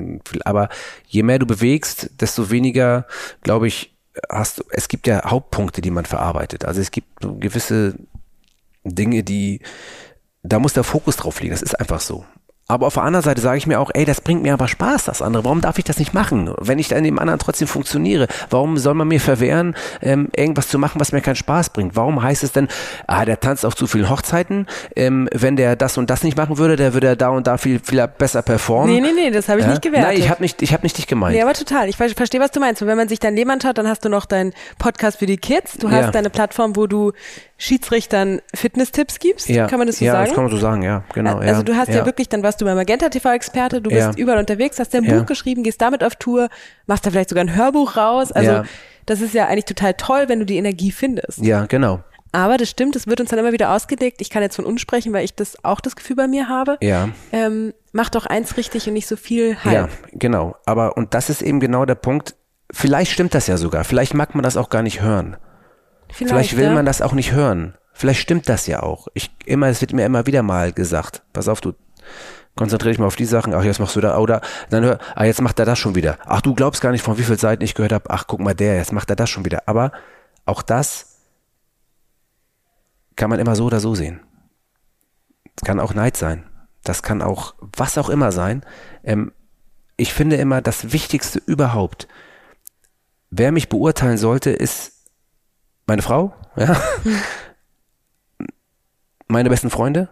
aber 0.45 0.69
je 1.07 1.23
mehr 1.23 1.39
du 1.39 1.47
bewegst, 1.47 2.11
desto 2.21 2.51
weniger, 2.51 3.07
glaube 3.43 3.67
ich, 3.67 3.95
hast 4.29 4.59
du, 4.59 4.65
es 4.71 4.89
gibt 4.89 5.07
ja 5.07 5.25
Hauptpunkte, 5.25 5.81
die 5.81 5.91
man 5.91 6.05
verarbeitet. 6.05 6.65
Also 6.65 6.81
es 6.81 6.91
gibt 6.91 7.09
gewisse 7.21 7.95
Dinge, 8.85 9.23
die, 9.23 9.61
da 10.43 10.59
muss 10.59 10.75
der 10.75 10.85
Fokus 10.85 11.17
drauf 11.17 11.41
liegen. 11.41 11.53
Das 11.53 11.63
ist 11.63 11.79
einfach 11.79 12.01
so. 12.01 12.25
Aber 12.69 12.87
auf 12.87 12.95
der 12.95 13.03
anderen 13.03 13.25
Seite 13.25 13.41
sage 13.41 13.59
ich 13.59 13.67
mir 13.67 13.81
auch, 13.81 13.91
ey, 13.93 14.05
das 14.05 14.21
bringt 14.21 14.43
mir 14.43 14.55
aber 14.55 14.69
Spaß, 14.69 15.05
das 15.05 15.21
andere. 15.21 15.45
Warum 15.45 15.61
darf 15.61 15.79
ich 15.79 15.85
das 15.85 15.99
nicht 15.99 16.15
machen? 16.15 16.55
Wenn 16.59 16.79
ich 16.79 16.89
dann 16.89 17.05
dem 17.05 17.19
anderen 17.19 17.39
trotzdem 17.39 17.69
funktioniere, 17.69 18.29
warum 18.51 18.79
soll 18.79 18.95
man 18.95 19.09
mir 19.09 19.21
verwehren, 19.21 19.75
ähm, 20.01 20.29
irgendwas 20.35 20.69
zu 20.69 20.79
machen, 20.79 21.01
was 21.01 21.13
mir 21.13 21.21
keinen 21.21 21.37
Spaß 21.37 21.71
bringt? 21.71 21.97
Warum 21.97 22.23
heißt 22.23 22.45
es 22.45 22.53
denn, 22.53 22.69
ah, 23.07 23.25
der 23.25 23.41
tanzt 23.41 23.67
auf 23.67 23.75
zu 23.75 23.87
vielen 23.87 24.09
Hochzeiten, 24.09 24.67
ähm, 24.97 25.29
wenn 25.33 25.57
der 25.57 25.77
das 25.77 25.99
und 25.99 26.09
das 26.09 26.23
nicht 26.23 26.37
machen 26.37 26.57
würde, 26.57 26.77
der 26.77 26.95
würde 26.95 27.17
da 27.17 27.29
und 27.29 27.47
da 27.47 27.59
viel, 27.59 27.81
viel 27.81 28.07
besser 28.07 28.43
performen? 28.43 28.95
Nee, 28.95 29.01
nee, 29.01 29.13
nee, 29.13 29.31
das 29.31 29.49
habe 29.49 29.59
ich 29.61 29.67
ja? 29.67 29.71
nicht 29.71 29.83
gewertet. 29.83 30.09
Nein, 30.09 30.19
ich 30.19 30.31
habe 30.31 30.41
nicht, 30.41 30.63
ich 30.63 30.73
hab 30.73 30.83
nicht 30.83 30.97
dich 30.97 31.07
gemeint. 31.07 31.35
Nee, 31.35 31.43
aber 31.43 31.55
total. 31.55 31.89
Ich 31.89 31.97
verstehe, 31.97 32.41
was 32.41 32.53
du 32.53 32.61
meinst. 32.61 32.81
Und 32.81 32.89
wenn 32.89 32.97
man 32.97 33.09
sich 33.09 33.19
dein 33.19 33.35
Leben 33.35 33.51
anschaut, 33.51 33.77
dann 33.77 33.89
hast 33.89 34.05
du 34.05 34.09
noch 34.09 34.25
deinen 34.25 34.53
Podcast 34.79 35.19
für 35.19 35.27
die 35.27 35.37
Kids. 35.37 35.79
Du 35.79 35.91
hast 35.91 36.07
ja. 36.07 36.11
deine 36.11 36.31
Plattform, 36.31 36.77
wo 36.77 36.87
du 36.87 37.13
Schiedsrichtern 37.63 38.41
Fitness-Tipps 38.53 39.21
gibst. 39.21 39.49
Ja. 39.49 39.69
Kann 39.69 39.79
man 39.79 39.87
das 39.87 39.99
so 39.99 40.05
ja, 40.05 40.13
sagen? 40.13 40.23
Ja, 40.23 40.27
das 40.27 40.35
kann 40.35 40.45
man 40.45 40.53
so 40.53 40.59
sagen, 40.59 40.83
ja, 40.83 41.05
genau. 41.15 41.37
Also 41.37 41.61
ja. 41.61 41.63
du 41.63 41.77
hast 41.77 41.91
ja. 41.91 42.05
wirklich, 42.05 42.29
dann 42.29 42.43
warst 42.43 42.61
du 42.61 42.65
bei 42.65 42.75
Magenta 42.75 43.09
TV-Experte, 43.09 43.81
du 43.81 43.89
bist 43.89 44.19
überall 44.19 44.39
unterwegs, 44.39 44.81
hast 44.81 44.93
dein 44.95 45.05
Buch 45.05 45.27
geschrieben, 45.27 45.63
gehst 45.63 45.81
damit 45.81 46.03
auf 46.03 46.17
Tour, 46.17 46.49
machst 46.87 47.07
da 47.07 47.11
vielleicht 47.13 47.29
sogar 47.29 47.45
ein 47.45 47.55
Hörbuch 47.55 47.97
raus. 47.97 48.33
Also 48.33 48.65
das 49.07 49.21
ist 49.21 49.33
ja 49.33 49.47
eigentlich 49.47 49.67
total 49.67 49.95
toll, 49.95 50.25
wenn 50.27 50.41
du 50.41 50.45
die 50.45 50.57
Energie 50.57 50.91
findest. 50.91 51.39
Ja, 51.39 51.67
genau. 51.67 52.01
Aber 52.33 52.57
das 52.57 52.69
stimmt, 52.69 52.97
es 52.97 53.07
wird 53.07 53.21
uns 53.21 53.31
dann 53.31 53.39
immer 53.39 53.53
wieder 53.53 53.71
ausgelegt. 53.71 54.21
Ich 54.21 54.31
kann 54.31 54.43
jetzt 54.43 54.57
von 54.57 54.65
uns 54.65 54.81
sprechen, 54.81 55.13
weil 55.13 55.25
ich 55.25 55.37
das 55.37 55.65
auch 55.65 55.81
das 55.81 55.95
Gefühl 55.95 56.17
bei 56.17 56.27
mir 56.27 56.49
habe. 56.49 56.79
Ja. 56.81 57.11
Ähm, 57.31 57.75
mach 57.93 58.09
doch 58.09 58.27
eins 58.27 58.57
richtig 58.57 58.89
und 58.89 58.95
nicht 58.95 59.07
so 59.07 59.15
viel 59.15 59.63
halb. 59.63 59.73
Ja, 59.73 59.89
genau. 60.15 60.57
Aber, 60.67 60.97
und 60.97 61.15
das 61.15 61.31
ist 61.31 61.43
eben 61.43 61.61
genau 61.61 61.85
der 61.85 61.95
Punkt. 61.95 62.35
Vielleicht 62.73 63.13
stimmt 63.13 63.35
das 63.35 63.47
ja 63.47 63.57
sogar. 63.57 63.85
Vielleicht 63.85 64.15
mag 64.15 64.35
man 64.35 64.43
das 64.43 64.57
auch 64.57 64.69
gar 64.69 64.83
nicht 64.83 65.01
hören. 65.01 65.37
Vielleicht, 66.13 66.31
Vielleicht 66.31 66.57
will 66.57 66.67
ja. 66.67 66.75
man 66.75 66.87
das 66.87 67.03
auch 67.03 67.13
nicht 67.13 67.33
hören. 67.33 67.75
Vielleicht 67.93 68.21
stimmt 68.21 68.49
das 68.49 68.67
ja 68.67 68.83
auch. 68.83 69.09
Ich 69.15 69.31
immer, 69.45 69.69
es 69.69 69.81
wird 69.81 69.93
mir 69.93 70.05
immer 70.05 70.27
wieder 70.27 70.43
mal 70.43 70.73
gesagt. 70.73 71.23
Pass 71.33 71.49
auf, 71.49 71.61
du 71.61 71.75
konzentriere 72.55 72.93
dich 72.93 72.99
mal 72.99 73.07
auf 73.07 73.17
die 73.17 73.25
Sachen. 73.25 73.55
Ach, 73.55 73.65
jetzt 73.65 73.79
machst 73.81 73.97
du 73.97 74.01
da, 74.01 74.19
oder 74.19 74.41
dann 74.71 74.85
hör, 74.85 74.99
ah, 75.15 75.25
jetzt 75.25 75.41
macht 75.41 75.59
er 75.59 75.67
das 75.67 75.79
schon 75.79 75.95
wieder. 75.95 76.19
Ach, 76.27 76.41
du 76.41 76.55
glaubst 76.55 76.81
gar 76.81 76.93
nicht, 76.93 77.03
von 77.03 77.19
wie 77.19 77.23
vielen 77.23 77.39
Seiten 77.39 77.65
ich 77.65 77.75
gehört 77.75 77.93
habe. 77.93 78.11
Ach, 78.11 78.27
guck 78.27 78.41
mal, 78.41 78.55
der, 78.55 78.77
jetzt 78.77 78.93
macht 78.93 79.11
er 79.11 79.17
das 79.17 79.31
schon 79.31 79.45
wieder. 79.45 79.63
Aber 79.67 79.93
auch 80.45 80.63
das 80.63 81.19
kann 83.17 83.31
man 83.31 83.41
immer 83.41 83.57
so 83.57 83.67
oder 83.67 83.81
so 83.81 83.95
sehen. 83.95 84.21
Es 85.57 85.63
kann 85.65 85.81
auch 85.81 85.95
Neid 85.95 86.17
sein. 86.17 86.45
Das 86.85 87.03
kann 87.03 87.23
auch 87.23 87.55
was 87.61 87.99
auch 87.99 88.09
immer 88.09 88.33
sein. 88.33 88.63
Ähm, 89.05 89.33
ich 89.97 90.13
finde 90.13 90.37
immer 90.37 90.61
das 90.61 90.93
Wichtigste 90.93 91.41
überhaupt. 91.45 92.09
Wer 93.31 93.53
mich 93.53 93.69
beurteilen 93.69 94.19
sollte, 94.19 94.51
ist 94.51 94.92
meine 95.87 96.03
Frau, 96.03 96.35
ja, 96.57 96.77
meine 99.29 99.51
besten 99.51 99.71
Freunde. 99.71 100.09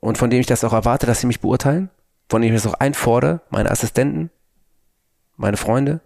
Und 0.00 0.16
von 0.16 0.30
denen 0.30 0.40
ich 0.40 0.46
das 0.46 0.64
auch 0.64 0.72
erwarte, 0.72 1.06
dass 1.06 1.20
sie 1.20 1.26
mich 1.26 1.40
beurteilen, 1.40 1.90
von 2.28 2.40
denen 2.40 2.54
ich 2.54 2.62
das 2.62 2.72
auch 2.72 2.80
einfordere, 2.80 3.42
meine 3.50 3.70
Assistenten, 3.70 4.30
meine 5.36 5.58
Freunde. 5.58 6.00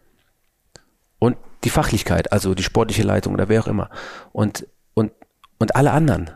Und 1.18 1.36
die 1.62 1.70
Fachlichkeit, 1.70 2.32
also 2.32 2.54
die 2.54 2.64
sportliche 2.64 3.04
Leitung 3.04 3.34
oder 3.34 3.48
wer 3.48 3.60
auch 3.62 3.68
immer. 3.68 3.88
Und 4.32 4.66
und 4.94 5.12
und 5.58 5.76
alle 5.76 5.92
anderen. 5.92 6.30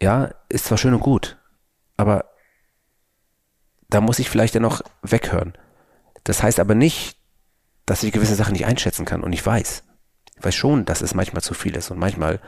Ja, 0.00 0.30
ist 0.48 0.66
zwar 0.66 0.78
schön 0.78 0.94
und 0.94 1.00
gut, 1.00 1.38
aber 1.96 2.26
da 3.88 4.00
muss 4.00 4.18
ich 4.18 4.28
vielleicht 4.28 4.54
ja 4.54 4.60
noch 4.60 4.82
weghören. 5.02 5.54
Das 6.24 6.42
heißt 6.42 6.60
aber 6.60 6.74
nicht, 6.74 7.16
dass 7.86 8.02
ich 8.02 8.12
gewisse 8.12 8.34
Sachen 8.34 8.52
nicht 8.52 8.66
einschätzen 8.66 9.04
kann 9.04 9.22
und 9.22 9.32
ich 9.32 9.44
weiß. 9.44 9.84
Ich 10.36 10.44
weiß 10.44 10.54
schon, 10.54 10.84
dass 10.84 11.00
es 11.00 11.14
manchmal 11.14 11.42
zu 11.42 11.54
viel 11.54 11.76
ist 11.76 11.90
und 11.90 11.98
manchmal, 11.98 12.40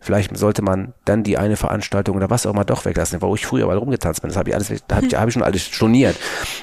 vielleicht 0.00 0.36
sollte 0.36 0.62
man 0.62 0.94
dann 1.04 1.22
die 1.22 1.38
eine 1.38 1.56
Veranstaltung 1.56 2.16
oder 2.16 2.30
was 2.30 2.46
auch 2.46 2.52
immer 2.52 2.64
doch 2.64 2.84
weglassen, 2.84 3.20
wo 3.22 3.34
ich 3.34 3.46
früher 3.46 3.66
mal 3.66 3.76
rumgetanzt 3.76 4.22
bin. 4.22 4.28
Das 4.28 4.36
habe 4.36 4.50
ich 4.50 4.54
alles, 4.54 4.68
da 4.86 4.96
habe 4.96 5.06
ich, 5.06 5.14
hab 5.14 5.28
ich 5.28 5.34
schon 5.34 5.42
alles 5.42 5.62
storniert. 5.62 6.16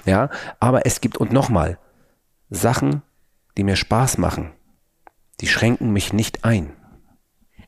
Ja, 0.05 0.29
aber 0.59 0.85
es 0.85 1.01
gibt 1.01 1.17
und 1.17 1.31
nochmal 1.31 1.77
Sachen, 2.49 3.01
die 3.57 3.63
mir 3.63 3.75
Spaß 3.75 4.17
machen, 4.17 4.51
die 5.39 5.47
schränken 5.47 5.91
mich 5.91 6.13
nicht 6.13 6.45
ein. 6.45 6.73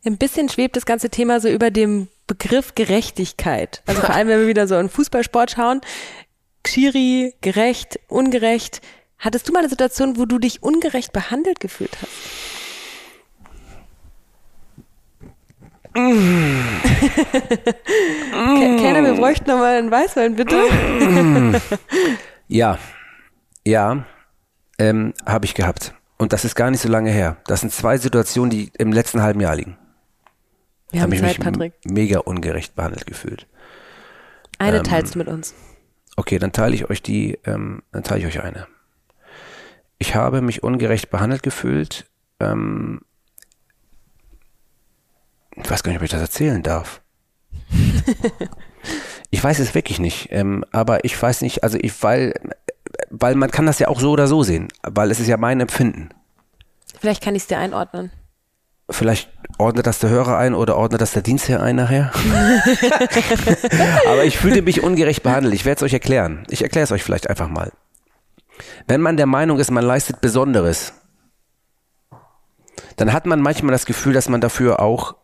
Ein 0.06 0.18
bisschen 0.18 0.50
schwebt 0.50 0.76
das 0.76 0.86
ganze 0.86 1.10
Thema 1.10 1.40
so 1.40 1.48
über 1.48 1.72
dem 1.72 2.10
Begriff 2.28 2.76
Gerechtigkeit. 2.76 3.84
Also 3.86 4.02
vor 4.02 4.14
allem, 4.14 4.28
wenn 4.28 4.42
wir 4.42 4.48
wieder 4.48 4.68
so 4.68 4.78
in 4.78 4.90
Fußballsport 4.90 5.52
schauen. 5.52 5.82
Schiri, 6.66 7.36
gerecht, 7.42 8.00
ungerecht. 8.08 8.82
Hattest 9.18 9.48
du 9.48 9.54
mal 9.54 9.60
eine 9.60 9.70
Situation, 9.70 10.18
wo 10.18 10.26
du 10.26 10.40
dich 10.40 10.62
ungerecht 10.64 11.14
behandelt 11.14 11.60
gefühlt 11.60 11.96
hast? 12.02 12.12
Mm. 15.96 16.60
Kenner, 18.80 19.04
wir 19.04 19.14
bräuchten 19.16 19.50
nochmal 19.50 19.78
einen 19.78 19.92
Weißwein, 19.92 20.36
bitte. 20.36 20.56
Mm. 20.56 21.56
ja, 22.48 22.78
ja, 23.66 24.06
ähm, 24.80 25.14
habe 25.26 25.46
ich 25.46 25.54
gehabt. 25.54 25.94
Und 26.18 26.34
das 26.34 26.46
ist 26.46 26.56
gar 26.56 26.72
nicht 26.72 26.82
so 26.82 26.90
lange 26.90 27.12
her. 27.12 27.38
Das 27.46 27.62
sind 27.62 27.72
zwei 27.72 27.98
Situationen, 27.98 28.50
die 28.50 28.72
im 28.78 28.92
letzten 28.92 29.22
halben 29.22 29.40
Jahr 29.40 29.56
liegen. 29.56 29.78
Wir 30.92 31.02
haben 31.02 31.12
hab 31.12 31.20
Zeit, 31.20 31.40
Patrick. 31.40 31.74
mega 31.86 32.20
ungerecht 32.20 32.76
behandelt 32.76 33.08
gefühlt. 33.08 33.48
Eine 34.60 34.78
ähm, 34.78 34.84
teilst 34.84 35.16
du 35.16 35.20
mit 35.20 35.28
uns. 35.28 35.54
Okay, 36.16 36.38
dann 36.38 36.52
teile 36.52 36.76
ich 36.76 36.90
euch 36.90 37.02
die, 37.02 37.40
ähm, 37.46 37.82
dann 37.92 38.04
teile 38.04 38.22
ich 38.22 38.28
euch 38.28 38.44
eine. 38.44 38.68
Ich 39.98 40.16
habe 40.16 40.42
mich 40.42 40.64
ungerecht 40.64 41.10
behandelt 41.10 41.44
gefühlt. 41.44 42.06
Ähm, 42.40 43.02
Ich 45.56 45.70
weiß 45.70 45.84
gar 45.84 45.92
nicht, 45.92 46.00
ob 46.00 46.04
ich 46.04 46.12
das 46.12 46.22
erzählen 46.22 46.64
darf. 46.64 47.02
ich 49.30 49.44
weiß 49.44 49.60
es 49.60 49.76
wirklich 49.76 50.00
nicht. 50.00 50.30
Ähm, 50.32 50.66
aber 50.72 51.06
ich 51.06 51.20
weiß 51.20 51.42
nicht, 51.42 51.64
also 51.64 51.78
ich, 51.80 52.02
weil, 52.04 52.34
weil 53.10 53.36
man 53.36 53.52
kann 53.52 53.66
das 53.66 53.80
ja 53.80 53.88
auch 53.88 54.00
so 54.00 54.12
oder 54.12 54.28
so 54.28 54.44
sehen, 54.44 54.68
weil 54.84 55.12
es 55.12 55.20
ist 55.20 55.28
ja 55.28 55.38
mein 55.38 55.60
Empfinden. 55.60 56.10
Vielleicht 57.00 57.24
kann 57.24 57.36
ich 57.36 57.44
es 57.44 57.48
dir 57.48 57.58
einordnen. 57.58 58.12
Vielleicht 58.90 59.30
ordnet 59.58 59.88
das 59.88 60.00
der 60.00 60.10
Hörer 60.10 60.38
ein 60.38 60.54
oder 60.54 60.76
ordnet 60.78 61.02
das 61.02 61.14
der 61.14 61.22
Dienstherr 61.22 61.64
ein 61.64 61.78
nachher. 61.78 62.12
Aber 64.08 64.26
ich 64.26 64.38
fühlte 64.38 64.62
mich 64.62 64.84
ungerecht 64.84 65.24
behandelt. 65.24 65.54
Ich 65.54 65.66
werde 65.66 65.78
es 65.78 65.84
euch 65.84 65.94
erklären. 65.94 66.46
Ich 66.50 66.62
erkläre 66.62 66.84
es 66.84 66.92
euch 66.92 67.04
vielleicht 67.04 67.30
einfach 67.30 67.48
mal. 67.48 67.72
Wenn 68.88 69.02
man 69.02 69.18
der 69.18 69.26
Meinung 69.26 69.60
ist, 69.60 69.72
man 69.72 69.86
leistet 69.86 70.22
Besonderes, 70.22 70.94
dann 72.98 73.14
hat 73.14 73.26
man 73.26 73.42
manchmal 73.42 73.72
das 73.72 73.86
Gefühl, 73.86 74.14
dass 74.14 74.30
man 74.30 74.42
dafür 74.42 74.80
auch 74.80 75.16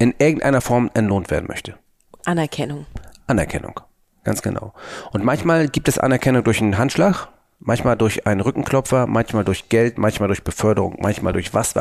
in 0.00 0.14
irgendeiner 0.18 0.62
Form 0.62 0.90
entlohnt 0.94 1.30
werden 1.30 1.46
möchte. 1.46 1.78
Anerkennung. 2.24 2.86
Anerkennung, 3.26 3.78
ganz 4.24 4.42
genau. 4.42 4.72
Und 5.12 5.22
manchmal 5.22 5.68
gibt 5.68 5.88
es 5.88 5.98
Anerkennung 5.98 6.42
durch 6.42 6.60
einen 6.60 6.78
Handschlag, 6.78 7.28
manchmal 7.60 7.96
durch 7.96 8.26
einen 8.26 8.40
Rückenklopfer, 8.40 9.06
manchmal 9.06 9.44
durch 9.44 9.68
Geld, 9.68 9.98
manchmal 9.98 10.28
durch 10.28 10.42
Beförderung, 10.42 10.96
manchmal 11.00 11.34
durch 11.34 11.52
was 11.52 11.74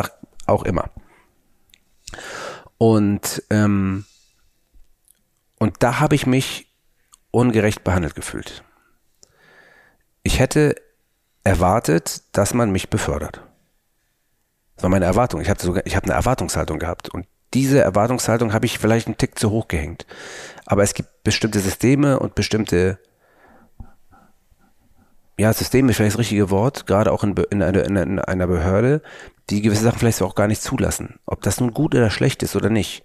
auch 0.45 0.63
immer. 0.63 0.91
Und, 2.77 3.41
ähm, 3.49 4.05
und 5.57 5.77
da 5.79 5.99
habe 5.99 6.15
ich 6.15 6.27
mich 6.27 6.67
ungerecht 7.31 7.85
behandelt 7.85 8.15
gefühlt. 8.15 8.63
Ich 10.23 10.39
hätte 10.39 10.75
erwartet, 11.45 12.23
dass 12.33 12.53
man 12.53 12.69
mich 12.71 12.89
befördert. 12.89 13.41
Das 14.75 14.83
war 14.83 14.89
meine 14.89 15.05
Erwartung. 15.05 15.39
Ich 15.39 15.49
hatte 15.49 15.65
sogar, 15.65 15.85
ich 15.85 15.95
habe 15.95 16.05
eine 16.05 16.15
Erwartungshaltung 16.15 16.79
gehabt 16.79 17.07
und 17.09 17.25
diese 17.53 17.81
Erwartungshaltung 17.81 18.53
habe 18.53 18.65
ich 18.65 18.79
vielleicht 18.79 19.07
einen 19.07 19.17
Tick 19.17 19.39
zu 19.39 19.49
hoch 19.49 19.67
gehängt. 19.67 20.05
Aber 20.65 20.83
es 20.83 20.93
gibt 20.93 21.23
bestimmte 21.23 21.59
Systeme 21.59 22.19
und 22.19 22.35
bestimmte 22.35 22.99
ja, 25.39 25.53
System 25.53 25.87
ist 25.87 25.95
vielleicht 25.95 26.15
das 26.15 26.19
richtige 26.19 26.49
Wort, 26.49 26.85
gerade 26.85 27.13
auch 27.13 27.23
in, 27.23 27.35
in, 27.49 27.63
einer, 27.63 27.85
in, 27.85 28.19
einer 28.19 28.47
Behörde, 28.47 29.01
die 29.49 29.61
gewisse 29.61 29.83
Sachen 29.83 29.99
vielleicht 29.99 30.21
auch 30.21 30.35
gar 30.35 30.47
nicht 30.47 30.61
zulassen. 30.61 31.17
Ob 31.25 31.41
das 31.41 31.61
nun 31.61 31.73
gut 31.73 31.95
oder 31.95 32.09
schlecht 32.09 32.43
ist 32.43 32.57
oder 32.57 32.69
nicht. 32.69 33.03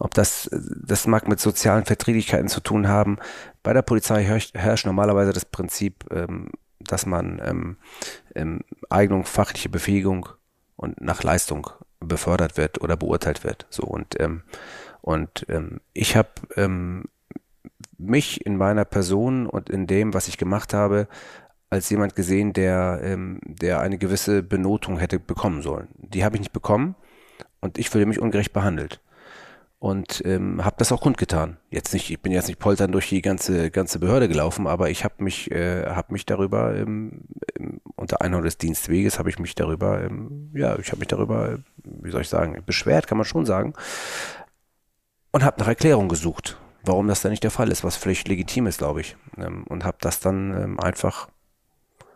Ob 0.00 0.12
das, 0.12 0.50
das 0.52 1.06
mag 1.06 1.28
mit 1.28 1.38
sozialen 1.38 1.84
Verträglichkeiten 1.84 2.48
zu 2.48 2.60
tun 2.60 2.88
haben. 2.88 3.18
Bei 3.62 3.72
der 3.72 3.82
Polizei 3.82 4.24
herrscht, 4.24 4.54
herrscht 4.54 4.84
normalerweise 4.84 5.32
das 5.32 5.44
Prinzip, 5.44 6.04
ähm, 6.10 6.50
dass 6.80 7.06
man 7.06 7.40
ähm, 7.44 7.76
ähm, 8.34 8.60
Eignung, 8.90 9.24
fachliche 9.24 9.68
Befähigung 9.68 10.28
und 10.74 11.00
nach 11.00 11.22
Leistung 11.22 11.70
befördert 12.06 12.56
wird 12.56 12.80
oder 12.80 12.96
beurteilt 12.96 13.44
wird. 13.44 13.66
So 13.70 13.84
und 13.84 14.20
ähm, 14.20 14.42
und 15.02 15.46
ähm, 15.48 15.80
ich 15.92 16.16
habe 16.16 16.30
ähm, 16.56 17.04
mich 17.98 18.44
in 18.44 18.56
meiner 18.56 18.84
Person 18.84 19.46
und 19.46 19.70
in 19.70 19.86
dem, 19.86 20.14
was 20.14 20.26
ich 20.28 20.36
gemacht 20.36 20.74
habe, 20.74 21.06
als 21.70 21.90
jemand 21.90 22.16
gesehen, 22.16 22.52
der, 22.52 23.00
ähm, 23.02 23.40
der 23.44 23.80
eine 23.80 23.98
gewisse 23.98 24.42
Benotung 24.42 24.98
hätte 24.98 25.18
bekommen 25.18 25.62
sollen. 25.62 25.88
Die 25.98 26.24
habe 26.24 26.36
ich 26.36 26.40
nicht 26.40 26.52
bekommen 26.52 26.94
und 27.60 27.78
ich 27.78 27.90
fühle 27.90 28.06
mich 28.06 28.20
ungerecht 28.20 28.52
behandelt. 28.52 29.00
Und 29.86 30.20
ähm, 30.26 30.64
habe 30.64 30.74
das 30.80 30.90
auch 30.90 31.00
kundgetan. 31.00 31.58
Jetzt 31.70 31.94
nicht, 31.94 32.10
ich 32.10 32.20
bin 32.20 32.32
jetzt 32.32 32.48
nicht 32.48 32.58
poltern 32.58 32.90
durch 32.90 33.08
die 33.08 33.22
ganze 33.22 33.70
ganze 33.70 34.00
Behörde 34.00 34.26
gelaufen, 34.26 34.66
aber 34.66 34.90
ich 34.90 35.04
habe 35.04 35.22
mich 35.22 35.48
äh, 35.52 35.86
habe 35.86 36.12
mich 36.12 36.26
darüber 36.26 36.74
ähm, 36.74 37.22
unter 37.94 38.20
Einhorn 38.20 38.42
des 38.42 38.58
Dienstweges 38.58 39.20
habe 39.20 39.30
ich 39.30 39.38
mich 39.38 39.54
darüber 39.54 40.02
ähm, 40.02 40.50
ja 40.54 40.76
ich 40.76 40.88
habe 40.88 40.98
mich 40.98 41.06
darüber 41.06 41.60
wie 41.84 42.10
soll 42.10 42.22
ich 42.22 42.28
sagen 42.28 42.60
beschwert 42.66 43.06
kann 43.06 43.16
man 43.16 43.26
schon 43.26 43.46
sagen. 43.46 43.74
Und 45.30 45.44
habe 45.44 45.60
nach 45.60 45.68
Erklärung 45.68 46.08
gesucht, 46.08 46.58
warum 46.82 47.06
das 47.06 47.22
da 47.22 47.28
nicht 47.28 47.44
der 47.44 47.52
Fall 47.52 47.70
ist, 47.70 47.84
was 47.84 47.94
völlig 47.94 48.26
legitim 48.26 48.66
ist, 48.66 48.78
glaube 48.78 49.02
ich, 49.02 49.16
ähm, 49.38 49.62
und 49.68 49.84
habe 49.84 49.98
das 50.00 50.18
dann 50.18 50.52
ähm, 50.60 50.80
einfach 50.80 51.28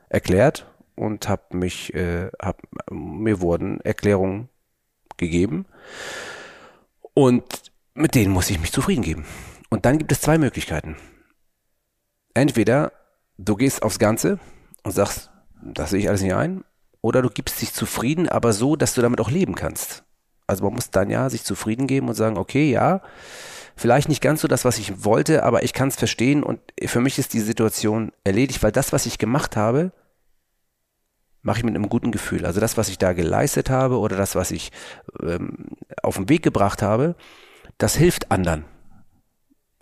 erklärt 0.08 0.66
und 0.96 1.28
habe 1.28 1.56
mich, 1.56 1.94
äh, 1.94 2.32
hab, 2.42 2.62
mir 2.90 3.40
wurden 3.40 3.80
Erklärungen 3.82 4.48
gegeben 5.18 5.66
und 7.20 7.44
mit 7.92 8.14
denen 8.14 8.32
muss 8.32 8.48
ich 8.48 8.58
mich 8.58 8.72
zufrieden 8.72 9.02
geben. 9.02 9.26
Und 9.68 9.84
dann 9.84 9.98
gibt 9.98 10.10
es 10.10 10.22
zwei 10.22 10.38
Möglichkeiten. 10.38 10.96
Entweder 12.32 12.92
du 13.36 13.56
gehst 13.56 13.82
aufs 13.82 13.98
Ganze 13.98 14.38
und 14.84 14.92
sagst, 14.92 15.30
das 15.62 15.90
sehe 15.90 16.00
ich 16.00 16.08
alles 16.08 16.22
nicht 16.22 16.34
ein, 16.34 16.64
oder 17.02 17.20
du 17.20 17.28
gibst 17.28 17.60
dich 17.60 17.74
zufrieden, 17.74 18.26
aber 18.28 18.54
so, 18.54 18.74
dass 18.74 18.94
du 18.94 19.02
damit 19.02 19.20
auch 19.20 19.30
leben 19.30 19.54
kannst. 19.54 20.04
Also 20.46 20.64
man 20.64 20.74
muss 20.74 20.90
dann 20.90 21.10
ja 21.10 21.28
sich 21.28 21.44
zufrieden 21.44 21.86
geben 21.86 22.08
und 22.08 22.14
sagen, 22.14 22.38
okay, 22.38 22.70
ja, 22.70 23.02
vielleicht 23.76 24.08
nicht 24.08 24.22
ganz 24.22 24.40
so 24.40 24.48
das, 24.48 24.64
was 24.64 24.78
ich 24.78 25.04
wollte, 25.04 25.42
aber 25.42 25.62
ich 25.62 25.74
kann 25.74 25.88
es 25.88 25.96
verstehen 25.96 26.42
und 26.42 26.60
für 26.86 27.00
mich 27.00 27.18
ist 27.18 27.34
die 27.34 27.40
Situation 27.40 28.12
erledigt, 28.24 28.62
weil 28.62 28.72
das, 28.72 28.94
was 28.94 29.04
ich 29.04 29.18
gemacht 29.18 29.56
habe, 29.56 29.92
mache 31.42 31.58
ich 31.58 31.64
mit 31.64 31.74
einem 31.74 31.88
guten 31.88 32.10
Gefühl. 32.10 32.44
Also 32.44 32.60
das, 32.60 32.76
was 32.76 32.88
ich 32.88 32.98
da 32.98 33.12
geleistet 33.12 33.70
habe 33.70 33.98
oder 33.98 34.16
das, 34.16 34.34
was 34.34 34.50
ich 34.50 34.72
ähm, 35.22 35.68
auf 36.02 36.16
den 36.16 36.28
Weg 36.28 36.42
gebracht 36.42 36.82
habe, 36.82 37.14
das 37.78 37.96
hilft 37.96 38.30
anderen. 38.30 38.64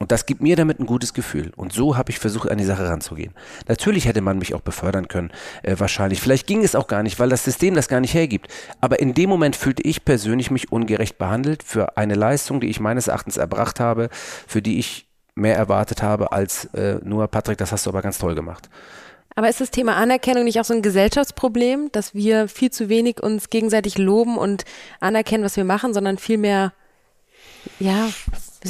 Und 0.01 0.13
das 0.13 0.27
gibt 0.27 0.41
mir 0.41 0.55
damit 0.55 0.79
ein 0.79 0.87
gutes 0.87 1.13
Gefühl. 1.13 1.53
Und 1.57 1.73
so 1.73 1.97
habe 1.97 2.11
ich 2.11 2.21
versucht, 2.21 2.49
an 2.49 2.59
die 2.59 2.65
Sache 2.65 2.89
ranzugehen. 2.89 3.35
Natürlich 3.67 4.07
hätte 4.07 4.21
man 4.21 4.39
mich 4.39 4.55
auch 4.55 4.61
befördern 4.61 5.09
können, 5.09 5.33
äh, 5.65 5.75
wahrscheinlich. 5.79 6.21
Vielleicht 6.21 6.47
ging 6.47 6.63
es 6.63 6.77
auch 6.77 6.87
gar 6.87 7.03
nicht, 7.03 7.19
weil 7.19 7.29
das 7.29 7.43
System 7.43 7.75
das 7.75 7.89
gar 7.89 8.01
nicht 8.01 8.15
hergibt. 8.15 8.47
Aber 8.81 9.01
in 9.01 9.13
dem 9.13 9.29
Moment 9.29 9.57
fühlte 9.57 9.83
ich 9.83 10.05
persönlich 10.05 10.53
mich 10.53 10.71
ungerecht 10.71 11.19
behandelt 11.19 11.65
für 11.65 11.97
eine 11.97 12.15
Leistung, 12.15 12.61
die 12.61 12.69
ich 12.69 12.79
meines 12.79 13.09
Erachtens 13.09 13.39
erbracht 13.39 13.81
habe, 13.81 14.09
für 14.47 14.63
die 14.63 14.79
ich 14.79 15.09
mehr 15.35 15.57
erwartet 15.57 16.01
habe 16.01 16.31
als 16.31 16.67
äh, 16.75 17.01
nur, 17.03 17.27
Patrick, 17.27 17.59
das 17.59 17.73
hast 17.73 17.87
du 17.87 17.91
aber 17.91 18.03
ganz 18.03 18.19
toll 18.19 18.37
gemacht. 18.37 18.69
Aber 19.39 19.49
ist 19.49 19.61
das 19.61 19.71
Thema 19.71 19.95
Anerkennung 19.95 20.43
nicht 20.43 20.59
auch 20.59 20.65
so 20.65 20.75
ein 20.75 20.83
Gesellschaftsproblem, 20.83 21.93
dass 21.93 22.13
wir 22.13 22.49
viel 22.49 22.73
zu 22.73 22.89
wenig 22.89 23.23
uns 23.23 23.51
gegenseitig 23.51 23.97
loben 23.97 24.37
und 24.37 24.65
anerkennen, 24.99 25.45
was 25.45 25.57
wir 25.57 25.63
machen, 25.63 25.95
sondern 25.95 26.19
viel 26.19 26.39
mehr, 26.39 26.73
ja, 27.79 28.09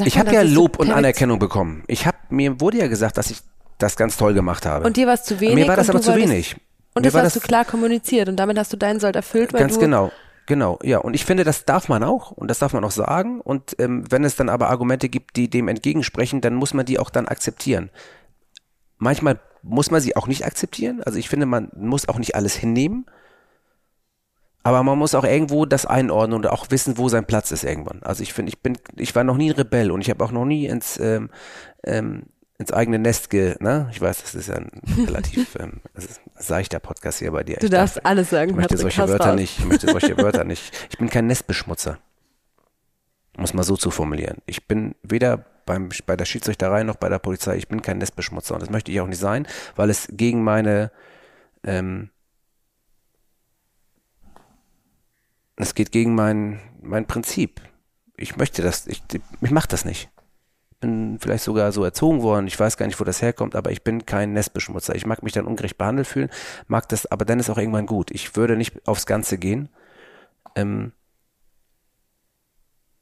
ich 0.04 0.18
habe 0.18 0.31
ja 0.31 0.42
Lob 0.42 0.78
und 0.78 0.90
Anerkennung 0.90 1.38
bekommen. 1.38 1.85
Ich 1.87 2.04
habe 2.04 2.18
mir 2.28 2.61
wurde 2.61 2.76
ja 2.76 2.87
gesagt, 2.87 3.16
dass 3.16 3.31
ich 3.31 3.38
das 3.78 3.96
ganz 3.96 4.18
toll 4.18 4.35
gemacht 4.35 4.66
habe. 4.66 4.85
Und 4.85 4.98
dir 4.98 5.07
war 5.07 5.14
es 5.14 5.24
zu 5.24 5.40
wenig. 5.40 5.54
Mir 5.54 5.68
war 5.68 5.76
das 5.76 5.88
aber 5.88 6.02
zu 6.02 6.14
wenig. 6.14 6.54
Und 6.92 7.07
das 7.07 7.14
hast 7.14 7.37
du 7.37 7.40
klar 7.40 7.64
kommuniziert 7.64 8.28
und 8.28 8.37
damit 8.37 8.59
hast 8.59 8.70
du 8.70 8.76
deinen 8.76 9.00
Sold 9.00 9.16
erfüllt, 9.16 9.54
weil 9.54 9.61
ganz 9.61 9.78
genau. 9.78 10.12
Genau, 10.44 10.78
ja. 10.83 10.98
Und 10.98 11.14
ich 11.14 11.24
finde, 11.24 11.44
das 11.44 11.64
darf 11.64 11.88
man 11.88 12.02
auch 12.02 12.31
und 12.31 12.48
das 12.48 12.59
darf 12.59 12.74
man 12.74 12.85
auch 12.85 12.90
sagen. 12.90 13.40
Und 13.40 13.74
ähm, 13.78 14.04
wenn 14.11 14.22
es 14.22 14.37
dann 14.37 14.50
aber 14.50 14.68
Argumente 14.68 15.09
gibt, 15.09 15.37
die 15.37 15.48
dem 15.48 15.68
entgegensprechen, 15.68 16.42
dann 16.42 16.57
muss 16.57 16.74
man 16.74 16.85
die 16.85 16.98
auch 16.98 17.09
dann 17.09 17.26
akzeptieren. 17.26 17.88
Manchmal 18.98 19.40
muss 19.68 19.90
man 19.90 20.00
sie 20.00 20.16
auch 20.16 20.26
nicht 20.26 20.44
akzeptieren. 20.44 21.02
Also 21.02 21.18
ich 21.18 21.28
finde, 21.28 21.46
man 21.46 21.70
muss 21.76 22.09
auch 22.09 22.18
nicht 22.18 22.35
alles 22.35 22.54
hinnehmen. 22.54 23.07
Aber 24.62 24.83
man 24.83 24.98
muss 24.98 25.14
auch 25.14 25.24
irgendwo 25.24 25.64
das 25.64 25.87
einordnen 25.87 26.37
und 26.37 26.46
auch 26.46 26.66
wissen, 26.70 26.98
wo 26.98 27.09
sein 27.09 27.24
Platz 27.24 27.52
ist 27.52 27.64
irgendwann. 27.64 28.02
Also 28.02 28.22
ich 28.22 28.33
finde, 28.33 28.50
ich 28.50 28.61
bin, 28.61 28.76
ich 28.96 29.14
war 29.14 29.24
noch 29.24 29.37
nie 29.37 29.50
ein 29.50 29.57
Rebell 29.57 29.90
und 29.90 30.00
ich 30.00 30.11
habe 30.11 30.22
auch 30.24 30.33
noch 30.33 30.44
nie 30.44 30.66
ins, 30.66 30.98
ähm, 30.98 31.31
ähm, 31.85 32.24
ins 32.59 32.72
eigene 32.72 32.98
Nest 32.98 33.31
ge, 33.31 33.54
ne? 33.61 33.88
Ich 33.92 34.00
weiß, 34.00 34.20
das 34.20 34.35
ist 34.35 34.48
ja 34.48 34.57
ein 34.57 34.70
relativ 35.07 35.54
ähm, 35.61 35.81
seichter 36.37 36.81
Podcast 36.81 37.20
hier 37.20 37.31
bei 37.31 37.44
dir. 37.44 37.57
Du 37.59 37.70
darfst 37.70 37.98
darf, 37.98 38.07
alles 38.07 38.31
sagen. 38.31 38.50
Ich 38.50 38.57
möchte 38.57 38.76
solche 38.76 39.09
Wörter 39.09 39.35
nicht. 39.37 39.59
Ich 39.59 39.64
möchte 39.64 39.90
solche 39.90 40.18
Wörter 40.18 40.44
nicht. 40.44 40.72
Ich 40.90 40.98
bin 40.98 41.09
kein 41.09 41.26
Nestbeschmutzer. 41.28 41.98
Es 43.40 43.54
mal 43.54 43.62
so 43.62 43.76
zu 43.76 43.90
formulieren. 43.90 44.38
Ich 44.46 44.66
bin 44.66 44.96
weder 45.02 45.44
beim, 45.68 45.90
bei 46.07 46.16
der 46.16 46.24
Schiedsrichterei 46.24 46.83
noch 46.83 46.96
bei 46.96 47.11
der 47.11 47.18
Polizei. 47.18 47.57
Ich 47.57 47.68
bin 47.68 47.83
kein 47.83 47.98
Nestbeschmutzer 47.98 48.54
und 48.54 48.62
das 48.62 48.70
möchte 48.70 48.90
ich 48.90 49.00
auch 49.00 49.07
nicht 49.07 49.20
sein, 49.20 49.46
weil 49.76 49.90
es 49.90 50.09
gegen 50.11 50.42
meine, 50.42 50.90
ähm, 51.62 52.11
es 55.57 55.74
geht 55.74 55.92
gegen 55.92 56.14
mein, 56.14 56.59
mein 56.81 57.07
Prinzip. 57.07 57.61
Ich 58.16 58.37
möchte 58.37 58.62
das, 58.62 58.87
ich, 58.87 59.02
ich 59.40 59.50
mache 59.50 59.68
das 59.68 59.85
nicht. 59.85 60.09
Bin 60.81 61.18
vielleicht 61.20 61.44
sogar 61.44 61.70
so 61.72 61.85
erzogen 61.85 62.22
worden, 62.22 62.46
ich 62.46 62.59
weiß 62.59 62.76
gar 62.78 62.87
nicht, 62.87 62.98
wo 62.98 63.04
das 63.04 63.20
herkommt, 63.20 63.54
aber 63.54 63.70
ich 63.70 63.85
bin 63.85 64.07
kein 64.07 64.33
Nestbeschmutzer. 64.33 64.94
Ich 64.94 65.04
mag 65.04 65.22
mich 65.22 65.35
dann 65.35 65.46
ungerecht 65.46 65.76
behandelt 65.76 66.07
fühlen, 66.07 66.31
mag 66.66 66.88
das, 66.88 67.04
aber 67.04 67.26
dann 67.26 67.40
ist 67.40 67.50
auch 67.50 67.59
irgendwann 67.59 67.87
gut. 67.87 68.11
Ich 68.11 68.37
würde 68.37 68.57
nicht 68.57 68.88
aufs 68.88 69.04
Ganze 69.04 69.37
gehen, 69.37 69.68
ähm, 70.54 70.92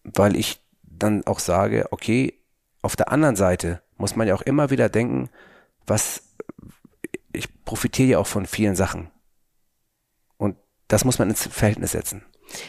weil 0.02 0.34
ich 0.34 0.60
dann 0.82 1.24
auch 1.26 1.38
sage, 1.38 1.86
okay, 1.92 2.34
auf 2.86 2.96
der 2.96 3.12
anderen 3.12 3.36
Seite 3.36 3.82
muss 3.98 4.16
man 4.16 4.26
ja 4.26 4.34
auch 4.34 4.42
immer 4.42 4.70
wieder 4.70 4.88
denken, 4.88 5.28
was 5.86 6.22
ich 7.32 7.64
profitiere 7.64 8.08
ja 8.08 8.18
auch 8.18 8.26
von 8.26 8.46
vielen 8.46 8.76
Sachen. 8.76 9.10
Und 10.38 10.56
das 10.88 11.04
muss 11.04 11.18
man 11.18 11.28
ins 11.28 11.46
Verhältnis 11.46 11.92
setzen. 11.92 12.24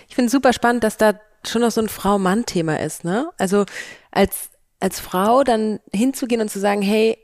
Ich 0.10 0.16
finde 0.16 0.26
es 0.26 0.32
super 0.32 0.54
spannend, 0.54 0.84
dass 0.84 0.98
da 0.98 1.20
schon 1.46 1.62
noch 1.62 1.72
so 1.72 1.82
ein 1.82 1.88
Frau-Mann-Thema 1.88 2.80
ist, 2.80 3.04
ne? 3.04 3.30
Also 3.38 3.66
als, 4.12 4.50
als 4.80 5.00
Frau 5.00 5.44
dann 5.44 5.80
hinzugehen 5.94 6.42
und 6.42 6.50
zu 6.50 6.60
sagen, 6.60 6.82
hey, 6.82 7.18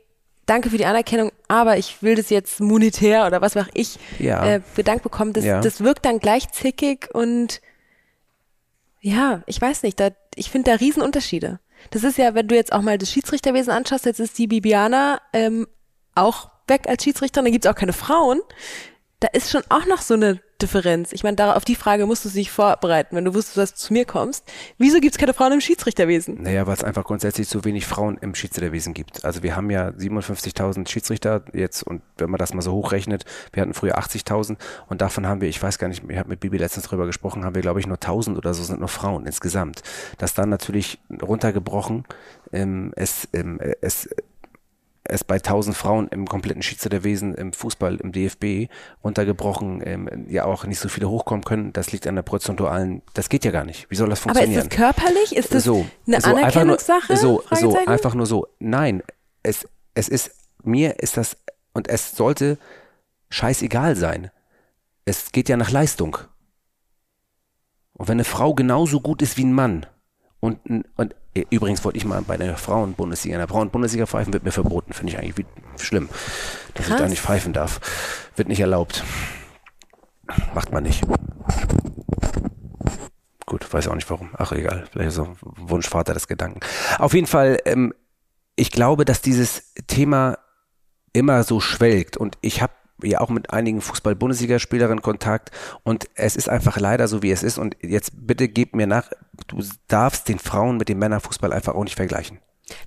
danke 0.45 0.69
für 0.69 0.77
die 0.77 0.85
Anerkennung, 0.85 1.31
aber 1.47 1.77
ich 1.77 2.03
will 2.03 2.13
das 2.15 2.29
jetzt 2.29 2.59
monetär 2.59 3.25
oder 3.25 3.41
was 3.41 3.55
mache 3.55 3.71
ich 3.73 3.97
ja. 4.19 4.45
äh, 4.45 4.61
bedankt 4.75 5.03
bekommen, 5.03 5.33
das, 5.33 5.43
ja. 5.43 5.61
das 5.61 5.83
wirkt 5.83 6.05
dann 6.05 6.19
gleich 6.19 6.51
zickig 6.51 7.09
und 7.13 7.59
Ja, 9.01 9.41
ich 9.47 9.59
weiß 9.59 9.83
nicht. 9.83 9.99
Da, 9.99 10.11
ich 10.35 10.51
finde 10.51 10.71
da 10.71 10.77
Riesenunterschiede. 10.77 11.59
Das 11.91 12.03
ist 12.03 12.17
ja, 12.17 12.33
wenn 12.35 12.47
du 12.47 12.55
jetzt 12.55 12.73
auch 12.73 12.81
mal 12.81 12.97
das 12.97 13.11
Schiedsrichterwesen 13.11 13.71
anschaust, 13.71 14.05
jetzt 14.05 14.19
ist 14.19 14.37
die 14.37 14.47
Bibiana 14.47 15.21
ähm, 15.33 15.67
auch 16.15 16.49
weg 16.67 16.87
als 16.87 17.03
Schiedsrichterin, 17.03 17.45
dann 17.45 17.51
gibt's 17.51 17.67
auch 17.67 17.75
keine 17.75 17.93
Frauen. 17.93 18.41
Da 19.23 19.29
ist 19.29 19.51
schon 19.51 19.63
auch 19.69 19.85
noch 19.85 20.01
so 20.01 20.15
eine 20.15 20.41
Differenz? 20.61 21.13
Ich 21.13 21.23
meine, 21.23 21.55
auf 21.55 21.63
die 21.63 21.77
Frage 21.77 22.05
musst 22.05 22.25
du 22.25 22.29
dich 22.29 22.51
vorbereiten, 22.51 23.15
wenn 23.15 23.23
du 23.23 23.33
wusstest, 23.33 23.55
dass 23.55 23.71
du 23.71 23.77
zu 23.77 23.93
mir 23.93 24.03
kommst. 24.03 24.43
Wieso 24.77 24.99
gibt 24.99 25.13
es 25.13 25.17
keine 25.17 25.33
Frauen 25.33 25.53
im 25.53 25.61
Schiedsrichterwesen? 25.61 26.43
Naja, 26.43 26.67
weil 26.67 26.73
es 26.73 26.83
einfach 26.83 27.05
grundsätzlich 27.05 27.47
zu 27.47 27.63
wenig 27.63 27.85
Frauen 27.85 28.17
im 28.17 28.35
Schiedsrichterwesen 28.35 28.93
gibt. 28.93 29.23
Also 29.23 29.41
wir 29.41 29.55
haben 29.55 29.69
ja 29.69 29.87
57.000 29.87 30.89
Schiedsrichter 30.89 31.45
jetzt 31.53 31.83
und 31.83 32.01
wenn 32.17 32.29
man 32.29 32.37
das 32.37 32.53
mal 32.53 32.61
so 32.61 32.73
hochrechnet, 32.73 33.23
wir 33.53 33.61
hatten 33.61 33.73
früher 33.73 33.97
80.000 33.97 34.57
und 34.89 34.99
davon 34.99 35.25
haben 35.25 35.39
wir, 35.39 35.47
ich 35.47 35.63
weiß 35.63 35.79
gar 35.79 35.87
nicht, 35.87 36.03
ich 36.05 36.17
habe 36.17 36.27
mit 36.27 36.41
Bibi 36.41 36.57
letztens 36.57 36.87
drüber 36.87 37.05
gesprochen, 37.05 37.45
haben 37.45 37.55
wir 37.55 37.61
glaube 37.61 37.79
ich 37.79 37.87
nur 37.87 37.97
1.000 37.97 38.35
oder 38.35 38.53
so 38.53 38.61
sind 38.63 38.81
nur 38.81 38.89
Frauen 38.89 39.25
insgesamt. 39.25 39.83
Das 40.17 40.33
dann 40.33 40.49
natürlich 40.49 40.99
runtergebrochen, 41.21 42.03
ähm, 42.51 42.91
es, 42.97 43.29
ähm, 43.31 43.57
es 43.79 44.09
es 45.05 45.23
bei 45.23 45.35
1000 45.35 45.75
Frauen 45.75 46.07
im 46.09 46.27
kompletten 46.27 46.61
Schiedsrichterwesen 46.61 47.35
im 47.35 47.51
Fußball, 47.51 47.97
im 47.97 48.11
DFB 48.11 48.71
runtergebrochen, 49.03 49.81
ähm, 49.85 50.27
ja 50.29 50.45
auch 50.45 50.65
nicht 50.65 50.79
so 50.79 50.87
viele 50.87 51.09
hochkommen 51.09 51.43
können. 51.43 51.73
Das 51.73 51.91
liegt 51.91 52.07
an 52.07 52.15
der 52.15 52.21
prozentualen, 52.21 53.01
das 53.13 53.27
geht 53.27 53.43
ja 53.43 53.51
gar 53.51 53.65
nicht. 53.65 53.89
Wie 53.89 53.95
soll 53.95 54.09
das 54.09 54.19
funktionieren? 54.19 54.59
Aber 54.59 54.63
ist 54.63 54.71
das 54.71 54.77
körperlich? 54.77 55.35
Ist 55.35 55.53
das 55.53 55.63
so, 55.65 55.85
eine 56.07 56.21
so 56.21 56.29
Anerkennungssache? 56.29 57.17
so, 57.17 57.43
so, 57.51 57.77
einfach 57.85 58.15
nur 58.15 58.25
so. 58.25 58.47
Nein, 58.59 59.03
es, 59.43 59.67
es 59.93 60.07
ist, 60.07 60.31
mir 60.63 60.99
ist 60.99 61.17
das, 61.17 61.35
und 61.73 61.89
es 61.89 62.11
sollte 62.11 62.57
scheißegal 63.29 63.95
sein. 63.97 64.31
Es 65.05 65.33
geht 65.33 65.49
ja 65.49 65.57
nach 65.57 65.71
Leistung. 65.71 66.17
Und 67.93 68.07
wenn 68.07 68.15
eine 68.15 68.23
Frau 68.23 68.53
genauso 68.53 69.01
gut 69.01 69.21
ist 69.21 69.37
wie 69.37 69.43
ein 69.43 69.53
Mann, 69.53 69.85
und, 70.43 70.59
und 70.97 71.15
übrigens 71.51 71.85
wollte 71.85 71.97
ich 71.97 72.03
mal 72.03 72.21
bei 72.21 72.35
der 72.35 72.57
Frauen-Bundesliga, 72.57 73.35
in 73.35 73.39
der 73.39 73.47
Frauen-Bundesliga 73.47 74.05
pfeifen, 74.05 74.33
wird 74.33 74.43
mir 74.43 74.51
verboten. 74.51 74.91
Finde 74.91 75.13
ich 75.13 75.17
eigentlich 75.17 75.37
wie, 75.37 75.45
schlimm, 75.81 76.09
dass 76.73 76.87
Krass. 76.87 76.97
ich 76.97 77.01
da 77.01 77.07
nicht 77.07 77.21
pfeifen 77.21 77.53
darf. 77.53 77.79
Wird 78.35 78.49
nicht 78.49 78.59
erlaubt. 78.59 79.05
Macht 80.53 80.73
man 80.73 80.83
nicht. 80.83 81.01
Gut, 83.45 83.73
weiß 83.73 83.87
auch 83.87 83.95
nicht 83.95 84.09
warum. 84.09 84.31
Ach, 84.37 84.51
egal. 84.51 84.83
Vielleicht 84.91 85.11
ist 85.11 85.15
so 85.15 85.33
Wunschvater 85.43 86.13
des 86.13 86.27
Gedanken. 86.27 86.59
Auf 86.97 87.13
jeden 87.13 87.27
Fall, 87.27 87.59
ähm, 87.63 87.93
ich 88.57 88.69
glaube, 88.69 89.05
dass 89.05 89.21
dieses 89.21 89.73
Thema 89.87 90.39
immer 91.13 91.43
so 91.43 91.61
schwelgt 91.61 92.17
und 92.17 92.37
ich 92.41 92.61
habe 92.61 92.73
ja 93.03 93.21
auch 93.21 93.29
mit 93.29 93.51
einigen 93.51 93.81
Fußball-Bundesligaspielerinnen 93.81 95.01
Kontakt 95.01 95.51
und 95.83 96.09
es 96.15 96.35
ist 96.35 96.49
einfach 96.49 96.79
leider 96.79 97.07
so, 97.07 97.23
wie 97.23 97.31
es 97.31 97.43
ist. 97.43 97.57
Und 97.57 97.77
jetzt 97.81 98.11
bitte 98.15 98.47
gib 98.47 98.75
mir 98.75 98.87
nach, 98.87 99.11
du 99.47 99.63
darfst 99.87 100.29
den 100.29 100.39
Frauen 100.39 100.77
mit 100.77 100.89
dem 100.89 100.99
Männerfußball 100.99 101.53
einfach 101.53 101.75
auch 101.75 101.83
nicht 101.83 101.95
vergleichen. 101.95 102.39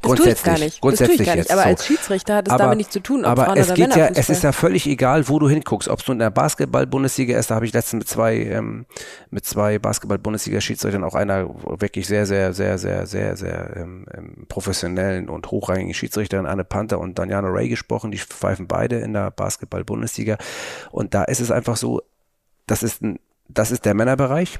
Das 0.02 0.14
tue 0.14 0.30
ich 0.30 0.42
gar 0.42 0.58
nicht. 0.58 0.80
Grundsätzlich 0.80 1.08
das 1.08 1.16
tue 1.16 1.22
ich 1.22 1.26
gar 1.26 1.36
nicht. 1.36 1.50
Aber 1.50 1.62
so. 1.62 1.68
als 1.68 1.86
Schiedsrichter 1.86 2.36
hat 2.36 2.48
es 2.48 2.56
damit 2.56 2.76
nichts 2.78 2.92
zu 2.92 3.00
tun, 3.00 3.24
ob 3.24 3.32
aber 3.32 3.44
Frauen 3.46 3.58
es 3.58 3.66
oder 3.66 3.74
geht 3.74 3.96
ja, 3.96 4.06
es 4.08 4.28
ist 4.28 4.42
ja 4.42 4.52
völlig 4.52 4.86
egal, 4.86 5.28
wo 5.28 5.38
du 5.38 5.48
hinguckst. 5.48 5.88
Ob 5.88 6.04
du 6.04 6.12
in 6.12 6.18
der 6.18 6.30
Basketball-Bundesliga 6.30 7.38
ist, 7.38 7.50
da 7.50 7.56
habe 7.56 7.66
ich 7.66 7.72
letztens 7.72 8.00
mit 8.00 8.08
zwei, 8.08 8.36
ähm, 8.36 8.86
mit 9.30 9.44
zwei 9.44 9.78
Basketball-Bundesliga-Schiedsrichtern 9.78 11.04
auch 11.04 11.14
einer 11.14 11.48
wirklich 11.80 12.06
sehr, 12.06 12.26
sehr, 12.26 12.52
sehr, 12.52 12.78
sehr, 12.78 13.06
sehr, 13.06 13.36
sehr 13.36 13.76
ähm, 13.76 14.06
ähm 14.14 14.46
professionellen 14.48 15.28
und 15.28 15.50
hochrangigen 15.50 15.94
Schiedsrichtern, 15.94 16.46
Anne 16.46 16.64
Panther 16.64 17.00
und 17.00 17.18
Daniano 17.18 17.48
Ray 17.48 17.68
gesprochen. 17.68 18.10
Die 18.10 18.18
pfeifen 18.18 18.66
beide 18.66 18.98
in 18.98 19.12
der 19.12 19.30
Basketball-Bundesliga. 19.30 20.38
Und 20.90 21.14
da 21.14 21.24
ist 21.24 21.40
es 21.40 21.50
einfach 21.50 21.76
so, 21.76 22.02
das 22.66 22.82
ist 22.82 23.02
ein, 23.02 23.18
das 23.48 23.70
ist 23.70 23.84
der 23.84 23.94
Männerbereich. 23.94 24.58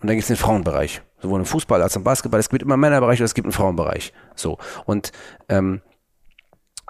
Und 0.00 0.08
dann 0.08 0.16
gibt 0.16 0.24
es 0.24 0.28
den 0.28 0.36
Frauenbereich. 0.36 1.02
Sowohl 1.26 1.40
im 1.40 1.46
Fußball 1.46 1.82
als 1.82 1.94
auch 1.94 1.96
im 1.96 2.04
Basketball. 2.04 2.38
Es 2.38 2.48
gibt 2.48 2.62
immer 2.62 2.74
einen 2.74 2.82
Männerbereich 2.82 3.18
und 3.18 3.24
es 3.24 3.34
gibt 3.34 3.46
einen 3.46 3.52
Frauenbereich. 3.52 4.12
So. 4.36 4.58
Und, 4.84 5.10
ähm, 5.48 5.82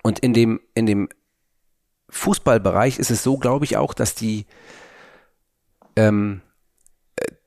und 0.03 0.19
in 0.19 0.35
dem, 0.35 0.61
in 0.75 0.85
dem 0.85 1.09
Fußballbereich 2.11 2.99
ist 2.99 3.11
es 3.11 3.23
so, 3.23 3.39
glaube 3.39 3.65
ich, 3.65 3.79
auch, 3.79 3.95
dass 3.95 4.15
die, 4.15 4.45
ähm, 5.97 6.43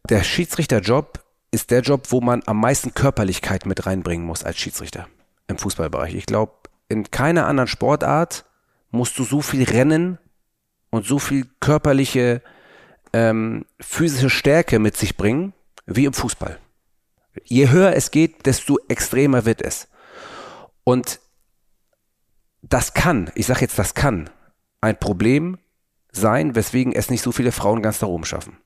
der 0.10 0.24
Schiedsrichterjob 0.24 1.24
ist 1.52 1.70
der 1.70 1.82
Job, 1.82 2.08
wo 2.10 2.22
man 2.22 2.42
am 2.48 2.60
meisten 2.60 2.96
Körperlichkeit 2.96 3.68
mit 3.68 3.86
reinbringen 3.86 4.26
muss 4.26 4.44
als 4.44 4.58
Schiedsrichter 4.58 5.08
im 5.48 5.60
Fußballbereich. 5.60 6.16
Ich 6.16 6.26
glaube, 6.26 6.54
in 6.88 7.12
keiner 7.12 7.46
anderen 7.46 7.68
Sportart 7.68 8.46
musst 8.90 9.20
du 9.20 9.24
so 9.26 9.44
viel 9.44 9.62
rennen 9.64 10.18
und 10.90 11.06
so 11.06 11.20
viel 11.20 11.46
körperliche 11.60 12.42
ähm, 13.14 13.68
physische 13.80 14.32
Stärke 14.32 14.80
mit 14.80 14.98
sich 14.98 15.18
bringen 15.18 15.54
wie 15.86 16.06
im 16.06 16.14
Fußball. 16.14 16.58
Je 17.44 17.70
höher 17.70 17.96
es 17.96 18.12
geht, 18.12 18.46
desto 18.46 18.78
extremer 18.88 19.46
wird 19.46 19.62
es. 19.62 19.88
Und 20.84 21.20
das 22.62 22.94
kann, 22.94 23.32
ich 23.36 23.46
sage 23.46 23.62
jetzt, 23.62 23.80
das 23.80 23.94
kann 23.94 24.30
ein 24.82 24.98
Problem 24.98 25.58
sein, 26.12 26.56
weswegen 26.56 26.94
es 26.94 27.10
nicht 27.10 27.22
so 27.22 27.32
viele 27.32 27.52
Frauen 27.52 27.82
ganz 27.82 28.00
da 28.00 28.08
oben 28.08 28.26
schaffen. 28.26 28.58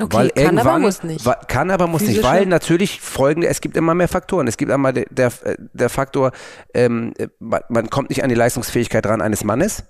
Okay, 0.00 0.16
weil 0.16 0.30
kann 0.30 0.58
aber 0.58 0.78
muss 0.78 1.02
nicht. 1.02 1.26
Kann 1.48 1.70
aber 1.70 1.86
muss 1.86 2.02
Physische. 2.02 2.20
nicht, 2.20 2.28
weil 2.28 2.46
natürlich 2.46 3.00
folgende, 3.00 3.48
es 3.48 3.60
gibt 3.60 3.76
immer 3.76 3.94
mehr 3.94 4.08
Faktoren. 4.08 4.46
Es 4.46 4.56
gibt 4.56 4.70
einmal 4.70 4.92
der, 4.92 5.06
der, 5.10 5.32
der 5.72 5.88
Faktor, 5.88 6.32
ähm, 6.72 7.14
man 7.40 7.90
kommt 7.90 8.10
nicht 8.10 8.22
an 8.22 8.28
die 8.28 8.36
Leistungsfähigkeit 8.36 9.06
ran 9.06 9.20
eines 9.20 9.42
Mannes, 9.42 9.84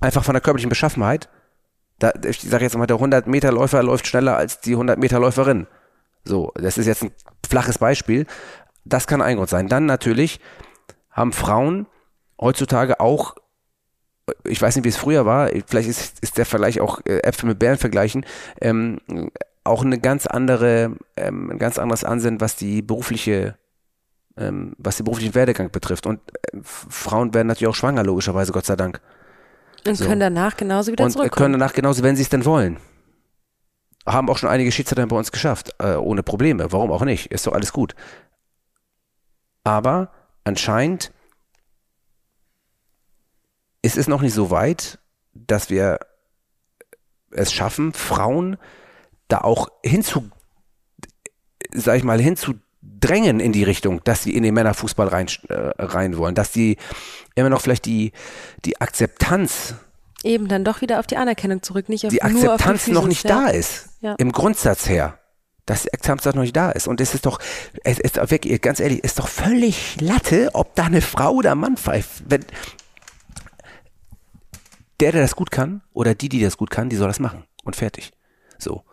einfach 0.00 0.24
von 0.24 0.34
der 0.34 0.40
körperlichen 0.40 0.70
Beschaffenheit 0.70 1.28
da, 1.98 2.12
ich 2.24 2.40
sage 2.40 2.64
jetzt 2.64 2.76
mal, 2.76 2.86
der 2.86 2.96
100 2.96 3.26
Meter 3.26 3.52
Läufer 3.52 3.82
läuft 3.82 4.06
schneller 4.06 4.36
als 4.36 4.60
die 4.60 4.72
100 4.72 4.98
Meter 4.98 5.18
Läuferin. 5.18 5.66
So, 6.26 6.52
das 6.54 6.78
ist 6.78 6.86
jetzt 6.86 7.04
ein 7.04 7.12
flaches 7.48 7.78
Beispiel. 7.78 8.26
Das 8.84 9.06
kann 9.06 9.22
ein 9.22 9.36
Grund 9.36 9.48
sein. 9.48 9.68
Dann 9.68 9.86
natürlich 9.86 10.40
haben 11.10 11.32
Frauen 11.32 11.86
heutzutage 12.40 13.00
auch, 13.00 13.36
ich 14.44 14.60
weiß 14.60 14.76
nicht, 14.76 14.84
wie 14.84 14.90
es 14.90 14.96
früher 14.96 15.24
war, 15.24 15.50
vielleicht 15.66 15.88
ist, 15.88 16.18
ist 16.20 16.36
der 16.36 16.46
Vergleich 16.46 16.80
auch 16.80 17.00
äh, 17.06 17.18
Äpfel 17.22 17.48
mit 17.48 17.58
Bären 17.58 17.78
vergleichen, 17.78 18.26
ähm, 18.60 18.98
auch 19.64 19.84
eine 19.84 19.98
ganz 19.98 20.26
andere, 20.26 20.96
ähm, 21.16 21.50
ein 21.50 21.58
ganz 21.58 21.78
anderes 21.78 22.04
Ansinnen, 22.04 22.40
was 22.40 22.56
die 22.56 22.82
berufliche 22.82 23.56
ähm, 24.36 24.74
was 24.78 24.96
den 24.96 25.04
beruflichen 25.04 25.34
Werdegang 25.34 25.70
betrifft. 25.70 26.06
Und 26.06 26.20
äh, 26.52 26.58
Frauen 26.62 27.32
werden 27.34 27.48
natürlich 27.48 27.68
auch 27.68 27.74
schwanger, 27.74 28.04
logischerweise, 28.04 28.52
Gott 28.52 28.66
sei 28.66 28.76
Dank. 28.76 29.00
Und 29.86 29.94
so. 29.94 30.04
können 30.04 30.20
danach 30.20 30.56
genauso 30.56 30.92
wieder 30.92 31.04
und 31.04 31.12
zurückkommen. 31.12 31.52
können 31.52 31.52
danach 31.60 31.72
genauso, 31.72 32.02
wenn 32.02 32.16
sie 32.16 32.22
es 32.22 32.28
denn 32.28 32.44
wollen. 32.44 32.76
Haben 34.06 34.30
auch 34.30 34.38
schon 34.38 34.48
einige 34.48 34.70
Schiedsrichter 34.70 35.06
bei 35.06 35.16
uns 35.16 35.32
geschafft, 35.32 35.74
äh, 35.78 35.94
ohne 35.94 36.22
Probleme. 36.22 36.72
Warum 36.72 36.92
auch 36.92 37.04
nicht? 37.04 37.32
Ist 37.32 37.46
doch 37.46 37.52
alles 37.52 37.72
gut. 37.72 37.94
Aber 39.64 40.12
anscheinend 40.44 41.12
ist 43.82 43.96
es 43.96 44.08
noch 44.08 44.22
nicht 44.22 44.34
so 44.34 44.50
weit, 44.50 44.98
dass 45.34 45.70
wir 45.70 45.98
es 47.30 47.52
schaffen, 47.52 47.92
Frauen 47.92 48.56
da 49.28 49.38
auch 49.38 49.68
hinzu, 49.84 50.30
sag 51.72 51.96
ich 51.96 52.04
mal, 52.04 52.20
hinzudrängen 52.20 53.40
in 53.40 53.52
die 53.52 53.64
Richtung, 53.64 54.02
dass 54.04 54.22
sie 54.22 54.34
in 54.36 54.42
den 54.42 54.54
Männerfußball 54.54 55.08
rein, 55.08 55.26
äh, 55.48 55.54
rein 55.78 56.16
wollen, 56.16 56.34
dass 56.34 56.52
sie 56.52 56.76
immer 57.34 57.50
noch 57.50 57.60
vielleicht 57.60 57.86
die, 57.86 58.12
die 58.64 58.80
Akzeptanz 58.80 59.74
eben 60.26 60.48
dann 60.48 60.64
doch 60.64 60.80
wieder 60.80 61.00
auf 61.00 61.06
die 61.06 61.16
Anerkennung 61.16 61.62
zurück, 61.62 61.88
nicht 61.88 62.04
auf 62.04 62.10
die 62.10 62.22
Akzeptanz 62.22 62.80
auf 62.80 62.84
die 62.84 62.92
noch 62.92 63.06
nicht 63.06 63.28
da 63.28 63.46
ist. 63.46 63.88
Ja. 64.00 64.14
Im 64.18 64.32
Grundsatz 64.32 64.88
her. 64.88 65.18
Dass 65.64 65.82
die 65.82 65.92
Akzeptanz 65.92 66.24
noch 66.36 66.42
nicht 66.42 66.54
da 66.54 66.70
ist. 66.70 66.86
Und 66.86 67.00
es 67.00 67.14
ist 67.14 67.26
doch, 67.26 67.40
es 67.82 67.98
ist 67.98 68.16
wirklich, 68.30 68.60
ganz 68.60 68.78
ehrlich, 68.78 69.02
ist 69.02 69.18
doch 69.18 69.28
völlig 69.28 70.00
Latte, 70.00 70.50
ob 70.52 70.74
da 70.74 70.84
eine 70.84 71.00
Frau 71.00 71.32
oder 71.32 71.54
Mann 71.54 71.76
pfeift. 71.76 72.22
Wenn, 72.28 72.44
der, 75.00 75.12
der 75.12 75.22
das 75.22 75.36
gut 75.36 75.50
kann, 75.50 75.82
oder 75.92 76.14
die, 76.14 76.28
die 76.28 76.40
das 76.40 76.56
gut 76.56 76.70
kann, 76.70 76.88
die 76.88 76.96
soll 76.96 77.08
das 77.08 77.20
machen. 77.20 77.44
Und 77.64 77.76
fertig. 77.76 78.12
So. 78.58 78.84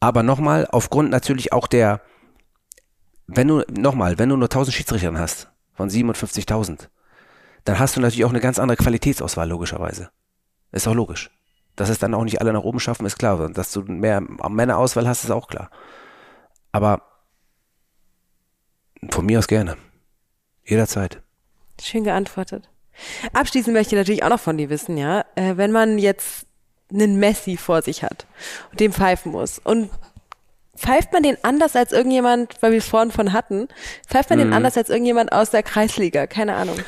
Aber 0.00 0.22
nochmal, 0.22 0.68
aufgrund 0.70 1.10
natürlich 1.10 1.52
auch 1.52 1.66
der, 1.66 2.02
wenn 3.26 3.48
du, 3.48 3.62
nochmal, 3.70 4.18
wenn 4.18 4.28
du 4.28 4.36
nur 4.36 4.46
1000 4.46 4.74
Schiedsrichter 4.74 5.18
hast, 5.18 5.48
von 5.72 5.88
57.000, 5.88 6.88
dann 7.64 7.78
hast 7.78 7.96
du 7.96 8.00
natürlich 8.00 8.24
auch 8.24 8.30
eine 8.30 8.40
ganz 8.40 8.58
andere 8.58 8.76
Qualitätsauswahl, 8.76 9.48
logischerweise. 9.48 10.10
Ist 10.72 10.86
auch 10.86 10.94
logisch. 10.94 11.30
Dass 11.76 11.88
es 11.88 11.98
dann 11.98 12.14
auch 12.14 12.24
nicht 12.24 12.40
alle 12.40 12.52
nach 12.52 12.62
oben 12.62 12.78
schaffen, 12.78 13.06
ist 13.06 13.18
klar. 13.18 13.48
Dass 13.50 13.72
du 13.72 13.82
mehr 13.82 14.20
Männerauswahl 14.20 15.08
hast, 15.08 15.24
ist 15.24 15.30
auch 15.30 15.48
klar. 15.48 15.70
Aber 16.72 17.02
von 19.10 19.26
mir 19.26 19.38
aus 19.38 19.48
gerne. 19.48 19.76
Jederzeit. 20.64 21.22
Schön 21.80 22.04
geantwortet. 22.04 22.68
Abschließend 23.32 23.74
möchte 23.74 23.96
ich 23.96 24.00
natürlich 24.00 24.22
auch 24.22 24.28
noch 24.28 24.40
von 24.40 24.56
dir 24.56 24.70
wissen, 24.70 24.96
ja, 24.96 25.24
äh, 25.34 25.56
wenn 25.56 25.72
man 25.72 25.98
jetzt 25.98 26.46
einen 26.92 27.18
Messi 27.18 27.56
vor 27.56 27.82
sich 27.82 28.04
hat 28.04 28.26
und 28.70 28.78
dem 28.78 28.92
pfeifen 28.92 29.32
muss 29.32 29.58
und 29.58 29.90
pfeift 30.76 31.12
man 31.12 31.24
den 31.24 31.36
anders 31.42 31.74
als 31.74 31.90
irgendjemand, 31.92 32.62
weil 32.62 32.70
wir 32.70 32.78
es 32.78 32.86
vorhin 32.86 33.10
von 33.10 33.32
hatten, 33.32 33.68
pfeift 34.06 34.30
man 34.30 34.38
mhm. 34.38 34.44
den 34.44 34.52
anders 34.52 34.76
als 34.76 34.90
irgendjemand 34.90 35.32
aus 35.32 35.50
der 35.50 35.64
Kreisliga, 35.64 36.28
keine 36.28 36.54
Ahnung 36.54 36.78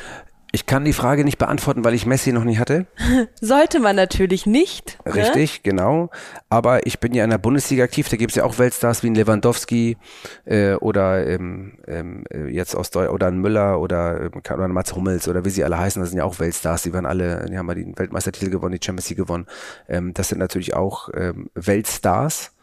Ich 0.57 0.65
kann 0.65 0.85
die 0.85 0.93
Frage 0.93 1.23
nicht 1.23 1.37
beantworten, 1.37 1.85
weil 1.85 1.93
ich 1.93 2.07
Messi 2.07 2.33
noch 2.33 2.43
nie 2.43 2.57
hatte. 2.57 2.87
Sollte 3.39 3.79
man 3.79 3.95
natürlich 3.95 4.47
nicht. 4.47 4.97
Ne? 5.05 5.13
Richtig, 5.13 5.57
ne? 5.57 5.59
genau. 5.61 6.09
Aber 6.49 6.87
ich 6.87 6.99
bin 6.99 7.13
ja 7.13 7.23
in 7.23 7.29
der 7.29 7.37
Bundesliga 7.37 7.83
aktiv, 7.83 8.09
da 8.09 8.17
gibt 8.17 8.31
es 8.31 8.37
ja 8.37 8.43
auch 8.43 8.57
Weltstars 8.57 9.03
wie 9.03 9.11
ein 9.11 9.13
Lewandowski 9.13 9.97
äh, 10.45 10.73
oder 10.73 11.27
ähm, 11.27 11.77
ähm, 11.85 12.23
jetzt 12.49 12.75
aus 12.75 12.89
Deu 12.89 13.07
oder 13.09 13.27
ein 13.27 13.37
Müller 13.37 13.79
oder, 13.79 14.19
ähm, 14.19 14.41
oder 14.51 14.63
ein 14.63 14.71
Mats 14.71 14.95
Hummels 14.95 15.27
oder 15.27 15.45
wie 15.45 15.51
sie 15.51 15.63
alle 15.63 15.77
heißen, 15.77 16.01
das 16.01 16.09
sind 16.09 16.17
ja 16.17 16.25
auch 16.25 16.39
Weltstars, 16.39 16.81
die 16.81 16.91
waren 16.91 17.05
alle, 17.05 17.45
die 17.45 17.55
haben 17.55 17.67
mal 17.67 17.75
den 17.75 17.95
Weltmeistertitel 17.95 18.49
gewonnen, 18.49 18.79
die 18.79 18.83
Champions 18.83 19.09
League 19.09 19.19
gewonnen. 19.19 19.45
Ähm, 19.87 20.15
das 20.15 20.29
sind 20.29 20.39
natürlich 20.39 20.73
auch 20.73 21.09
ähm, 21.13 21.51
Weltstars, 21.53 22.55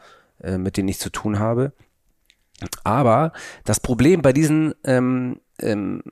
äh, 0.43 0.59
mit 0.59 0.77
denen 0.77 0.89
ich 0.89 0.99
zu 0.99 1.11
tun 1.11 1.39
habe. 1.39 1.73
Aber 2.83 3.33
das 3.65 3.79
Problem 3.79 4.21
bei 4.21 4.33
diesen 4.33 4.75
ähm, 4.83 5.39
ähm, 5.61 6.03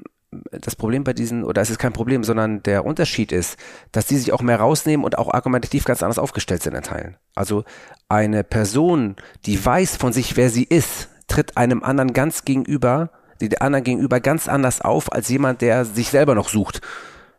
das 0.51 0.77
Problem 0.77 1.05
bei 1.05 1.13
diesen, 1.13 1.45
oder 1.45 1.61
es 1.61 1.71
ist 1.71 1.79
kein 1.79 1.93
Problem, 1.93 2.25
sondern 2.25 2.63
der 2.63 2.85
Unterschied 2.85 3.33
ist, 3.33 3.59
dass 3.93 4.07
die 4.07 4.17
sich 4.17 4.33
auch 4.33 4.43
mehr 4.43 4.59
rausnehmen 4.59 5.05
und 5.05 5.19
auch 5.19 5.33
argumentativ 5.33 5.85
ganz 5.85 6.03
anders 6.03 6.19
aufgestellt 6.19 6.63
sind 6.63 6.75
in 6.75 6.83
Teilen. 6.83 7.17
Also 7.35 7.65
eine 8.09 8.43
Person, 8.45 9.17
die 9.47 9.63
weiß 9.65 9.97
von 9.97 10.13
sich, 10.13 10.37
wer 10.37 10.51
sie 10.51 10.65
ist, 10.65 11.09
tritt 11.29 11.57
einem 11.57 11.83
anderen 11.83 12.13
ganz 12.13 12.45
gegenüber, 12.45 13.11
die 13.41 13.61
anderen 13.61 13.85
gegenüber 13.85 14.21
ganz 14.21 14.49
anders 14.49 14.81
auf 14.81 15.13
als 15.13 15.29
jemand, 15.29 15.61
der 15.61 15.85
sich 15.85 16.09
selber 16.09 16.35
noch 16.35 16.49
sucht. 16.49 16.81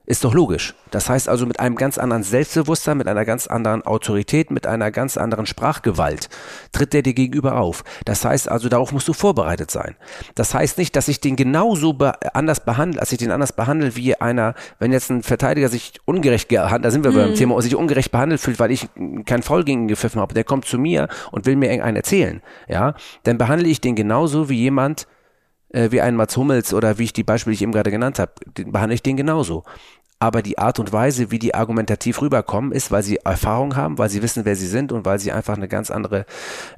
Ist 0.05 0.25
doch 0.25 0.33
logisch. 0.33 0.73
Das 0.91 1.09
heißt 1.09 1.29
also 1.29 1.45
mit 1.45 1.61
einem 1.61 1.77
ganz 1.77 1.97
anderen 1.97 2.23
Selbstbewusstsein, 2.23 2.97
mit 2.97 3.07
einer 3.07 3.23
ganz 3.23 3.47
anderen 3.47 3.83
Autorität, 3.83 4.51
mit 4.51 4.67
einer 4.67 4.91
ganz 4.91 5.15
anderen 5.15 5.45
Sprachgewalt 5.45 6.27
tritt 6.73 6.91
der 6.91 7.03
dir 7.03 7.13
gegenüber 7.13 7.57
auf. 7.57 7.85
Das 8.03 8.25
heißt 8.25 8.49
also, 8.49 8.67
darauf 8.67 8.91
musst 8.91 9.07
du 9.07 9.13
vorbereitet 9.13 9.71
sein. 9.71 9.95
Das 10.35 10.53
heißt 10.53 10.77
nicht, 10.77 10.97
dass 10.97 11.07
ich 11.07 11.21
den 11.21 11.37
genauso 11.37 11.93
be 11.93 12.13
anders 12.35 12.65
behandle, 12.65 12.99
als 12.99 13.13
ich 13.13 13.17
den 13.17 13.31
anders 13.31 13.53
behandle 13.53 13.95
wie 13.95 14.15
einer, 14.15 14.55
wenn 14.77 14.91
jetzt 14.91 15.09
ein 15.09 15.23
Verteidiger 15.23 15.69
sich 15.69 15.93
ungerecht 16.03 16.49
gehandelt, 16.49 16.83
da 16.83 16.91
sind 16.91 17.05
wir 17.05 17.11
mhm. 17.11 17.15
beim 17.15 17.35
Thema, 17.35 17.61
sich 17.61 17.75
ungerecht 17.75 18.11
behandelt 18.11 18.41
fühlt, 18.41 18.59
weil 18.59 18.71
ich 18.71 18.89
kein 19.25 19.41
Foul 19.41 19.63
gegen 19.63 19.83
ihn 19.83 19.87
gepfiffen 19.87 20.19
habe, 20.19 20.33
der 20.33 20.43
kommt 20.43 20.65
zu 20.65 20.77
mir 20.77 21.07
und 21.31 21.45
will 21.45 21.55
mir 21.55 21.67
irgendeinen 21.67 21.95
erzählen, 21.95 22.41
ja, 22.67 22.93
dann 23.23 23.37
behandle 23.37 23.69
ich 23.69 23.79
den 23.79 23.95
genauso 23.95 24.49
wie 24.49 24.57
jemand, 24.57 25.07
äh, 25.73 25.91
wie 25.91 26.01
ein 26.01 26.15
Mats 26.15 26.37
Hummels 26.37 26.73
oder 26.73 26.97
wie 26.97 27.03
ich 27.03 27.13
die 27.13 27.23
Beispiele, 27.23 27.51
die 27.51 27.57
ich 27.57 27.61
eben 27.61 27.71
gerade 27.71 27.91
genannt 27.91 28.19
habe, 28.19 28.31
behandle 28.65 28.95
ich 28.95 29.03
den 29.03 29.17
genauso. 29.17 29.63
Aber 30.19 30.41
die 30.41 30.57
Art 30.57 30.79
und 30.79 30.93
Weise, 30.93 31.31
wie 31.31 31.39
die 31.39 31.53
argumentativ 31.53 32.21
rüberkommen, 32.21 32.71
ist, 32.71 32.91
weil 32.91 33.03
sie 33.03 33.17
Erfahrung 33.17 33.75
haben, 33.75 33.97
weil 33.97 34.09
sie 34.09 34.21
wissen, 34.21 34.45
wer 34.45 34.55
sie 34.55 34.67
sind 34.67 34.93
und 34.93 35.05
weil 35.05 35.19
sie 35.19 35.33
einfach 35.33 35.57
eine 35.57 35.67
ganz 35.67 35.91
andere, 35.91 36.25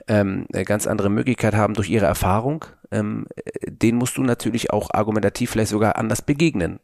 ähm, 0.08 0.48
eine 0.52 0.66
ganz 0.66 0.88
andere 0.88 1.12
Möglichkeit 1.12 1.54
haben 1.54 1.76
durch 1.76 1.90
ihre 1.90 2.08
Erfahrung. 2.08 2.66
Ähm, 2.92 3.28
den 3.68 3.98
musst 3.98 4.18
du 4.18 4.24
natürlich 4.24 4.72
auch 4.72 4.90
argumentativ 4.92 5.52
vielleicht 5.52 5.70
sogar 5.70 5.98
anders 5.98 6.24
begegnen 6.24 6.80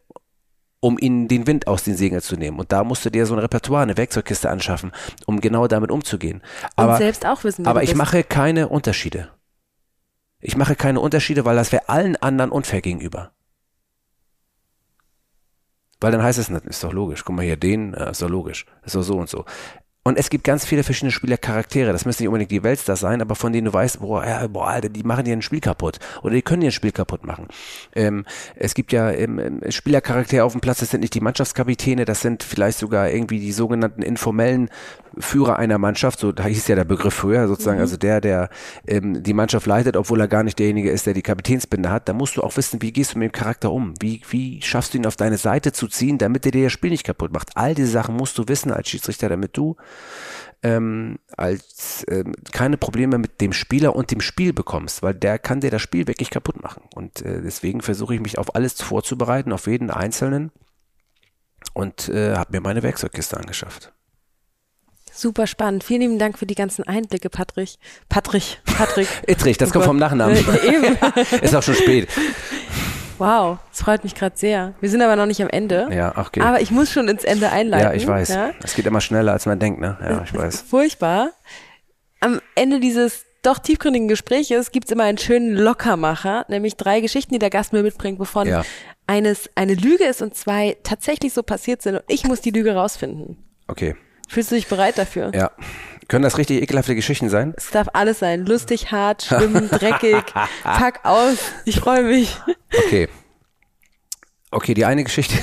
um 0.83 0.97
ihnen 0.99 1.27
den 1.27 1.47
Wind 1.47 1.67
aus 1.67 1.83
den 1.83 1.95
Segeln 1.95 2.21
zu 2.21 2.35
nehmen. 2.35 2.59
Und 2.59 2.71
da 2.71 2.83
musst 2.83 3.05
du 3.05 3.11
dir 3.11 3.25
so 3.25 3.35
ein 3.35 3.39
Repertoire, 3.39 3.83
eine 3.83 3.97
Werkzeugkiste 3.97 4.49
anschaffen, 4.49 4.91
um 5.27 5.39
genau 5.39 5.67
damit 5.67 5.91
umzugehen. 5.91 6.41
Aber, 6.75 6.93
und 6.93 6.97
selbst 6.97 7.25
auch 7.25 7.43
wissen, 7.43 7.67
aber 7.67 7.83
ich 7.83 7.95
mache 7.95 8.23
keine 8.23 8.67
Unterschiede. 8.67 9.29
Ich 10.41 10.57
mache 10.57 10.75
keine 10.75 10.99
Unterschiede, 10.99 11.45
weil 11.45 11.55
das 11.55 11.71
wäre 11.71 11.87
allen 11.87 12.15
anderen 12.17 12.51
unfair 12.51 12.81
gegenüber. 12.81 13.31
Weil 15.99 16.11
dann 16.11 16.23
heißt 16.23 16.39
es, 16.39 16.49
ist 16.49 16.83
doch 16.83 16.93
logisch. 16.93 17.23
Guck 17.23 17.35
mal 17.35 17.45
hier, 17.45 17.57
den, 17.57 17.93
äh, 17.93 18.09
ist 18.09 18.23
doch 18.23 18.29
logisch. 18.29 18.65
Ist 18.83 18.95
doch 18.95 19.03
so 19.03 19.17
und 19.17 19.29
so. 19.29 19.45
Und 20.03 20.17
es 20.17 20.31
gibt 20.31 20.43
ganz 20.43 20.65
viele 20.65 20.83
verschiedene 20.83 21.11
Spielercharaktere. 21.11 21.91
Das 21.91 22.05
müssen 22.05 22.23
nicht 22.23 22.27
unbedingt 22.27 22.49
die 22.49 22.63
Weltstars 22.63 23.01
sein, 23.01 23.21
aber 23.21 23.35
von 23.35 23.53
denen 23.53 23.65
du 23.65 23.73
weißt, 23.73 23.99
boah, 23.99 24.25
ja, 24.25 24.47
boah, 24.47 24.69
Alter, 24.69 24.89
die 24.89 25.03
machen 25.03 25.25
dir 25.25 25.33
ein 25.33 25.43
Spiel 25.43 25.59
kaputt. 25.59 25.99
Oder 26.23 26.33
die 26.33 26.41
können 26.41 26.61
dir 26.61 26.69
ein 26.69 26.73
Spiel 26.73 26.91
kaputt 26.91 27.23
machen. 27.23 27.47
Ähm, 27.93 28.25
es 28.55 28.73
gibt 28.73 28.93
ja 28.93 29.11
ähm, 29.11 29.61
Spielercharaktere 29.69 30.43
auf 30.43 30.53
dem 30.53 30.61
Platz, 30.61 30.79
das 30.79 30.89
sind 30.89 31.01
nicht 31.01 31.13
die 31.13 31.21
Mannschaftskapitäne, 31.21 32.05
das 32.05 32.21
sind 32.21 32.41
vielleicht 32.41 32.79
sogar 32.79 33.11
irgendwie 33.11 33.39
die 33.39 33.51
sogenannten 33.51 34.01
informellen 34.01 34.69
Führer 35.17 35.57
einer 35.57 35.77
Mannschaft, 35.77 36.19
so 36.19 36.31
da 36.31 36.45
hieß 36.45 36.67
ja 36.67 36.75
der 36.75 36.85
Begriff 36.85 37.13
früher 37.13 37.47
sozusagen, 37.47 37.77
mhm. 37.77 37.81
also 37.81 37.97
der, 37.97 38.21
der 38.21 38.49
ähm, 38.87 39.23
die 39.23 39.33
Mannschaft 39.33 39.65
leitet, 39.65 39.97
obwohl 39.97 40.19
er 40.19 40.27
gar 40.27 40.43
nicht 40.43 40.59
derjenige 40.59 40.89
ist, 40.91 41.05
der 41.05 41.13
die 41.13 41.21
Kapitänsbinde 41.21 41.89
hat, 41.89 42.07
da 42.07 42.13
musst 42.13 42.37
du 42.37 42.41
auch 42.41 42.55
wissen, 42.57 42.81
wie 42.81 42.91
gehst 42.91 43.13
du 43.13 43.19
mit 43.19 43.31
dem 43.31 43.33
Charakter 43.33 43.71
um? 43.71 43.93
Wie, 43.99 44.21
wie 44.29 44.61
schaffst 44.61 44.93
du 44.93 44.97
ihn 44.97 45.05
auf 45.05 45.15
deine 45.15 45.37
Seite 45.37 45.71
zu 45.71 45.87
ziehen, 45.87 46.17
damit 46.17 46.45
er 46.45 46.51
dir 46.51 46.63
das 46.63 46.73
Spiel 46.73 46.91
nicht 46.91 47.03
kaputt 47.03 47.31
macht? 47.33 47.49
All 47.55 47.75
diese 47.75 47.91
Sachen 47.91 48.15
musst 48.15 48.37
du 48.37 48.47
wissen 48.47 48.71
als 48.71 48.89
Schiedsrichter, 48.89 49.29
damit 49.29 49.57
du 49.57 49.75
ähm, 50.63 51.17
als 51.35 52.05
ähm, 52.09 52.33
keine 52.51 52.77
Probleme 52.77 53.17
mit 53.17 53.41
dem 53.41 53.53
Spieler 53.53 53.95
und 53.95 54.11
dem 54.11 54.21
Spiel 54.21 54.53
bekommst, 54.53 55.01
weil 55.01 55.13
der 55.13 55.39
kann 55.39 55.61
dir 55.61 55.71
das 55.71 55.81
Spiel 55.81 56.07
wirklich 56.07 56.29
kaputt 56.29 56.61
machen. 56.61 56.83
Und 56.95 57.21
äh, 57.23 57.41
deswegen 57.41 57.81
versuche 57.81 58.15
ich 58.15 58.21
mich 58.21 58.37
auf 58.37 58.55
alles 58.55 58.81
vorzubereiten, 58.81 59.51
auf 59.51 59.67
jeden 59.67 59.89
Einzelnen 59.89 60.51
und 61.73 62.09
äh, 62.09 62.35
habe 62.35 62.51
mir 62.51 62.61
meine 62.61 62.83
Werkzeugkiste 62.83 63.37
angeschafft. 63.37 63.93
Super 65.21 65.45
spannend. 65.45 65.83
Vielen 65.83 66.01
lieben 66.01 66.17
Dank 66.17 66.39
für 66.39 66.47
die 66.47 66.55
ganzen 66.55 66.81
Einblicke, 66.87 67.29
Patrick. 67.29 67.75
Patrick, 68.09 68.57
Patrick. 68.65 69.07
Ittrich, 69.27 69.55
das 69.55 69.69
oh 69.69 69.73
kommt 69.73 69.83
Gott. 69.83 69.89
vom 69.89 69.97
Nachnamen. 69.97 70.35
Eben. 70.63 70.97
Ist 71.43 71.55
auch 71.55 71.61
schon 71.61 71.75
spät. 71.75 72.09
Wow, 73.19 73.59
das 73.69 73.83
freut 73.83 74.03
mich 74.03 74.15
gerade 74.15 74.35
sehr. 74.35 74.73
Wir 74.81 74.89
sind 74.89 74.99
aber 75.03 75.15
noch 75.15 75.27
nicht 75.27 75.39
am 75.39 75.49
Ende. 75.49 75.89
Ja, 75.91 76.11
ach 76.15 76.29
okay. 76.29 76.41
Aber 76.41 76.59
ich 76.59 76.71
muss 76.71 76.91
schon 76.91 77.07
ins 77.07 77.23
Ende 77.23 77.51
einleiten. 77.51 77.89
Ja, 77.89 77.93
ich 77.93 78.07
weiß. 78.07 78.29
Ja? 78.29 78.49
Es 78.63 78.73
geht 78.73 78.87
immer 78.87 78.99
schneller, 78.99 79.33
als 79.33 79.45
man 79.45 79.59
denkt, 79.59 79.79
ne? 79.79 79.95
Ja, 80.01 80.23
ich 80.23 80.33
weiß. 80.33 80.61
Furchtbar. 80.61 81.29
Am 82.19 82.41
Ende 82.55 82.79
dieses 82.79 83.25
doch 83.43 83.59
tiefgründigen 83.59 84.07
Gespräches 84.07 84.71
gibt 84.71 84.85
es 84.85 84.91
immer 84.91 85.03
einen 85.03 85.19
schönen 85.19 85.55
Lockermacher, 85.55 86.45
nämlich 86.47 86.77
drei 86.77 86.99
Geschichten, 86.99 87.33
die 87.33 87.39
der 87.39 87.51
Gast 87.51 87.73
mir 87.73 87.83
mitbringt, 87.83 88.19
wovon 88.19 88.47
ja. 88.47 88.63
eines 89.05 89.51
eine 89.53 89.75
Lüge 89.75 90.05
ist 90.05 90.23
und 90.23 90.33
zwei 90.33 90.77
tatsächlich 90.81 91.33
so 91.33 91.43
passiert 91.43 91.83
sind 91.83 91.97
und 91.97 92.03
ich 92.07 92.23
muss 92.23 92.41
die 92.41 92.51
Lüge 92.51 92.73
rausfinden. 92.73 93.37
Okay. 93.67 93.95
Fühlst 94.31 94.49
du 94.49 94.55
dich 94.55 94.67
bereit 94.67 94.97
dafür? 94.97 95.29
Ja. 95.35 95.51
Können 96.07 96.23
das 96.23 96.37
richtig 96.37 96.61
ekelhafte 96.61 96.95
Geschichten 96.95 97.27
sein? 97.27 97.53
Es 97.57 97.69
darf 97.69 97.89
alles 97.91 98.19
sein. 98.19 98.45
Lustig, 98.45 98.89
hart, 98.89 99.23
schlimm, 99.23 99.69
dreckig. 99.69 100.23
Pack 100.63 101.01
aus. 101.03 101.37
Ich 101.65 101.81
freue 101.81 102.03
mich. 102.03 102.37
Okay. 102.85 103.09
Okay, 104.49 104.73
die 104.73 104.85
eine 104.85 105.03
Geschichte, 105.03 105.37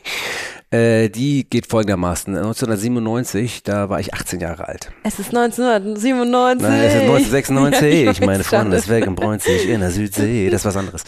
äh, 0.70 1.10
die 1.10 1.44
geht 1.48 1.66
folgendermaßen. 1.66 2.34
1997, 2.34 3.64
da 3.64 3.90
war 3.90 4.00
ich 4.00 4.14
18 4.14 4.40
Jahre 4.40 4.66
alt. 4.66 4.92
Es 5.02 5.18
ist 5.18 5.28
1997. 5.28 6.66
Nein, 6.66 6.80
es 6.80 6.94
ist 6.94 7.00
1996. 7.02 7.82
Ja, 8.04 8.10
ich 8.12 8.20
meine 8.22 8.44
Freunde, 8.44 9.08
und 9.08 9.14
bräunt 9.14 9.42
sich 9.42 9.68
in 9.68 9.80
der 9.80 9.90
Südsee. 9.90 10.48
Das 10.48 10.62
ist 10.62 10.64
was 10.64 10.76
anderes. 10.78 11.04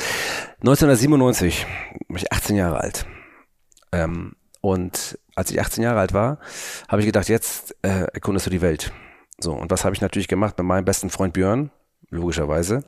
1997 0.60 1.66
war 2.08 2.18
ich 2.18 2.30
18 2.30 2.56
Jahre 2.56 2.80
alt. 2.80 3.06
Ähm, 3.92 4.32
und 4.60 5.18
als 5.34 5.50
ich 5.50 5.60
18 5.60 5.82
Jahre 5.82 6.00
alt 6.00 6.12
war, 6.12 6.38
habe 6.88 7.00
ich 7.00 7.06
gedacht, 7.06 7.28
jetzt 7.28 7.76
äh, 7.82 8.06
erkundest 8.12 8.46
du 8.46 8.50
die 8.50 8.62
Welt. 8.62 8.92
So, 9.38 9.52
und 9.52 9.70
was 9.70 9.84
habe 9.84 9.94
ich 9.94 10.00
natürlich 10.00 10.28
gemacht 10.28 10.56
mit 10.58 10.66
meinem 10.66 10.84
besten 10.84 11.10
Freund 11.10 11.32
Björn, 11.32 11.70
logischerweise, 12.10 12.84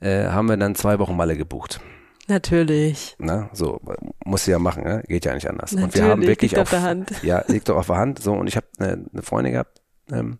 äh, 0.00 0.26
haben 0.26 0.48
wir 0.48 0.56
dann 0.56 0.74
zwei 0.74 0.98
Wochen 0.98 1.16
Malle 1.16 1.36
gebucht. 1.36 1.80
Natürlich. 2.28 3.14
Na, 3.18 3.50
so, 3.52 3.80
muss 4.24 4.44
sie 4.44 4.50
ja 4.50 4.58
machen, 4.58 4.82
ne? 4.82 5.02
geht 5.06 5.24
ja 5.24 5.34
nicht 5.34 5.48
anders. 5.48 5.72
Natürlich, 5.72 5.94
und 5.94 6.02
wir 6.02 6.10
haben 6.10 6.22
wirklich 6.22 6.52
liegt 6.52 6.60
auf, 6.60 6.66
auf 6.66 6.70
der 6.70 6.82
Hand. 6.82 7.12
Ja, 7.22 7.44
liegt 7.46 7.68
doch 7.68 7.76
auf 7.76 7.86
der 7.86 7.96
Hand. 7.96 8.20
So, 8.20 8.32
und 8.32 8.46
ich 8.48 8.56
habe 8.56 8.66
eine, 8.78 9.06
eine 9.12 9.22
Freundin 9.22 9.52
gehabt. 9.52 9.80
Ähm, 10.10 10.38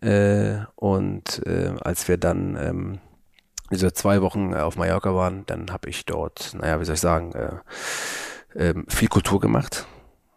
äh, 0.00 0.64
und 0.74 1.46
äh, 1.46 1.74
als 1.80 2.08
wir 2.08 2.16
dann 2.16 2.56
ähm, 2.56 2.98
diese 3.70 3.92
zwei 3.92 4.22
Wochen 4.22 4.54
auf 4.54 4.76
Mallorca 4.76 5.14
waren, 5.14 5.46
dann 5.46 5.72
habe 5.72 5.88
ich 5.88 6.04
dort, 6.04 6.52
naja, 6.54 6.80
wie 6.80 6.84
soll 6.84 6.96
ich 6.96 7.00
sagen, 7.00 7.32
äh, 7.32 7.52
ähm, 8.56 8.84
viel 8.88 9.08
Kultur 9.08 9.40
gemacht. 9.40 9.86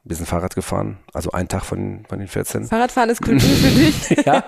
Wir 0.07 0.15
sind 0.15 0.27
Fahrrad 0.27 0.53
gefahren, 0.53 0.99
also 1.13 1.31
ein 1.31 1.47
Tag 1.47 1.65
von, 1.65 2.05
von 2.07 2.19
den 2.19 2.27
14. 2.27 2.65
Fahrradfahren 2.65 3.09
ist 3.09 3.23
Kultur 3.23 3.49
für 3.49 3.69
dich. 3.71 4.09
ja. 4.23 4.43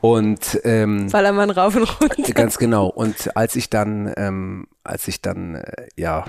Und 0.00 0.60
ähm, 0.64 1.10
Ballermann 1.10 1.50
rauf 1.50 1.76
und 1.76 1.82
runter. 2.00 2.32
Ganz 2.32 2.56
genau. 2.56 2.86
Und 2.86 3.36
als 3.36 3.54
ich 3.54 3.68
dann, 3.68 4.10
ähm, 4.16 4.66
als 4.82 5.06
ich 5.08 5.20
dann, 5.20 5.56
äh, 5.56 5.88
ja, 5.96 6.24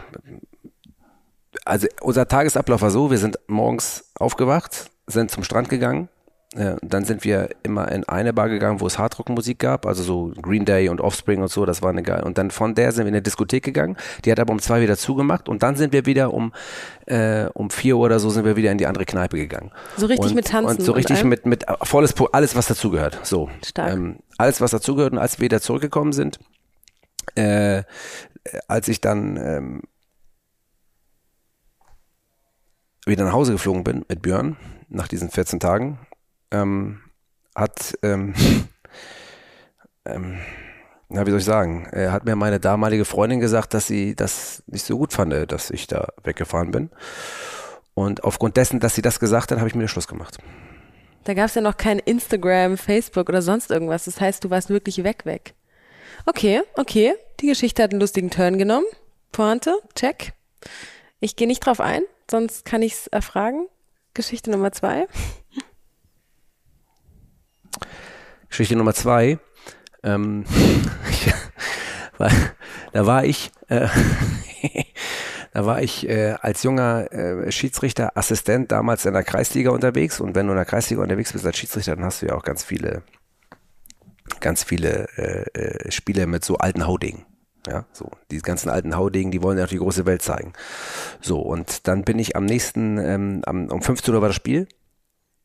also 1.64 1.88
unser 2.02 2.28
Tagesablauf 2.28 2.82
war 2.82 2.92
so, 2.92 3.12
wir 3.12 3.18
sind 3.18 3.40
morgens 3.48 4.12
aufgewacht, 4.16 4.92
sind 5.08 5.32
zum 5.32 5.46
Strand 5.46 5.70
gegangen, 5.70 6.10
ja, 6.56 6.78
dann 6.82 7.04
sind 7.04 7.24
wir 7.24 7.50
immer 7.64 7.92
in 7.92 8.04
eine 8.08 8.32
Bar 8.32 8.50
gegangen, 8.50 8.80
wo 8.80 8.86
es 8.86 9.00
Hardrock-Musik 9.00 9.58
gab, 9.58 9.86
also 9.86 10.04
so 10.04 10.32
Green 10.40 10.66
Day 10.66 10.90
und 10.90 11.02
Offspring 11.02 11.42
und 11.42 11.50
so, 11.50 11.66
das 11.66 11.82
war 11.82 11.90
eine 11.90 12.04
geil. 12.04 12.24
Und 12.24 12.38
dann 12.38 12.52
von 12.52 12.76
der 12.76 12.92
sind 12.92 13.06
wir 13.06 13.10
in 13.10 13.16
eine 13.16 13.24
Diskothek 13.24 13.64
gegangen, 13.64 13.98
die 14.24 14.32
hat 14.32 14.40
aber 14.40 14.54
um 14.54 14.60
zwei 14.60 14.82
wieder 14.82 14.96
zugemacht 14.96 15.50
und 15.50 15.64
dann 15.64 15.76
sind 15.76 15.94
wir 15.94 16.06
wieder 16.06 16.34
um, 16.34 16.54
äh, 17.08 17.46
um 17.54 17.72
vier 17.72 17.98
Uhr 17.98 18.06
oder 18.06 18.20
so 18.20 18.30
sind 18.30 18.46
wir 18.46 18.56
wieder 18.56 18.72
in 18.72 18.78
die 18.78 18.86
andere 18.86 19.06
Kneipe 19.06 19.38
gegangen. 19.38 19.72
So 19.98 20.06
richtig 20.06 20.28
und, 20.28 20.36
mit 20.36 20.48
Tanzen. 20.48 20.78
Und 20.78 20.86
so 20.86 20.92
richtig 20.92 21.24
und 21.24 21.30
mit, 21.30 21.46
mit 21.46 21.66
volles, 21.82 22.14
alles 22.32 22.56
was 22.56 22.68
dazugehört. 22.68 23.20
So. 23.24 23.50
Stark. 23.66 23.94
Ähm, 23.94 24.20
alles 24.38 24.62
was 24.62 24.72
dazugehört 24.72 25.14
und 25.14 25.20
als 25.20 25.40
wir 25.40 25.46
wieder 25.46 25.60
zurückgekommen 25.60 26.14
sind, 26.14 26.40
äh, 27.36 27.84
als 28.68 28.88
ich 28.88 29.02
dann 29.02 29.38
ähm, 29.38 29.82
wieder 33.06 33.26
nach 33.26 33.34
Hause 33.34 33.54
geflogen 33.54 33.84
bin 33.84 34.06
mit 34.08 34.22
Björn 34.22 34.58
nach 34.90 35.08
diesen 35.08 35.30
14 35.30 35.60
Tagen, 35.60 35.98
ähm, 36.54 37.02
hat 37.56 37.98
ähm, 38.02 38.34
ähm, 40.06 40.40
na, 41.10 41.26
wie 41.28 41.30
soll 41.30 41.40
ich 41.40 41.46
sagen, 41.46 41.88
er 41.92 42.12
hat 42.12 42.26
mir 42.26 42.36
meine 42.36 42.60
damalige 42.60 43.06
Freundin 43.06 43.40
gesagt, 43.40 43.74
dass 43.74 43.86
sie 43.86 44.16
das 44.16 44.64
nicht 44.66 44.84
so 44.84 44.98
gut 44.98 45.14
fand, 45.14 45.52
dass 45.52 45.70
ich 45.70 45.86
da 45.86 46.08
weggefahren 46.24 46.72
bin. 46.72 46.90
Und 47.94 48.24
aufgrund 48.24 48.58
dessen, 48.58 48.80
dass 48.80 48.96
sie 48.96 49.04
das 49.04 49.20
gesagt 49.20 49.52
hat, 49.52 49.60
habe 49.60 49.68
ich 49.68 49.76
mir 49.76 49.84
den 49.84 49.90
Schluss 49.90 50.08
gemacht. 50.08 50.40
Da 51.26 51.36
gab 51.36 51.46
es 51.46 51.56
ja 51.56 51.62
noch 51.62 51.78
kein 51.78 52.00
Instagram, 52.00 52.78
Facebook 52.78 53.30
oder 53.30 53.44
sonst 53.44 53.70
irgendwas. 53.70 54.06
Das 54.06 54.20
heißt, 54.20 54.44
du 54.44 54.50
warst 54.50 54.70
wirklich 54.70 55.04
weg, 55.04 55.26
weg. 55.26 55.54
Okay, 56.26 56.62
okay. 56.76 57.14
Die 57.40 57.48
Geschichte 57.48 57.84
hat 57.84 57.92
einen 57.92 58.02
lustigen 58.02 58.32
Turn 58.32 58.58
genommen. 58.58 58.88
Pointe, 59.32 59.78
check. 59.96 60.34
Ich 61.20 61.36
gehe 61.36 61.48
nicht 61.48 61.66
drauf 61.66 61.80
ein, 61.80 62.02
sonst 62.30 62.66
kann 62.66 62.82
ich 62.82 62.94
es 62.94 63.08
erfragen. 63.08 63.68
Geschichte 64.14 64.50
Nummer 64.50 64.72
zwei. 64.72 65.08
Geschichte 68.54 68.76
Nummer 68.76 68.94
zwei. 68.94 69.40
Ähm, 70.04 70.46
da 72.94 73.08
war 73.08 73.26
ich, 73.26 73.52
äh, 73.68 73.88
da 75.54 75.66
war 75.66 75.82
ich 75.82 76.08
äh, 76.08 76.36
als 76.40 76.62
junger 76.62 77.12
äh, 77.12 77.52
Schiedsrichter, 77.52 78.16
Assistent 78.16 78.72
damals 78.72 79.08
in 79.08 79.14
der 79.14 79.24
Kreisliga 79.24 79.72
unterwegs. 79.72 80.20
Und 80.20 80.36
wenn 80.36 80.46
du 80.46 80.52
in 80.52 80.58
der 80.58 80.66
Kreisliga 80.66 81.02
unterwegs 81.02 81.34
bist 81.34 81.48
als 81.48 81.58
Schiedsrichter, 81.58 81.96
dann 81.96 82.06
hast 82.06 82.22
du 82.22 82.28
ja 82.28 82.36
auch 82.36 82.44
ganz 82.44 82.64
viele, 82.64 83.02
ganz 84.40 84.64
viele 84.64 85.08
äh, 85.18 85.60
äh 85.60 85.92
Spiele 85.92 86.28
mit 86.28 86.46
so 86.46 86.58
alten 86.58 86.86
Haudingen. 86.86 87.26
Ja, 87.66 87.86
so, 87.92 88.12
die 88.30 88.38
ganzen 88.38 88.70
alten 88.70 88.96
Haudegen, 88.96 89.32
die 89.32 89.42
wollen 89.42 89.58
ja 89.58 89.64
auch 89.64 89.70
die 89.70 89.80
große 89.80 90.06
Welt 90.06 90.22
zeigen. 90.22 90.54
So, 91.22 91.40
und 91.40 91.88
dann 91.88 92.04
bin 92.04 92.20
ich 92.20 92.36
am 92.36 92.46
nächsten, 92.46 93.00
ähm, 93.00 93.42
am, 93.48 93.70
um 93.70 93.82
15 93.82 94.14
Uhr 94.14 94.22
war 94.22 94.30
das 94.30 94.36
Spiel. 94.36 94.68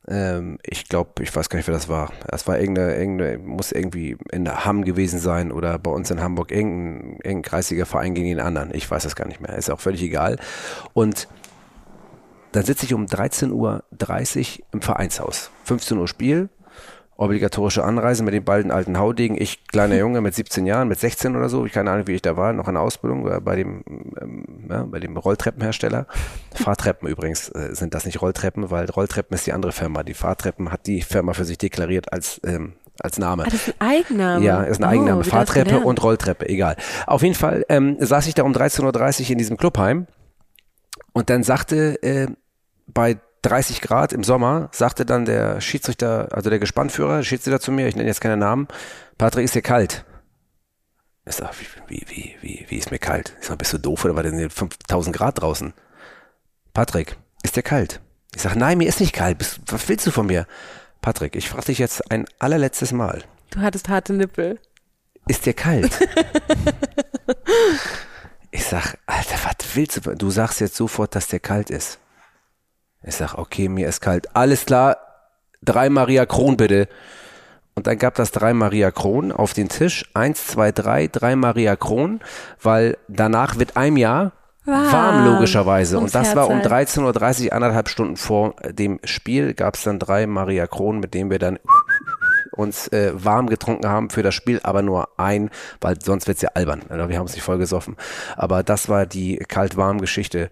Ähm, 0.07 0.59
ich 0.63 0.89
glaube, 0.89 1.23
ich 1.23 1.35
weiß 1.35 1.49
gar 1.49 1.59
nicht, 1.59 1.67
wer 1.67 1.75
das 1.75 1.89
war. 1.89 2.13
Es 2.29 2.47
war 2.47 2.59
irgendeine, 2.59 2.97
irgendeine, 2.97 3.39
muss 3.39 3.73
irgendwie 3.73 4.17
in 4.31 4.45
der 4.45 4.65
Hamm 4.65 4.85
gewesen 4.85 5.19
sein 5.19 5.51
oder 5.53 5.79
bei 5.79 5.91
uns 5.91 6.11
in 6.11 6.21
Hamburg 6.21 6.51
irgendein, 6.51 7.19
irgendein 7.23 7.43
kreisiger 7.43 7.87
Verein 7.87 8.15
gegen 8.15 8.29
den 8.29 8.41
anderen. 8.41 8.75
Ich 8.75 8.91
weiß 8.91 9.03
das 9.03 9.17
gar 9.17 9.27
nicht 9.27 9.41
mehr. 9.41 9.57
Ist 9.57 9.71
auch 9.71 9.81
völlig 9.81 10.03
egal. 10.03 10.39
Und 10.93 11.29
dann 12.53 12.65
sitze 12.65 12.87
ich 12.87 12.95
um 12.95 13.05
13.30 13.07 13.53
Uhr 13.53 13.83
im 14.73 14.81
Vereinshaus. 14.81 15.51
15 15.65 15.99
Uhr 15.99 16.09
Spiel, 16.09 16.49
obligatorische 17.19 17.85
Anreise 17.85 18.23
mit 18.23 18.33
dem 18.33 18.45
balden 18.45 18.71
alten 18.71 18.97
Haudegen. 18.97 19.37
Ich, 19.39 19.67
kleiner 19.67 19.97
Junge 19.99 20.21
mit 20.21 20.35
17 20.35 20.65
Jahren, 20.65 20.89
mit 20.89 20.99
16 20.99 21.37
oder 21.37 21.49
so, 21.49 21.67
ich 21.67 21.73
keine 21.73 21.91
Ahnung, 21.91 22.07
wie 22.07 22.15
ich 22.15 22.23
da 22.23 22.37
war, 22.37 22.53
noch 22.53 22.69
in 22.69 22.75
der 22.75 22.83
Ausbildung 22.83 23.31
äh, 23.31 23.41
bei 23.41 23.57
dem, 23.57 23.83
ähm, 24.21 24.45
ja, 24.71 24.85
bei 24.85 25.01
dem 25.01 25.17
Rolltreppenhersteller. 25.17 26.07
Fahrtreppen 26.55 27.09
übrigens 27.09 27.51
äh, 27.51 27.75
sind 27.75 27.93
das 27.93 28.07
nicht 28.07 28.23
Rolltreppen, 28.23 28.71
weil 28.71 28.89
Rolltreppen 28.89 29.35
ist 29.35 29.47
die 29.47 29.53
andere 29.53 29.73
Firma. 29.73 30.05
Die 30.05 30.15
Fahrtreppen 30.15 30.73
hat 30.73 30.87
die 30.87 31.03
Firma 31.03 31.35
für 31.35 31.45
sich 31.45 31.59
deklariert 31.59 32.13
als 32.13 32.41
ähm, 32.45 32.75
als 33.01 33.19
Name. 33.19 33.45
Ah, 33.45 33.51
das 33.51 33.69
ist 33.69 33.75
ein 33.79 33.89
Eigenname. 33.89 34.45
Ja, 34.45 34.63
ist 34.63 34.83
ein 34.83 34.85
oh, 34.85 34.89
Eigenname. 34.89 35.25
Fahrtreppe 35.25 35.81
und 35.81 36.03
Rolltreppe, 36.03 36.49
egal. 36.49 36.77
Auf 37.07 37.23
jeden 37.23 37.37
Fall 37.37 37.65
ähm, 37.69 37.97
saß 38.01 38.27
ich 38.27 38.35
da 38.35 38.43
um 38.43 38.53
13.30 38.53 39.23
Uhr 39.23 39.31
in 39.31 39.39
diesem 39.39 39.57
Clubheim 39.57 40.09
und 41.13 41.31
dann 41.31 41.45
sagte 41.45 42.03
äh, 42.03 42.27
bei 42.89 43.19
30 43.43 43.81
Grad 43.81 44.13
im 44.13 44.25
Sommer, 44.25 44.69
sagte 44.73 45.07
dann 45.07 45.25
der 45.25 45.61
Schiedsrichter, 45.61 46.29
also 46.33 46.51
der 46.51 46.59
Gespannführer, 46.59 47.23
Schiedsrichter 47.23 47.61
zu 47.61 47.73
mir, 47.73 47.87
ich 47.87 47.97
nenne 47.97 48.09
jetzt 48.09 48.21
keine 48.21 48.37
Namen, 48.37 48.69
Patrick, 49.17 49.45
ist 49.45 49.55
dir 49.55 49.63
kalt? 49.63 50.05
Ich 51.25 51.37
sag, 51.37 51.53
wie, 51.89 52.05
wie, 52.09 52.37
wie, 52.41 52.67
wie 52.69 52.77
ist 52.77 52.91
mir 52.91 52.99
kalt? 52.99 53.37
Ich 53.41 53.49
sag, 53.49 53.59
bist 53.59 53.73
du 53.73 53.79
doof 53.79 54.05
oder 54.05 54.17
war 54.17 54.23
denn 54.23 54.49
5000 54.49 55.15
Grad 55.15 55.41
draußen? 55.41 55.75
Patrick, 56.73 57.17
ist 57.43 57.57
dir 57.57 57.63
kalt? 57.63 58.01
Ich 58.35 58.43
sag, 58.43 58.57
nein, 58.57 58.79
mir 58.79 58.89
ist 58.89 59.01
nicht 59.01 59.13
kalt. 59.13 59.37
Was 59.67 59.89
willst 59.89 60.07
du 60.07 60.11
von 60.11 60.27
mir? 60.27 60.47
Patrick, 61.01 61.37
ich 61.37 61.49
frage 61.49 61.67
dich 61.67 61.79
jetzt 61.79 62.11
ein 62.11 62.27
allerletztes 62.39 62.93
Mal. 62.93 63.25
Du 63.51 63.61
hattest 63.61 63.89
harte 63.89 64.13
Nippel. 64.13 64.59
Ist 65.27 65.45
dir 65.47 65.55
kalt? 65.55 65.91
ich 68.51 68.65
sag, 68.65 68.97
Alter, 69.07 69.37
was 69.45 69.77
willst 69.77 70.07
du? 70.07 70.15
Du 70.17 70.31
sagst 70.31 70.61
jetzt 70.61 70.77
sofort, 70.77 71.15
dass 71.15 71.29
dir 71.29 71.41
kalt 71.41 71.71
ist. 71.71 71.99
Ich 73.03 73.17
sag, 73.17 73.35
okay, 73.35 73.69
mir 73.69 73.89
ist 73.89 74.01
kalt. 74.01 74.35
Alles 74.35 74.67
klar, 74.67 74.97
drei 75.63 75.89
Maria 75.91 76.27
Kron 76.27 76.57
bitte. 76.57 76.89
Und 77.75 77.87
dann 77.87 77.99
gab 77.99 78.17
das 78.17 78.33
drei 78.33 78.55
Maria 78.55 78.91
Kron 78.91 79.31
auf 79.31 79.53
den 79.53 79.69
Tisch. 79.69 80.11
Eins, 80.13 80.49
zwei, 80.49 80.73
drei, 80.73 81.07
drei 81.07 81.37
Maria 81.37 81.77
Kron, 81.77 82.21
weil 82.61 82.99
danach 83.07 83.59
wird 83.59 83.77
ein 83.77 83.97
Jahr 83.97 84.33
warm, 84.65 84.93
warm 84.93 85.25
logischerweise. 85.25 85.99
Und 85.99 86.13
das 86.13 86.35
war 86.35 86.49
um 86.49 86.59
13.30 86.59 87.47
Uhr, 87.47 87.53
anderthalb 87.53 87.89
Stunden 87.89 88.17
vor 88.17 88.57
dem 88.69 88.99
Spiel, 89.05 89.55
gab 89.55 89.77
es 89.77 89.85
dann 89.85 90.01
drei 90.01 90.27
Maria 90.27 90.67
Kron, 90.67 90.99
mit 90.99 91.15
denen 91.15 91.31
wir 91.31 91.39
dann 91.39 91.59
uns 92.53 92.89
äh, 92.89 93.13
warm 93.15 93.47
getrunken 93.47 93.89
haben 93.89 94.11
für 94.11 94.25
das 94.25 94.35
Spiel, 94.35 94.59
aber 94.65 94.83
nur 94.83 95.11
ein, 95.17 95.51
weil 95.81 96.01
sonst 96.03 96.27
wird's 96.27 96.43
ja 96.43 96.51
albern. 96.55 96.83
Wir 96.89 96.99
haben 96.99 97.23
uns 97.23 97.35
nicht 97.35 97.45
voll 97.45 97.59
gesoffen. 97.59 97.97
Aber 98.37 98.65
das 98.65 98.89
war 98.89 99.07
die 99.07 99.37
kalt-warm-Geschichte 99.37 100.51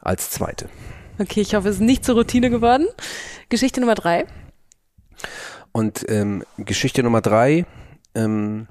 als 0.00 0.30
zweite. 0.30 0.70
Okay, 1.18 1.40
ich 1.40 1.54
hoffe, 1.54 1.68
es 1.68 1.76
ist 1.76 1.80
nicht 1.80 2.04
zur 2.04 2.16
Routine 2.16 2.50
geworden. 2.50 2.86
Geschichte 3.48 3.80
Nummer 3.80 3.94
drei. 3.94 4.26
Und 5.72 6.04
ähm, 6.08 6.44
Geschichte 6.58 7.02
Nummer 7.02 7.20
drei. 7.20 7.66
Ähm, 8.14 8.66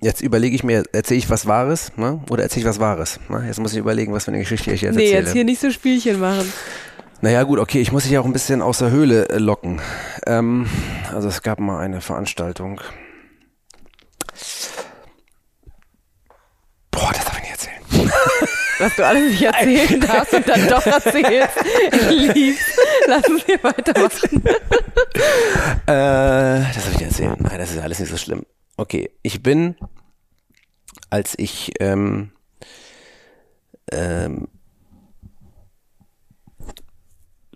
jetzt 0.00 0.20
überlege 0.20 0.54
ich 0.54 0.62
mir, 0.62 0.84
erzähle 0.92 1.18
ich 1.18 1.30
was 1.30 1.46
Wahres 1.46 1.96
ne? 1.96 2.20
oder 2.30 2.44
erzähle 2.44 2.62
ich 2.62 2.68
was 2.68 2.78
Wahres? 2.78 3.18
Ne? 3.28 3.44
Jetzt 3.46 3.58
muss 3.58 3.72
ich 3.72 3.78
überlegen, 3.78 4.12
was 4.12 4.24
für 4.24 4.30
eine 4.30 4.40
Geschichte 4.40 4.72
ich 4.72 4.82
jetzt 4.82 4.94
nee, 4.94 5.04
erzähle. 5.04 5.20
Nee, 5.20 5.26
jetzt 5.26 5.32
hier 5.32 5.44
nicht 5.44 5.60
so 5.60 5.70
Spielchen 5.70 6.20
machen. 6.20 6.52
Naja 7.20 7.42
gut, 7.44 7.58
okay, 7.58 7.80
ich 7.80 7.90
muss 7.90 8.04
dich 8.04 8.18
auch 8.18 8.26
ein 8.26 8.32
bisschen 8.32 8.60
aus 8.60 8.78
der 8.78 8.90
Höhle 8.90 9.26
locken. 9.38 9.80
Ähm, 10.26 10.68
also 11.12 11.28
es 11.28 11.42
gab 11.42 11.58
mal 11.58 11.80
eine 11.80 12.00
Veranstaltung. 12.00 12.80
Boah, 16.90 17.12
das 17.12 17.24
darf 17.24 17.38
ich 17.38 17.42
nicht 17.42 17.52
erzählen. 17.52 18.48
Was 18.78 18.96
du 18.96 19.06
alles 19.06 19.30
nicht 19.30 19.42
erzählen 19.42 20.00
darfst 20.00 20.34
und 20.34 20.48
dann 20.48 20.68
doch 20.68 20.86
erzählst. 20.86 21.56
Ich 21.92 22.34
lieb's. 22.34 22.76
Lass 23.06 23.28
uns 23.28 23.44
hier 23.44 23.62
weitermachen. 23.62 24.44
äh, 25.86 26.72
das 26.74 26.84
soll 26.84 26.94
ich 26.94 27.02
erzählen. 27.02 27.36
Nein, 27.38 27.58
das 27.58 27.70
ist 27.70 27.78
alles 27.78 27.98
nicht 27.98 28.10
so 28.10 28.16
schlimm. 28.16 28.44
Okay, 28.76 29.10
ich 29.22 29.42
bin, 29.42 29.76
als 31.10 31.34
ich 31.36 31.72
ähm, 31.80 32.32
ähm, 33.92 34.48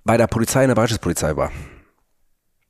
bei 0.05 0.16
der 0.16 0.27
Polizei 0.27 0.62
in 0.62 0.69
der 0.69 0.75
Bereitschaftspolizei 0.75 1.37
war, 1.37 1.51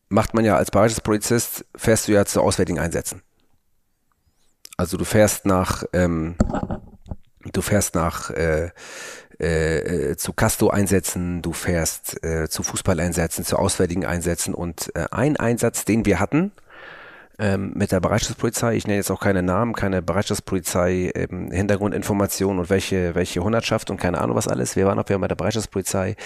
macht 0.09 0.34
man 0.34 0.44
ja 0.44 0.57
als 0.57 0.70
Bereitschaftspolizist, 0.70 1.64
fährst 1.76 2.09
du 2.09 2.12
ja 2.12 2.24
zu 2.24 2.40
auswärtigen 2.40 2.78
Einsätzen. 2.78 3.22
Also 4.76 4.96
du 4.96 5.05
fährst 5.05 5.44
nach 5.44 5.84
ähm, 5.92 6.36
Du 7.53 7.62
fährst 7.62 7.94
nach 7.94 8.30
äh, 8.30 8.70
äh, 9.38 10.16
zu 10.16 10.32
Casto-Einsätzen, 10.32 11.42
du 11.42 11.53
fährst 11.53 12.22
äh, 12.24 12.49
zu 12.49 12.62
Fußballeinsätzen, 12.62 13.44
zu 13.44 13.57
auswärtigen 13.57 14.05
Einsätzen 14.05 14.55
und 14.55 14.90
äh, 14.94 15.07
ein 15.11 15.36
Einsatz, 15.36 15.84
den 15.84 16.05
wir 16.05 16.18
hatten, 16.20 16.53
ähm, 17.38 17.72
mit 17.74 17.92
der 17.92 18.01
Bereitschaftspolizei, 18.01 18.74
ich 18.74 18.86
nenne 18.86 18.96
jetzt 18.96 19.12
auch 19.12 19.20
keine 19.20 19.42
Namen, 19.42 19.74
keine 19.74 20.03
Bereitschaftspolizei, 20.03 21.12
ähm, 21.14 21.53
Hintergrundinformationen 21.53 22.59
und 22.59 22.70
welche, 22.70 23.14
welche 23.14 23.44
Hundertschaft 23.44 23.90
und 23.90 23.99
keine 23.99 24.20
Ahnung 24.20 24.36
was 24.36 24.49
alles. 24.49 24.74
Wir 24.74 24.86
waren 24.86 24.99
auch 24.99 25.09
wieder 25.09 25.20
bei 25.20 25.28
der 25.28 25.36
Bereitschaftspolizei 25.36 26.16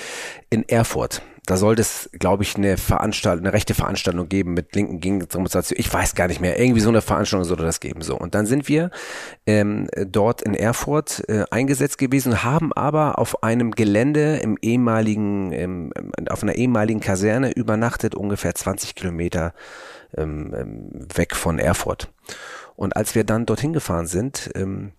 in 0.49 0.66
Erfurt. 0.68 1.23
Da 1.45 1.57
sollte 1.57 1.82
es, 1.82 2.09
glaube 2.12 2.45
ich, 2.45 2.55
eine 2.55 2.76
Veranstaltung, 2.76 3.45
eine 3.45 3.53
rechte 3.53 3.74
Veranstaltung 3.74 4.28
geben 4.28 4.55
mit 4.55 4.76
linken 4.76 5.01
Gegendemonstration. 5.01 5.76
Ich 5.78 5.93
weiß 5.93 6.14
gar 6.14 6.28
nicht 6.28 6.40
mehr. 6.40 6.61
Irgendwie 6.61 6.80
so 6.80 6.88
eine 6.88 7.03
Veranstaltung 7.03 7.45
sollte 7.45 7.64
das 7.64 7.80
geben. 7.80 8.03
So. 8.03 8.16
Und 8.16 8.36
dann 8.36 8.47
sind 8.47 8.68
wir 8.68 8.90
ähm, 9.45 9.88
dort 10.07 10.43
in 10.43 10.55
Erfurt 10.55 11.28
äh, 11.28 11.43
eingesetzt 11.51 11.99
gewesen, 11.99 12.45
haben 12.45 12.72
aber 12.72 13.18
auf 13.18 13.43
einem 13.43 13.72
Gelände 13.72 14.36
im 14.36 14.57
ehemaligen, 14.62 15.51
im, 15.51 15.93
auf 16.30 16.45
einer 16.45 16.55
ehemaligen 16.55 17.01
Kaserne 17.01 17.51
übernachtet, 17.51 18.14
ungefähr 18.14 18.55
20 18.55 18.95
Kilometer 18.95 19.53
ähm, 20.16 20.55
ähm, 20.57 20.90
weg 21.12 21.34
von 21.34 21.59
Erfurt. 21.59 22.12
Und 22.76 22.97
als 22.97 23.16
wir 23.16 23.24
dann 23.24 23.47
dorthin 23.47 23.72
gefahren 23.72 24.07
sind, 24.07 24.51
ähm, 24.55 24.93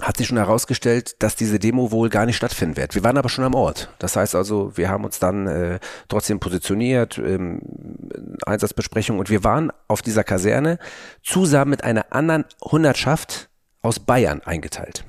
hat 0.00 0.16
sich 0.16 0.28
schon 0.28 0.36
herausgestellt, 0.36 1.16
dass 1.22 1.36
diese 1.36 1.58
Demo 1.58 1.90
wohl 1.90 2.08
gar 2.08 2.26
nicht 2.26 2.36
stattfinden 2.36 2.76
wird. 2.76 2.94
Wir 2.94 3.04
waren 3.04 3.16
aber 3.18 3.28
schon 3.28 3.44
am 3.44 3.54
Ort. 3.54 3.90
Das 3.98 4.16
heißt 4.16 4.34
also, 4.34 4.76
wir 4.76 4.88
haben 4.88 5.04
uns 5.04 5.18
dann 5.18 5.46
äh, 5.46 5.80
trotzdem 6.08 6.40
positioniert, 6.40 7.18
ähm, 7.18 7.60
Einsatzbesprechung 8.46 9.18
und 9.18 9.30
wir 9.30 9.44
waren 9.44 9.72
auf 9.88 10.02
dieser 10.02 10.24
Kaserne 10.24 10.78
zusammen 11.22 11.70
mit 11.70 11.84
einer 11.84 12.12
anderen 12.12 12.44
Hundertschaft 12.62 13.48
aus 13.82 13.98
Bayern 14.00 14.42
eingeteilt. 14.44 15.04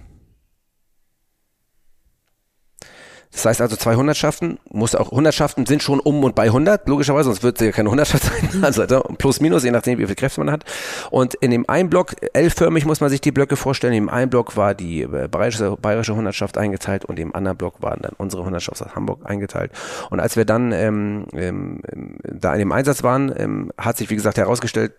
Das 3.31 3.45
heißt 3.45 3.61
also 3.61 3.75
zwei 3.75 3.95
Hundertschaften, 3.95 4.59
muss 4.71 4.95
auch 4.95 5.11
Hundertschaften 5.11 5.67
sind 5.67 5.83
schon 5.83 5.99
um 5.99 6.23
und 6.23 6.33
bei 6.33 6.45
100, 6.45 6.87
logischerweise, 6.87 7.25
sonst 7.25 7.43
wird 7.43 7.61
es 7.61 7.65
ja 7.65 7.71
keine 7.71 7.91
Hundertschaft 7.91 8.23
sein, 8.23 8.63
also 8.63 8.83
plus 9.17 9.39
minus, 9.39 9.63
je 9.63 9.69
nachdem, 9.71 9.99
wie 9.99 10.05
viele 10.05 10.15
Kräfte 10.15 10.41
man 10.41 10.51
hat. 10.51 10.65
Und 11.11 11.35
in 11.35 11.51
dem 11.51 11.69
einen 11.69 11.91
Block, 11.91 12.15
L-förmig 12.33 12.85
muss 12.85 13.01
man 13.01 13.11
sich 13.11 13.21
die 13.21 13.31
Blöcke 13.31 13.55
vorstellen, 13.55 13.93
dem 13.93 14.09
einen 14.09 14.31
Block 14.31 14.57
war 14.57 14.73
die 14.73 15.03
äh, 15.03 15.27
bayerische, 15.29 15.77
bayerische 15.79 16.15
Hundertschaft 16.15 16.57
eingeteilt 16.57 17.05
und 17.05 17.19
im 17.19 17.35
anderen 17.35 17.57
Block 17.57 17.81
waren 17.83 18.01
dann 18.01 18.13
unsere 18.17 18.43
Hundertschaft 18.45 18.81
aus 18.81 18.95
Hamburg 18.95 19.21
eingeteilt. 19.23 19.71
Und 20.09 20.19
als 20.19 20.35
wir 20.35 20.45
dann 20.45 20.71
ähm, 20.71 21.27
ähm, 21.33 21.81
da 22.23 22.53
in 22.53 22.59
dem 22.59 22.71
Einsatz 22.71 23.03
waren, 23.03 23.31
ähm, 23.37 23.71
hat 23.77 23.97
sich, 23.97 24.09
wie 24.09 24.15
gesagt, 24.15 24.39
herausgestellt, 24.39 24.93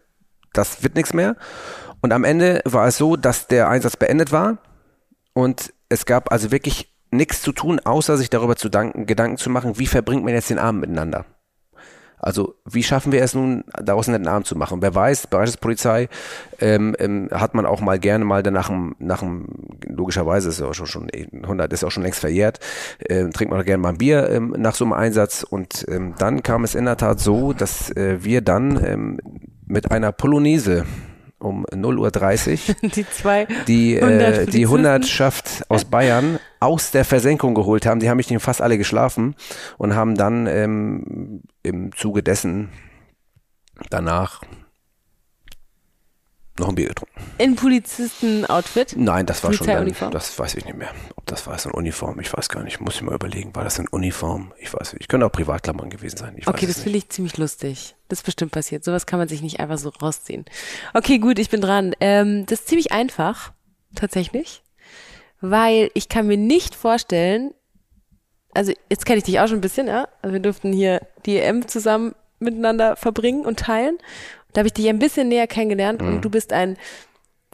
das 0.53 0.85
wird 0.85 0.95
nichts 0.95 1.13
mehr. 1.15 1.37
Und 2.01 2.13
am 2.13 2.23
Ende 2.23 2.63
war 2.65 2.87
es 2.87 2.97
so, 2.97 3.17
dass 3.17 3.49
der 3.49 3.69
Einsatz 3.69 3.97
beendet 3.97 4.31
war 4.31 4.59
und 5.33 5.73
es 5.89 6.07
gab 6.07 6.33
also 6.33 6.53
wirklich 6.53 6.91
nichts 7.11 7.43
zu 7.43 7.53
tun, 7.53 7.81
außer 7.81 8.17
sich 8.17 8.31
darüber 8.31 8.57
zu 8.57 8.69
danken, 8.69 9.07
Gedanken 9.07 9.37
zu 9.37 9.51
machen, 9.51 9.79
wie 9.79 9.87
verbringt 9.87 10.25
man 10.25 10.35
jetzt 10.35 10.51
den 10.51 10.59
Abend 10.59 10.81
miteinander. 10.81 11.27
Also 12.23 12.57
wie 12.67 12.83
schaffen 12.83 13.13
wir 13.13 13.23
es 13.23 13.35
nun, 13.35 13.65
daraus 13.83 14.09
einen 14.09 14.29
Abend 14.29 14.47
zu 14.47 14.57
machen? 14.57 14.83
Wer 14.83 14.95
weiß, 14.95 15.29
Bereichspolizei 15.29 16.09
ähm, 16.61 16.95
ähm, 16.99 17.29
hat 17.33 17.55
man 17.55 17.65
auch 17.65 17.81
mal 17.81 17.99
gerne 17.99 18.27
mal 18.27 18.43
danach 18.43 18.71
nach 18.99 19.21
dem, 19.21 19.49
logischerweise 19.87 20.51
ist 20.51 20.61
ja 20.61 20.67
auch 20.67 20.75
schon, 20.75 20.87
schon 20.87 21.09
100 21.11 21.73
ist 21.73 21.83
auch 21.83 21.91
schon 21.91 22.03
längst 22.03 22.21
verjährt, 22.21 22.61
äh, 22.99 23.27
trinkt 23.31 23.51
man 23.51 23.61
auch 23.61 23.65
gerne 23.65 23.83
mal 23.83 23.91
ein 23.91 23.99
Bier 23.99 24.29
ähm, 24.29 24.55
nach 24.59 24.75
so 24.75 24.85
einem 24.85 24.93
Einsatz 24.93 25.43
und 25.43 25.87
ähm, 25.89 26.15
dann 26.19 26.43
kam 26.43 26.63
es 26.65 26.75
in 26.75 26.85
der 26.85 26.99
Tat 26.99 27.21
so, 27.21 27.55
dass 27.55 27.91
äh, 27.97 28.23
wir 28.23 28.43
dann 28.43 28.85
ähm, 28.85 29.21
mit 29.67 29.91
einer 29.91 30.13
Polonaise 30.13 30.85
um 31.41 31.65
0.30 31.67 32.69
Uhr 32.69 32.91
die, 32.95 33.09
zwei 33.09 33.47
die, 33.67 33.97
äh, 33.97 34.47
die 34.47 34.67
Hundertschaft 34.67 35.65
aus 35.69 35.85
Bayern 35.85 36.39
aus 36.61 36.91
der 36.91 37.05
Versenkung 37.05 37.55
geholt 37.55 37.87
haben. 37.87 38.01
Die 38.01 38.09
haben 38.09 38.19
mich 38.19 38.33
fast 38.39 38.63
alle 38.63 38.79
geschlafen 38.79 39.35
und 39.79 39.95
haben 39.95 40.15
dann 40.15 40.47
ähm, 40.47 41.43
im 41.63 41.93
Zuge 41.97 42.23
dessen 42.23 42.71
danach 43.89 44.43
noch 46.59 46.69
ein 46.69 46.75
Bier 46.75 46.89
getrunken. 46.89 47.15
In 47.39 47.57
Polizisten-Outfit? 47.57 48.95
Nein, 48.97 49.27
das 49.27 49.43
war 49.43 49.53
schon 49.53 49.67
dann, 49.67 49.93
das 50.11 50.39
weiß 50.39 50.57
ich 50.57 50.65
nicht 50.65 50.77
mehr. 50.77 50.91
Ob 51.17 51.27
das 51.27 51.47
war 51.47 51.59
so 51.59 51.71
eine 51.71 51.77
Uniform, 51.77 52.21
ich 52.21 52.33
weiß 52.33 52.49
gar 52.49 52.63
nicht. 52.63 52.81
Muss 52.81 52.97
ich 52.97 53.03
mal 53.03 53.15
überlegen, 53.15 53.55
war 53.55 53.65
das 53.65 53.79
eine 53.79 53.89
Uniform? 53.91 54.53
Ich 54.59 54.73
weiß 54.73 54.93
nicht. 54.93 55.03
Ich 55.03 55.09
könnte 55.09 55.27
auch 55.27 55.33
Privatklammern 55.33 55.91
gewesen 55.91 56.19
sein. 56.19 56.35
Ich 56.37 56.47
okay, 56.47 56.67
das 56.67 56.81
finde 56.83 56.99
ich 56.99 57.09
ziemlich 57.09 57.37
lustig. 57.39 57.97
Das 58.09 58.21
ist 58.21 58.25
bestimmt 58.25 58.53
passiert. 58.53 58.85
Sowas 58.85 59.07
kann 59.07 59.19
man 59.19 59.29
sich 59.29 59.43
nicht 59.43 59.61
einfach 59.61 59.79
so 59.79 59.89
rausziehen. 59.89 60.45
Okay, 60.95 61.19
gut, 61.19 61.39
ich 61.39 61.51
bin 61.51 61.61
dran. 61.61 61.95
Ähm, 62.01 62.47
das 62.47 62.61
ist 62.61 62.69
ziemlich 62.69 62.93
einfach, 62.93 63.53
tatsächlich. 63.95 64.63
Weil 65.41 65.91
ich 65.95 66.09
kann 66.09 66.27
mir 66.27 66.37
nicht 66.37 66.75
vorstellen, 66.75 67.55
also 68.53 68.73
jetzt 68.91 69.07
kenne 69.07 69.19
ich 69.19 69.25
dich 69.25 69.41
auch 69.41 69.47
schon 69.47 69.59
ein 69.59 69.63
bisschen, 69.63 69.87
ja. 69.87 70.09
Also 70.23 70.35
wir 70.35 70.41
durften 70.41 70.73
hier 70.73 71.01
die 71.25 71.39
EM 71.39 71.69
zusammen 71.69 72.15
miteinander 72.41 72.97
verbringen 72.97 73.45
und 73.45 73.61
teilen. 73.61 73.99
Da 74.53 74.61
habe 74.61 74.69
ich 74.69 74.75
dich 74.75 74.89
ein 74.89 74.99
bisschen 74.99 75.29
näher 75.29 75.47
kennengelernt 75.47 76.01
mhm. 76.01 76.09
und 76.09 76.25
du 76.25 76.31
bist 76.31 76.53
ein 76.53 76.77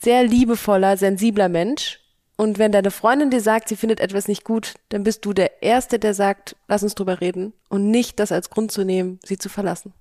sehr 0.00 0.24
liebevoller, 0.24 0.96
sensibler 0.96 1.48
Mensch. 1.48 2.00
Und 2.38 2.58
wenn 2.58 2.70
deine 2.70 2.90
Freundin 2.90 3.30
dir 3.30 3.40
sagt, 3.40 3.70
sie 3.70 3.76
findet 3.76 3.98
etwas 3.98 4.28
nicht 4.28 4.44
gut, 4.44 4.74
dann 4.90 5.04
bist 5.04 5.24
du 5.24 5.32
der 5.32 5.62
Erste, 5.62 5.98
der 5.98 6.12
sagt, 6.12 6.54
lass 6.68 6.82
uns 6.82 6.94
drüber 6.94 7.22
reden 7.22 7.54
und 7.70 7.90
nicht 7.90 8.20
das 8.20 8.30
als 8.30 8.50
Grund 8.50 8.70
zu 8.70 8.84
nehmen, 8.84 9.18
sie 9.24 9.38
zu 9.38 9.48
verlassen. 9.48 9.94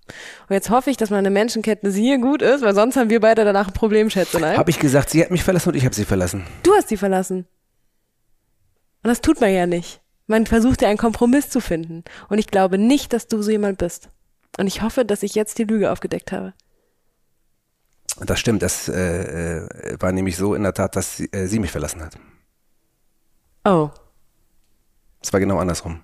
Und 0.49 0.53
jetzt 0.53 0.69
hoffe 0.69 0.89
ich, 0.89 0.97
dass 0.97 1.09
meine 1.11 1.29
Menschenkenntnis 1.29 1.95
hier 1.95 2.17
gut 2.17 2.41
ist, 2.41 2.61
weil 2.61 2.75
sonst 2.75 2.97
haben 2.97 3.09
wir 3.09 3.21
beide 3.21 3.45
danach 3.45 3.67
ein 3.67 3.73
Problem, 3.73 4.09
Schätzelein. 4.09 4.57
Habe 4.57 4.69
ich 4.69 4.79
gesagt, 4.79 5.11
sie 5.11 5.23
hat 5.23 5.31
mich 5.31 5.45
verlassen 5.45 5.69
und 5.69 5.75
ich 5.75 5.85
habe 5.85 5.95
sie 5.95 6.03
verlassen. 6.03 6.45
Du 6.63 6.73
hast 6.73 6.89
sie 6.89 6.97
verlassen. 6.97 7.47
Und 9.01 9.09
das 9.09 9.21
tut 9.21 9.39
man 9.39 9.53
ja 9.53 9.65
nicht. 9.65 10.01
Man 10.27 10.45
versucht 10.45 10.81
ja 10.81 10.89
einen 10.89 10.97
Kompromiss 10.97 11.49
zu 11.49 11.61
finden. 11.61 12.03
Und 12.27 12.39
ich 12.39 12.47
glaube 12.47 12.77
nicht, 12.77 13.13
dass 13.13 13.27
du 13.27 13.41
so 13.41 13.51
jemand 13.51 13.77
bist. 13.77 14.09
Und 14.57 14.67
ich 14.67 14.81
hoffe, 14.81 15.05
dass 15.05 15.23
ich 15.23 15.35
jetzt 15.35 15.57
die 15.57 15.63
Lüge 15.63 15.91
aufgedeckt 15.91 16.33
habe. 16.33 16.53
Das 18.25 18.39
stimmt, 18.39 18.61
das 18.61 18.87
äh, 18.87 19.65
äh, 19.65 19.97
war 19.99 20.11
nämlich 20.11 20.37
so 20.37 20.55
in 20.55 20.63
der 20.63 20.73
Tat, 20.73 20.95
dass 20.95 21.17
sie, 21.17 21.25
äh, 21.33 21.47
sie 21.47 21.59
mich 21.59 21.71
verlassen 21.71 22.01
hat. 22.01 22.17
Oh. 23.65 23.89
Es 25.21 25.33
war 25.33 25.39
genau 25.39 25.57
andersrum. 25.57 26.01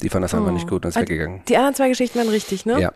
Die 0.00 0.08
fand 0.08 0.24
das 0.24 0.34
oh. 0.34 0.38
einfach 0.38 0.52
nicht 0.52 0.68
gut 0.68 0.84
und 0.84 0.90
ist 0.90 0.96
weggegangen. 0.96 1.42
Die 1.48 1.56
anderen 1.56 1.74
zwei 1.74 1.88
Geschichten 1.88 2.18
waren 2.18 2.28
richtig, 2.28 2.66
ne? 2.66 2.80
Ja. 2.80 2.92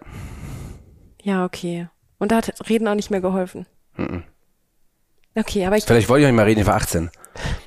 Ja, 1.23 1.45
okay. 1.45 1.89
Und 2.19 2.33
da 2.33 2.37
hat 2.37 2.69
Reden 2.69 2.87
auch 2.89 2.95
nicht 2.95 3.11
mehr 3.11 3.21
geholfen. 3.21 3.67
Mhm. 3.97 4.25
Okay, 5.35 5.65
aber 5.67 5.77
ich. 5.77 5.85
Vielleicht 5.85 6.09
wollte 6.09 6.23
ich 6.23 6.27
auch 6.27 6.31
nicht 6.31 6.37
mal 6.37 6.45
reden, 6.45 6.61
ich 6.61 6.67
war 6.67 6.75
18. 6.75 7.11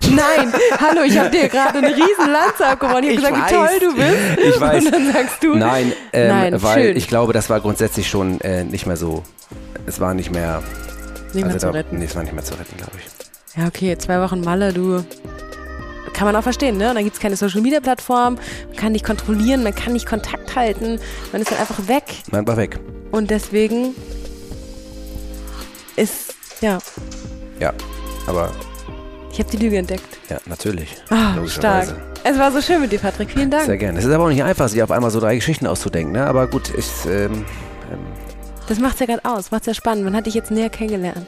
Nein, 0.09 0.51
hallo, 0.79 1.03
ich 1.03 1.17
habe 1.17 1.29
dir 1.29 1.47
gerade 1.47 1.77
eine 1.77 1.95
riesen 1.95 2.31
Lanze 2.31 2.65
abgeworfen. 2.65 3.03
Ich 3.03 3.17
habe 3.17 3.33
gesagt, 3.33 3.51
weiß. 3.51 3.71
wie 3.71 3.79
toll 3.79 3.89
du 3.89 3.95
bist. 3.95 4.55
Ich 4.55 4.61
weiß. 4.61 4.85
Und 4.85 4.91
dann 4.93 5.13
sagst 5.13 5.43
du. 5.43 5.55
Nein, 5.55 5.93
ähm, 6.11 6.27
Nein 6.27 6.63
weil 6.63 6.83
schön. 6.83 6.97
ich 6.97 7.07
glaube, 7.07 7.33
das 7.33 7.49
war 7.49 7.61
grundsätzlich 7.61 8.09
schon 8.09 8.41
äh, 8.41 8.63
nicht 8.63 8.85
mehr 8.85 8.97
so. 8.97 9.23
Es 9.85 9.99
war 9.99 10.13
nicht 10.13 10.31
mehr. 10.31 10.61
Nicht 11.33 11.45
also 11.45 11.47
mehr 11.47 11.59
zu 11.59 11.65
da, 11.67 11.71
retten. 11.71 11.99
Nee, 11.99 12.05
es 12.05 12.15
war 12.15 12.23
nicht 12.23 12.33
mehr 12.33 12.43
zu 12.43 12.53
retten, 12.55 12.75
glaube 12.77 12.93
ich. 12.97 13.57
Ja, 13.57 13.67
okay, 13.67 13.97
zwei 13.97 14.21
Wochen 14.21 14.41
Malle, 14.41 14.73
du. 14.73 15.03
Kann 16.13 16.25
man 16.25 16.35
auch 16.35 16.43
verstehen, 16.43 16.77
ne? 16.77 16.89
Und 16.89 16.95
dann 16.95 17.03
gibt 17.03 17.15
es 17.15 17.21
keine 17.21 17.35
Social 17.37 17.61
Media 17.61 17.79
Plattform, 17.79 18.35
man 18.67 18.75
kann 18.75 18.91
nicht 18.91 19.05
kontrollieren, 19.05 19.63
man 19.63 19.73
kann 19.73 19.93
nicht 19.93 20.05
Kontakt 20.05 20.55
halten, 20.55 20.99
man 21.31 21.41
ist 21.41 21.51
dann 21.51 21.59
einfach 21.59 21.87
weg. 21.87 22.03
Man 22.31 22.45
war 22.47 22.57
weg. 22.57 22.79
Und 23.11 23.29
deswegen 23.31 23.95
ist, 25.95 26.35
ja. 26.59 26.79
Ja, 27.59 27.73
aber 28.27 28.51
ich 29.31 29.39
habe 29.39 29.49
die 29.49 29.57
Lüge 29.57 29.77
entdeckt. 29.77 30.17
Ja, 30.29 30.37
natürlich. 30.45 30.95
Oh, 31.09 31.47
stark. 31.47 31.95
Es 32.23 32.37
war 32.37 32.51
so 32.51 32.61
schön 32.61 32.81
mit 32.81 32.91
dir, 32.91 32.99
Patrick. 32.99 33.31
Vielen 33.31 33.49
Dank. 33.49 33.65
Sehr 33.65 33.77
gerne. 33.77 33.99
Es 33.99 34.05
ist 34.05 34.11
aber 34.11 34.25
auch 34.25 34.29
nicht 34.29 34.43
einfach, 34.43 34.67
sich 34.67 34.83
auf 34.83 34.91
einmal 34.91 35.09
so 35.09 35.19
drei 35.19 35.35
Geschichten 35.35 35.67
auszudenken. 35.67 36.13
Ne? 36.13 36.25
Aber 36.25 36.47
gut, 36.47 36.71
ich. 36.77 36.87
Ähm, 37.05 37.45
ähm 37.91 37.99
das 38.67 38.79
macht's 38.79 38.99
ja 38.99 39.05
gerade 39.05 39.25
aus. 39.25 39.51
Macht's 39.51 39.65
ja 39.67 39.73
spannend. 39.73 40.05
Man 40.05 40.15
hat 40.15 40.27
dich 40.27 40.33
jetzt 40.33 40.51
näher 40.51 40.69
kennengelernt. 40.69 41.27